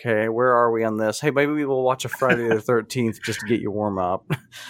[0.00, 1.20] Okay, where are we on this?
[1.20, 4.24] Hey, maybe we will watch a Friday the Thirteenth just to get you warm up."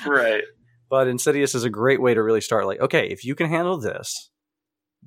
[0.07, 0.43] right,
[0.91, 2.67] But Insidious is a great way to really start.
[2.67, 4.31] Like, okay, if you can handle this,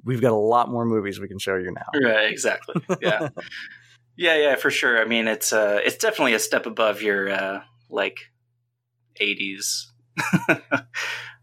[0.03, 1.99] we've got a lot more movies we can show you now.
[2.09, 2.81] Right, exactly.
[3.01, 3.29] Yeah.
[4.15, 4.99] yeah, yeah, for sure.
[5.01, 8.17] I mean, it's uh it's definitely a step above your uh like
[9.21, 9.87] 80s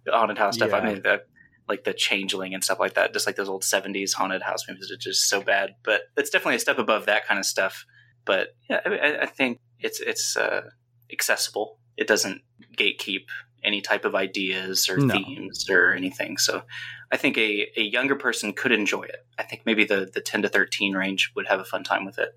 [0.09, 0.73] haunted house stuff.
[0.73, 1.23] I mean, the,
[1.69, 4.91] like the Changeling and stuff like that, just like those old 70s haunted house movies
[4.91, 5.71] are just so bad.
[5.85, 7.85] But it's definitely a step above that kind of stuff.
[8.25, 10.62] But yeah, I, I- I think it's it's uh,
[11.12, 11.79] accessible.
[11.97, 12.41] It doesn't
[12.77, 13.27] gatekeep
[13.65, 15.15] any type of ideas or No.
[15.15, 16.39] themes or anything.
[16.39, 16.62] So
[17.12, 19.27] I think a, a younger person could enjoy it.
[19.39, 22.19] I think maybe the, the 10 to 13 range would have a fun time with
[22.19, 22.31] it.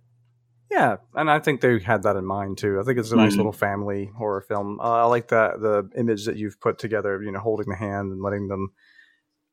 [0.72, 2.80] Yeah, and I think they had that in mind too.
[2.80, 3.38] I think it's a nice Mhm.
[3.38, 4.80] little family horror film.
[4.80, 8.12] Uh, I like that the image that you've put together, you know, holding the hand
[8.12, 8.70] and letting them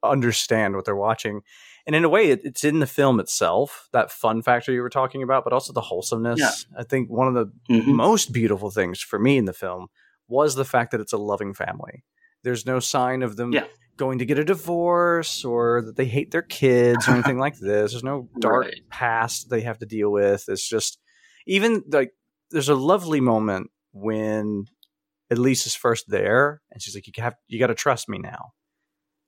[0.02, 1.42] understand what they're watching.
[1.86, 4.88] And in a way, it, it's in the film itself, that fun factor you were
[4.90, 6.38] talking about, but also the wholesomeness.
[6.40, 6.78] Yeah.
[6.80, 7.86] I think one of the Mhm.
[7.94, 9.88] most beautiful things for me in the film
[10.30, 12.04] was the fact that it's a loving family.
[12.42, 13.66] There's no sign of them Yeah.
[13.96, 17.92] going to get a divorce or that they hate their kids or anything like this.
[17.92, 18.80] There's no dark Right.
[18.88, 20.44] past they have to deal with.
[20.48, 20.98] It's just
[21.46, 22.12] even like
[22.50, 24.64] there's a lovely moment when
[25.30, 28.52] Elise is first there and she's like, You have you gotta trust me now.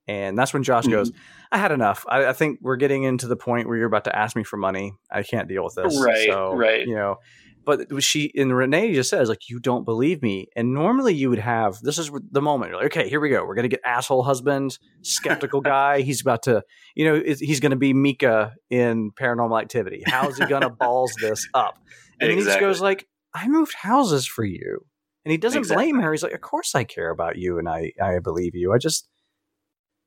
[0.08, 1.20] And that's when Josh goes, mm-hmm.
[1.52, 2.04] I had enough.
[2.08, 4.56] I, I think we're getting into the point where you're about to ask me for
[4.56, 4.94] money.
[5.10, 6.02] I can't deal with this.
[6.04, 6.84] Right, So, right.
[6.84, 7.16] You know,
[7.64, 10.48] but she and Renee just says like, you don't believe me.
[10.56, 12.70] And normally you would have this is the moment.
[12.70, 13.44] You're like, okay, here we go.
[13.44, 16.02] We're gonna get asshole husband, skeptical guy.
[16.02, 16.62] He's about to,
[16.94, 20.02] you know, he's gonna be Micah in Paranormal Activity.
[20.06, 21.78] How's he gonna balls this up?
[22.20, 24.84] And then he just goes like, I moved houses for you.
[25.24, 25.84] And he doesn't Exactly.
[25.92, 26.12] blame her.
[26.12, 28.72] He's like, Of course I care about you and I, I believe you.
[28.72, 29.08] I just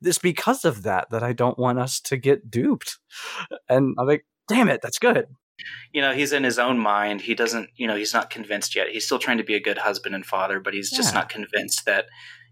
[0.02, 3.00] it's because of that that I don't want us to get duped.
[3.70, 5.26] And I'm like, damn it, that's good.
[5.92, 7.22] You know he's in his own mind.
[7.22, 8.90] He doesn't you know he's not convinced yet.
[8.90, 11.86] He's still trying to be a good husband and father but he's just not convinced
[11.86, 12.06] that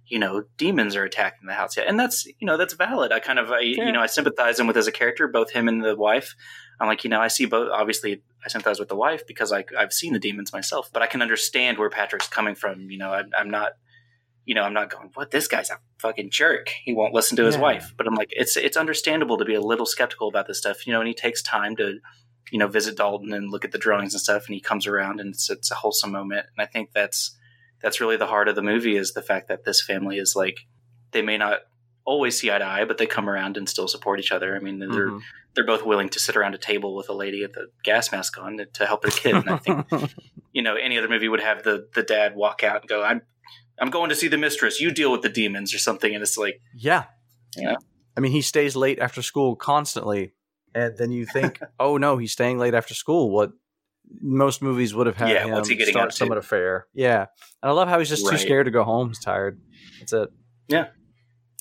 [0.08, 1.88] you know demons are attacking the house yet.
[1.88, 3.12] And that's you know that's valid.
[3.12, 3.86] I kind of I, Yeah.
[3.86, 6.36] you know i sympathize him with as a character both him and the wife.
[6.80, 9.64] I'm like you know i see both obviously i sympathize with the wife because I,
[9.78, 12.90] i've seen the demons myself but i can understand where patrick's coming from.
[12.90, 13.74] You know I, i'm not
[14.46, 15.32] you know i'm not going what?
[15.32, 16.70] This guy's a fucking jerk.
[16.84, 17.62] He won't listen to his Yeah.
[17.62, 17.94] wife.
[17.96, 20.92] But i'm like it's it's understandable to be a little skeptical about this stuff you
[20.94, 22.00] know and he takes time to
[22.54, 25.20] you know visit Dalton and look at the drawings and stuff, and he comes around
[25.20, 26.46] and it's, it's a wholesome moment.
[26.56, 27.36] And I think that's
[27.82, 30.60] that's really the heart of the movie is the fact that this family is like
[31.12, 31.62] they may not
[32.06, 34.56] always see eye to eye, but they come around and still support each other.
[34.56, 35.22] I mean, they're Mhm.
[35.56, 38.38] they're both willing to sit around a table with a lady at the gas mask
[38.38, 39.36] on to, to help their kid.
[39.36, 39.88] And I think
[40.54, 43.24] you know any other movie would have the the dad walk out and go, "I'm
[43.80, 44.80] I'm going to see the mistress.
[44.80, 47.06] You deal with the demons or something." And it's like, yeah.
[47.58, 47.78] Yeah.
[48.16, 50.34] I mean, he stays late after school constantly.
[50.76, 53.30] And then you think, oh no, he's staying late after school.
[53.30, 53.52] What
[54.22, 56.88] most movies would have had Yeah, him he start some affair.
[56.94, 57.26] Yeah.
[57.62, 59.10] And I love how he's just too scared to go home.
[59.10, 59.62] He's tired.
[60.00, 60.30] That's it.
[60.68, 60.88] Yeah,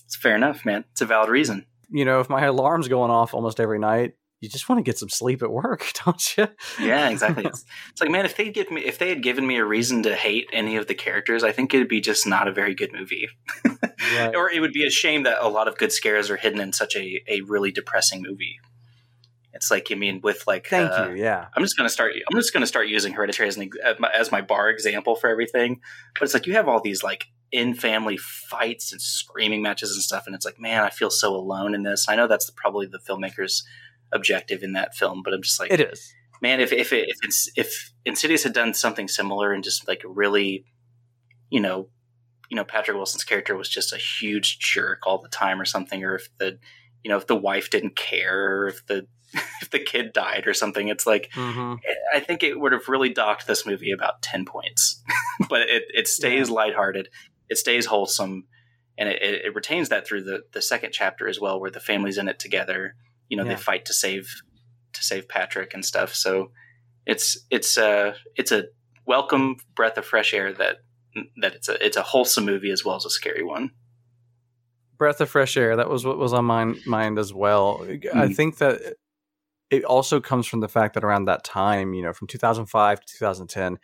[0.04, 0.84] it's fair enough, man.
[0.92, 1.66] It's a valid reason.
[1.90, 4.98] You know, if my alarm's going off almost every night, you just want to get
[4.98, 6.48] some sleep at work, don't you?
[6.80, 7.44] Yeah, exactly.
[7.46, 10.02] it's, it's like, man, if they give me, if they had given me a reason
[10.02, 12.92] to hate any of the characters, I think it'd be just not a very good
[12.92, 13.28] movie.
[13.64, 14.34] Right.
[14.34, 16.72] Or it would be a shame that a lot of good scares are hidden in
[16.72, 18.58] such a, a really depressing movie.
[19.54, 21.22] It's like, I mean, with like, Thank uh, you.
[21.22, 21.46] Yeah.
[21.54, 22.12] I'm just gonna start.
[22.30, 23.70] I'm just gonna start using Hereditary as, an,
[24.14, 25.80] as my- bar example for everything.
[26.14, 30.02] But it's like you have all these like in family fights and screaming matches and
[30.02, 32.06] stuff, and it's like, man, I feel so alone in this.
[32.08, 33.62] I know that's the, probably the filmmaker's
[34.10, 36.14] objective in that film, but I'm just like, It is.
[36.40, 40.02] man, if if it, if it's, if Insidious had done something similar and just like
[40.04, 40.64] really,
[41.50, 41.88] you know,
[42.48, 46.02] you know, Patrick Wilson's character was just a huge jerk all the time or something,
[46.04, 46.58] or if the,
[47.04, 49.06] you know, if the wife didn't care, or if the
[49.62, 51.74] if the kid died or something, it's like Mm-hmm.
[52.14, 55.02] I think it would have really docked this movie about ten points,
[55.48, 57.08] but it it stays lighthearted,
[57.48, 58.44] it stays wholesome,
[58.98, 62.18] and it, it, retains that through the the second chapter as well, where the family's
[62.18, 62.94] in it together.
[63.28, 63.54] You know, Yeah.
[63.54, 64.28] they fight to save
[64.92, 66.14] to save Patrick and stuff.
[66.14, 66.50] So
[67.06, 68.64] it's it's a it's a
[69.06, 70.76] welcome breath of fresh air that
[71.40, 73.70] that it's a it's a wholesome movie as well as a scary one.
[74.98, 75.76] breath of fresh air.
[75.76, 77.80] That was what was on my mind as well.
[77.82, 77.96] I
[78.28, 78.36] Mhm.
[78.36, 78.96] think that
[79.72, 83.06] it also comes from the fact that around that time, you know, from 2005 to
[83.18, 83.78] 2010,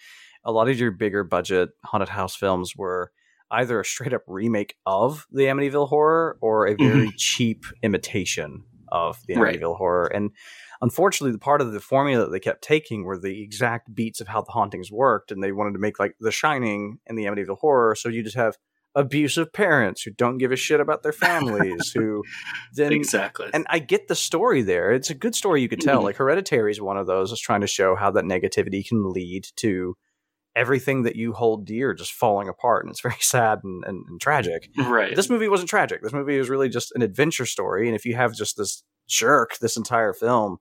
[0.44, 3.10] a lot of your bigger budget haunted house films were
[3.50, 7.16] either a straight up remake of the Amityville horror or a very mm-hmm.
[7.16, 9.58] cheap imitation of the Right.
[9.58, 10.06] Amityville horror.
[10.06, 10.30] And
[10.82, 14.28] unfortunately, the part of the formula that they kept taking were the exact beats of
[14.28, 17.58] how the hauntings worked, and they wanted to make like The Shining and the Amityville
[17.58, 17.94] horror.
[17.94, 18.58] So you just have
[18.98, 22.22] abusive parents who don't give a shit about their families, who
[22.74, 23.48] then exactly.
[23.54, 24.90] and I get the story there.
[24.92, 26.00] It's a good story you could tell.
[26.00, 26.04] Mhm.
[26.04, 27.30] Like Hereditary is one of those.
[27.32, 29.96] It's trying to show how that negativity can lead to
[30.56, 34.20] everything that you hold dear just falling apart, and it's very sad and, and, and
[34.20, 34.68] tragic.
[34.76, 35.14] right.
[35.14, 36.02] This movie wasn't tragic.
[36.02, 37.86] This movie was really just an adventure story.
[37.86, 40.58] And if you have just this jerk this entire film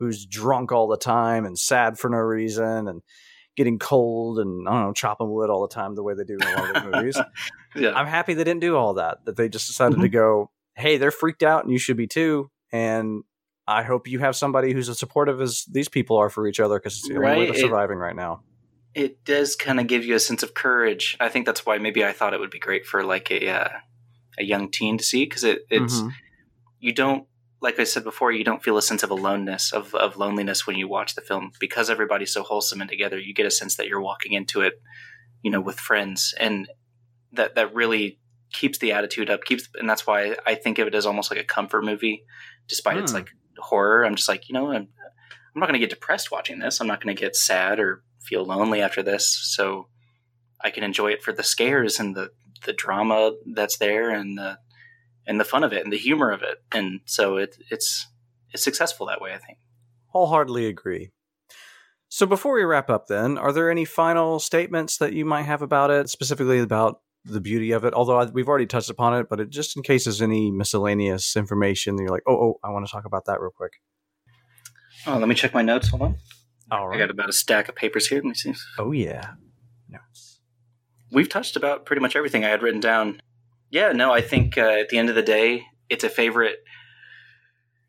[0.00, 3.02] who's drunk all the time and sad for no reason and
[3.56, 6.34] getting cold and I don't know, chopping wood all the time the way they do
[6.34, 7.18] in a lot of movies.
[7.76, 7.90] Yeah.
[7.94, 10.12] I'm happy they didn't do all that, that they just decided to Mhm.
[10.12, 12.50] go, hey, they're freaked out and you should be too.
[12.72, 13.24] And
[13.66, 16.78] I hope you have somebody who's as supportive as these people are for each other
[16.78, 18.42] because it's the only way they're it- surviving right now.
[18.94, 21.16] it does kind of give you a sense of courage.
[21.18, 23.68] I think that's why maybe I thought it would be great for like a uh,
[24.38, 26.10] a young teen to see because it it's Mhm.
[26.78, 27.26] you don't
[27.64, 30.76] like I said before you don't feel a sense of aloneness of of loneliness when
[30.76, 33.18] you watch the film because everybody's so wholesome and together.
[33.18, 34.74] You get a sense that you're walking into it,
[35.42, 36.68] you know, with friends, and
[37.32, 38.20] that that really
[38.52, 39.44] keeps the attitude up.
[39.44, 42.24] Keeps and that's why I think of it as almost like a comfort movie,
[42.68, 43.18] despite its Hmm.
[43.18, 44.04] like horror.
[44.04, 44.88] I'm just like you know I'm
[45.54, 46.80] I'm not going to get depressed watching this.
[46.80, 49.26] I'm not going to get sad or feel lonely after this.
[49.54, 49.88] So
[50.60, 52.30] I can enjoy it for the scares and the
[52.66, 54.58] the drama that's there and the
[55.26, 56.62] and the fun of it and the humor of it.
[56.72, 58.06] And so it it's
[58.50, 59.32] it's successful that way.
[59.32, 59.58] I think.
[60.08, 61.10] Wholeheartedly agree.
[62.08, 65.62] So before we wrap up, then, are there any final statements that you might have
[65.62, 67.92] about it, specifically about the beauty of it?
[67.92, 71.34] Although I, we've already touched upon it, but it, just in case there's any miscellaneous
[71.34, 73.72] information, you're like, oh, oh, I want to talk about that real quick.
[75.08, 75.88] Oh, let me check my notes.
[75.88, 76.16] Hold on.
[76.70, 78.18] All I got about a stack of papers here.
[78.18, 78.54] Let me see.
[78.78, 79.32] Oh yeah.
[79.88, 80.40] Notes.
[81.10, 83.20] We've touched about pretty much everything I had written down.
[83.74, 86.58] Yeah, no, I think uh, at the end of the day, it's a favorite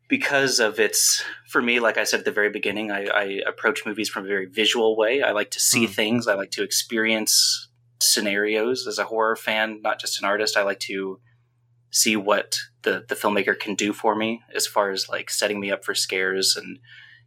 [0.08, 1.22] because of its.
[1.48, 4.26] For me, like I said at the very beginning, I, I approach movies from a
[4.26, 5.22] very visual way.
[5.22, 5.92] I like to see Hmm.
[5.92, 6.26] things.
[6.26, 7.68] I like to experience
[8.02, 10.56] scenarios as a horror fan, not just an artist.
[10.56, 11.20] I like to
[11.92, 15.70] see what the the filmmaker can do for me as far as like setting me
[15.70, 16.80] up for scares and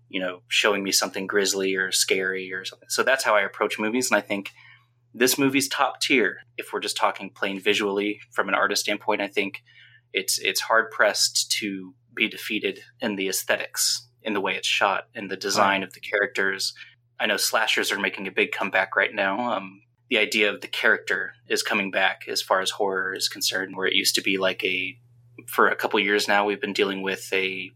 [0.09, 2.89] you know showing me something grisly or scary or something.
[2.89, 4.51] So that's how I approach movies, and I think
[5.13, 6.39] this movie's top tier.
[6.57, 9.63] If we're just talking plain visually from an artist standpoint, I think
[10.13, 15.07] it's it's hard pressed to be defeated in the aesthetics, in the way it's shot,
[15.13, 16.73] in the design of the characters.
[17.19, 19.39] I know slashers are making a big comeback right now.
[19.39, 23.75] Um, the idea of the character is coming back as far as horror is concerned,
[23.75, 24.97] where it used to be like a
[25.47, 27.71] for a couple years now we've been dealing with a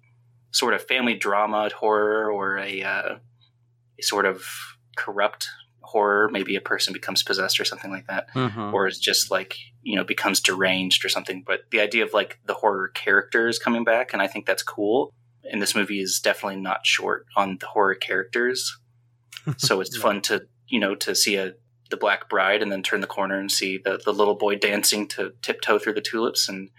[0.51, 3.15] sort of family drama horror or a, uh,
[3.99, 4.45] a sort of
[4.95, 5.47] corrupt
[5.93, 6.29] horror.
[6.29, 8.73] Maybe a person becomes possessed or something like that, Mm-hmm.
[8.73, 11.43] or is just like you know becomes deranged or something.
[11.45, 14.63] But the idea of like the horror character is coming back, and I think that's
[14.63, 15.13] cool.
[15.49, 18.59] And this movie is definitely not short on the horror characters,
[19.57, 21.53] so it's fun to you know to see a
[21.89, 25.07] the Black Bride and then turn the corner and see the the little boy dancing
[25.09, 26.69] to tiptoe through the tulips, and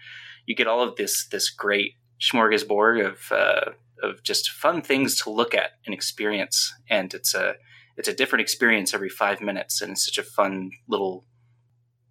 [0.45, 3.71] you get all of this this great smorgasbord of uh,
[4.03, 7.55] of just fun things to look at and experience, and it's a
[7.97, 11.25] it's a different experience every five minutes, and it's such a fun little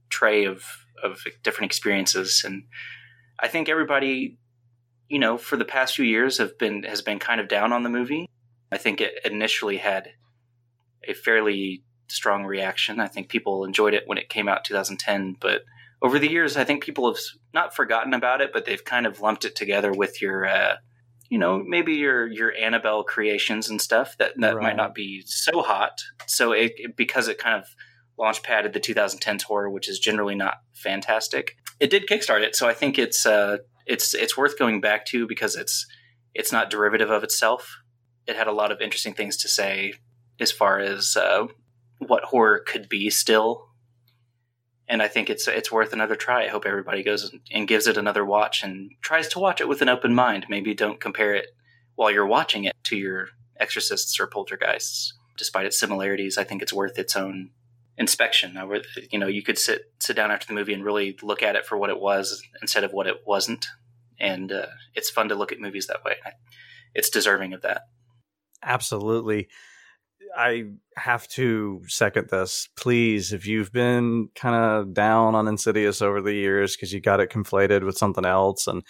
[0.09, 0.65] tray of
[1.03, 2.43] of different experiences.
[2.45, 2.65] And
[3.39, 4.39] I think everybody,
[5.09, 7.83] you know, for the past few years have been has been kind of down on
[7.83, 8.29] the movie.
[8.73, 10.11] I think it initially had
[11.07, 13.01] a fairly strong reaction.
[13.01, 15.63] I think people enjoyed it when it came out in 2010, but
[16.03, 17.23] over the years, I think people have
[17.55, 20.77] not forgotten about it, but they've kind of lumped it together with your, uh,
[21.31, 24.63] you know, maybe your your Annabelle creations and stuff that that Right.
[24.63, 26.03] might not be so hot.
[26.27, 27.69] So it, because it kind of
[28.19, 32.55] launch padded the 2010s horror, which is generally not fantastic, it did kickstart it.
[32.55, 35.87] So I think it's uh, it's it's worth going back to because it's
[36.35, 37.79] it's not derivative of itself.
[38.27, 39.95] It had a lot of interesting things to say
[40.41, 41.47] as far as uh,
[41.99, 43.69] what horror could be still
[44.89, 46.45] and I think it's it's worth another try.
[46.45, 49.83] I hope everybody goes and gives it another watch and tries to watch it with
[49.83, 50.47] an open mind.
[50.49, 51.47] Maybe don't compare it
[51.95, 53.29] while you're watching it to your
[53.59, 55.15] Exorcists or Poltergeists.
[55.37, 57.51] Despite its similarities, I think it's worth its own
[57.97, 58.59] inspection.
[59.11, 61.67] You know, you could sit sit down after the movie and really look at it
[61.67, 63.67] for what it was instead of what it wasn't.
[64.21, 66.17] And uh, it's fun to look at movies that way.
[66.95, 67.83] It's deserving of that.
[68.63, 69.49] Absolutely.
[70.37, 70.65] I
[70.97, 72.69] have to second this.
[72.77, 77.21] Please, if you've been kind of down on Insidious over the years because you got
[77.21, 78.83] it conflated with something else, and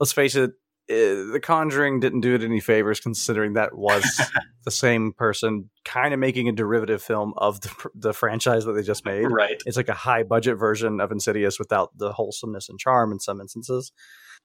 [0.00, 0.52] let's face it,
[0.88, 4.04] eh, The Conjuring didn't do it any favors considering that was
[4.64, 8.82] the same person kind of making a derivative film of the, the franchise that they
[8.82, 9.26] just made.
[9.26, 9.60] Right.
[9.66, 13.40] It's like a high budget version of Insidious without the wholesomeness and charm in some
[13.40, 13.92] instances.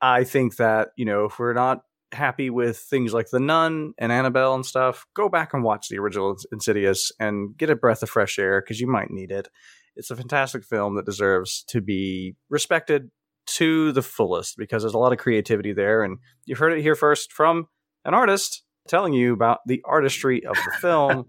[0.01, 4.11] I think that, you know, if we're not happy with things like The Nun and
[4.11, 8.09] Annabelle and stuff, go back and watch the original Insidious and get a breath of
[8.09, 9.47] fresh air because you might need it.
[9.95, 13.09] It's a fantastic film that deserves to be respected
[13.47, 16.03] to the fullest because there's a lot of creativity there.
[16.03, 17.67] And you've heard it here first from
[18.05, 21.25] an artist telling you about the artistry of the film.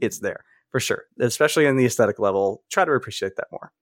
[0.00, 2.62] it's there for sure, especially in the aesthetic level.
[2.70, 3.72] Try to appreciate that more.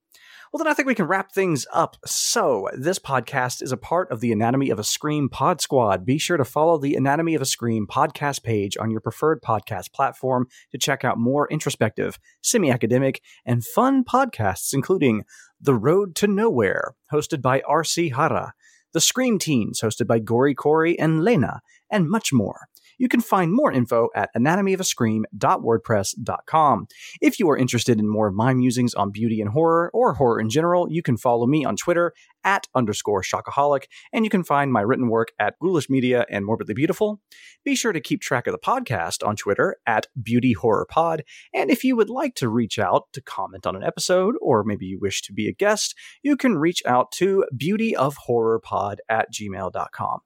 [0.54, 1.96] Well, then I think we can wrap things up.
[2.06, 6.06] So, this podcast is a part of the Anatomy of a Scream Pod Squad.
[6.06, 9.92] Be sure to follow the Anatomy of a Scream podcast page on your preferred podcast
[9.92, 15.24] platform to check out more introspective, semi academic, and fun podcasts, including
[15.60, 18.10] The Road to Nowhere, hosted by R.C.
[18.10, 18.54] Hara,
[18.92, 22.68] The Scream Teens, hosted by Gory Corey and Lena, and much more.
[22.98, 26.86] You can find more info at anatomyofascream.wordpress.com.
[27.20, 30.40] If you are interested in more of my musings on beauty and horror, or horror
[30.40, 32.12] in general, you can follow me on Twitter
[32.44, 36.74] at underscore shockaholic, and you can find my written work at Ghoulish Media and Morbidly
[36.74, 37.20] Beautiful.
[37.64, 41.70] Be sure to keep track of the podcast on Twitter at Beauty Horror Pod, and
[41.70, 44.98] if you would like to reach out to comment on an episode, or maybe you
[45.00, 50.20] wish to be a guest, you can reach out to beautyofhorrorpod at gmail.com.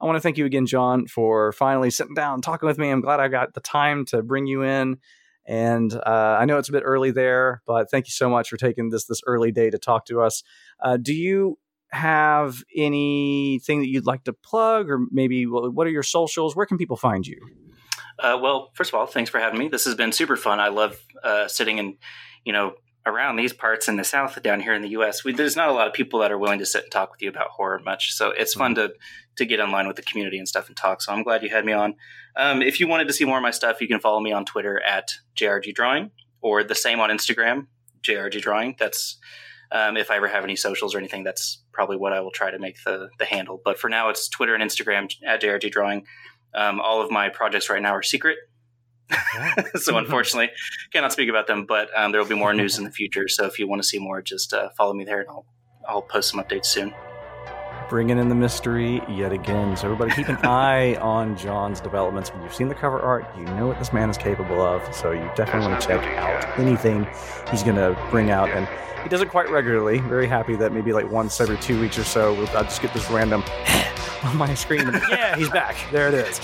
[0.00, 2.90] I want to thank you again, John, for finally sitting down talking with me.
[2.90, 4.98] I'm glad I got the time to bring you in.
[5.46, 8.56] And uh, I know it's a bit early there, but thank you so much for
[8.56, 10.42] taking this this early day to talk to us.
[10.80, 11.58] Uh, do you
[11.90, 16.54] have anything that you'd like to plug, or maybe what are your socials?
[16.56, 17.38] Where can people find you?
[18.18, 19.68] Uh, well, first of all, thanks for having me.
[19.68, 20.60] This has been super fun.
[20.60, 21.94] I love uh, sitting and
[22.44, 22.74] you know
[23.04, 25.24] around these parts in the South down here in the U.S.
[25.24, 27.22] We, there's not a lot of people that are willing to sit and talk with
[27.22, 28.12] you about horror much.
[28.12, 28.88] So it's fun mm-hmm.
[28.88, 28.94] to
[29.36, 31.00] to get online with the community and stuff and talk.
[31.00, 31.94] So I'm glad you had me on.
[32.36, 34.44] Um, if you wanted to see more of my stuff, you can follow me on
[34.44, 36.10] Twitter at JRG Drawing
[36.42, 37.66] or the same on Instagram,
[38.02, 38.76] JRG Drawing.
[38.78, 39.18] That's
[39.70, 42.50] um, if I ever have any socials or anything, that's probably what I will try
[42.50, 43.60] to make the the handle.
[43.64, 46.04] But for now, it's Twitter and Instagram at JRG Drawing.
[46.54, 48.36] Um, all of my projects right now are secret,
[49.76, 50.50] so unfortunately,
[50.92, 51.66] cannot speak about them.
[51.66, 53.28] But um, there will be more news in the future.
[53.28, 55.46] So if you want to see more, just uh, follow me there, and I'll
[55.88, 56.94] I'll post some updates soon.
[57.88, 59.76] Bringing in the mystery yet again.
[59.76, 62.30] So everybody, keep an eye on John's developments.
[62.32, 64.94] When you've seen the cover art, you know what this man is capable of.
[64.94, 67.06] So you definitely want to check out anything
[67.50, 68.68] he's going to bring out and.
[69.02, 69.98] He does it quite regularly.
[69.98, 73.10] Very happy that maybe like once every two weeks or so, I'll just get this
[73.10, 73.42] random
[74.24, 74.88] on my screen.
[75.08, 75.76] Yeah, he's back.
[75.90, 76.40] There it is.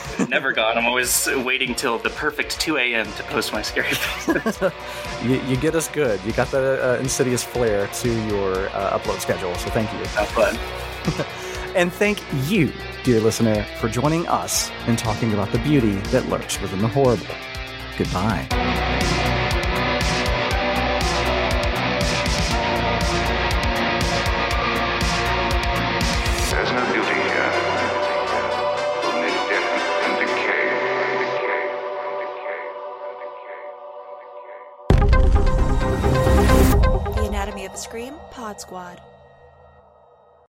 [0.28, 0.76] Never gone.
[0.76, 3.06] I'm always waiting till the perfect 2 a.m.
[3.12, 3.90] to post my scary
[5.22, 6.20] you, you, get us good.
[6.24, 9.54] You got the uh, insidious flair to your uh, upload schedule.
[9.56, 9.98] So thank you.
[9.98, 10.56] Have fun.
[11.76, 12.72] and thank you,
[13.04, 17.26] dear listener, for joining us in talking about the beauty that lurks within the horrible.
[17.96, 18.46] Goodbye.
[38.60, 39.00] Squad.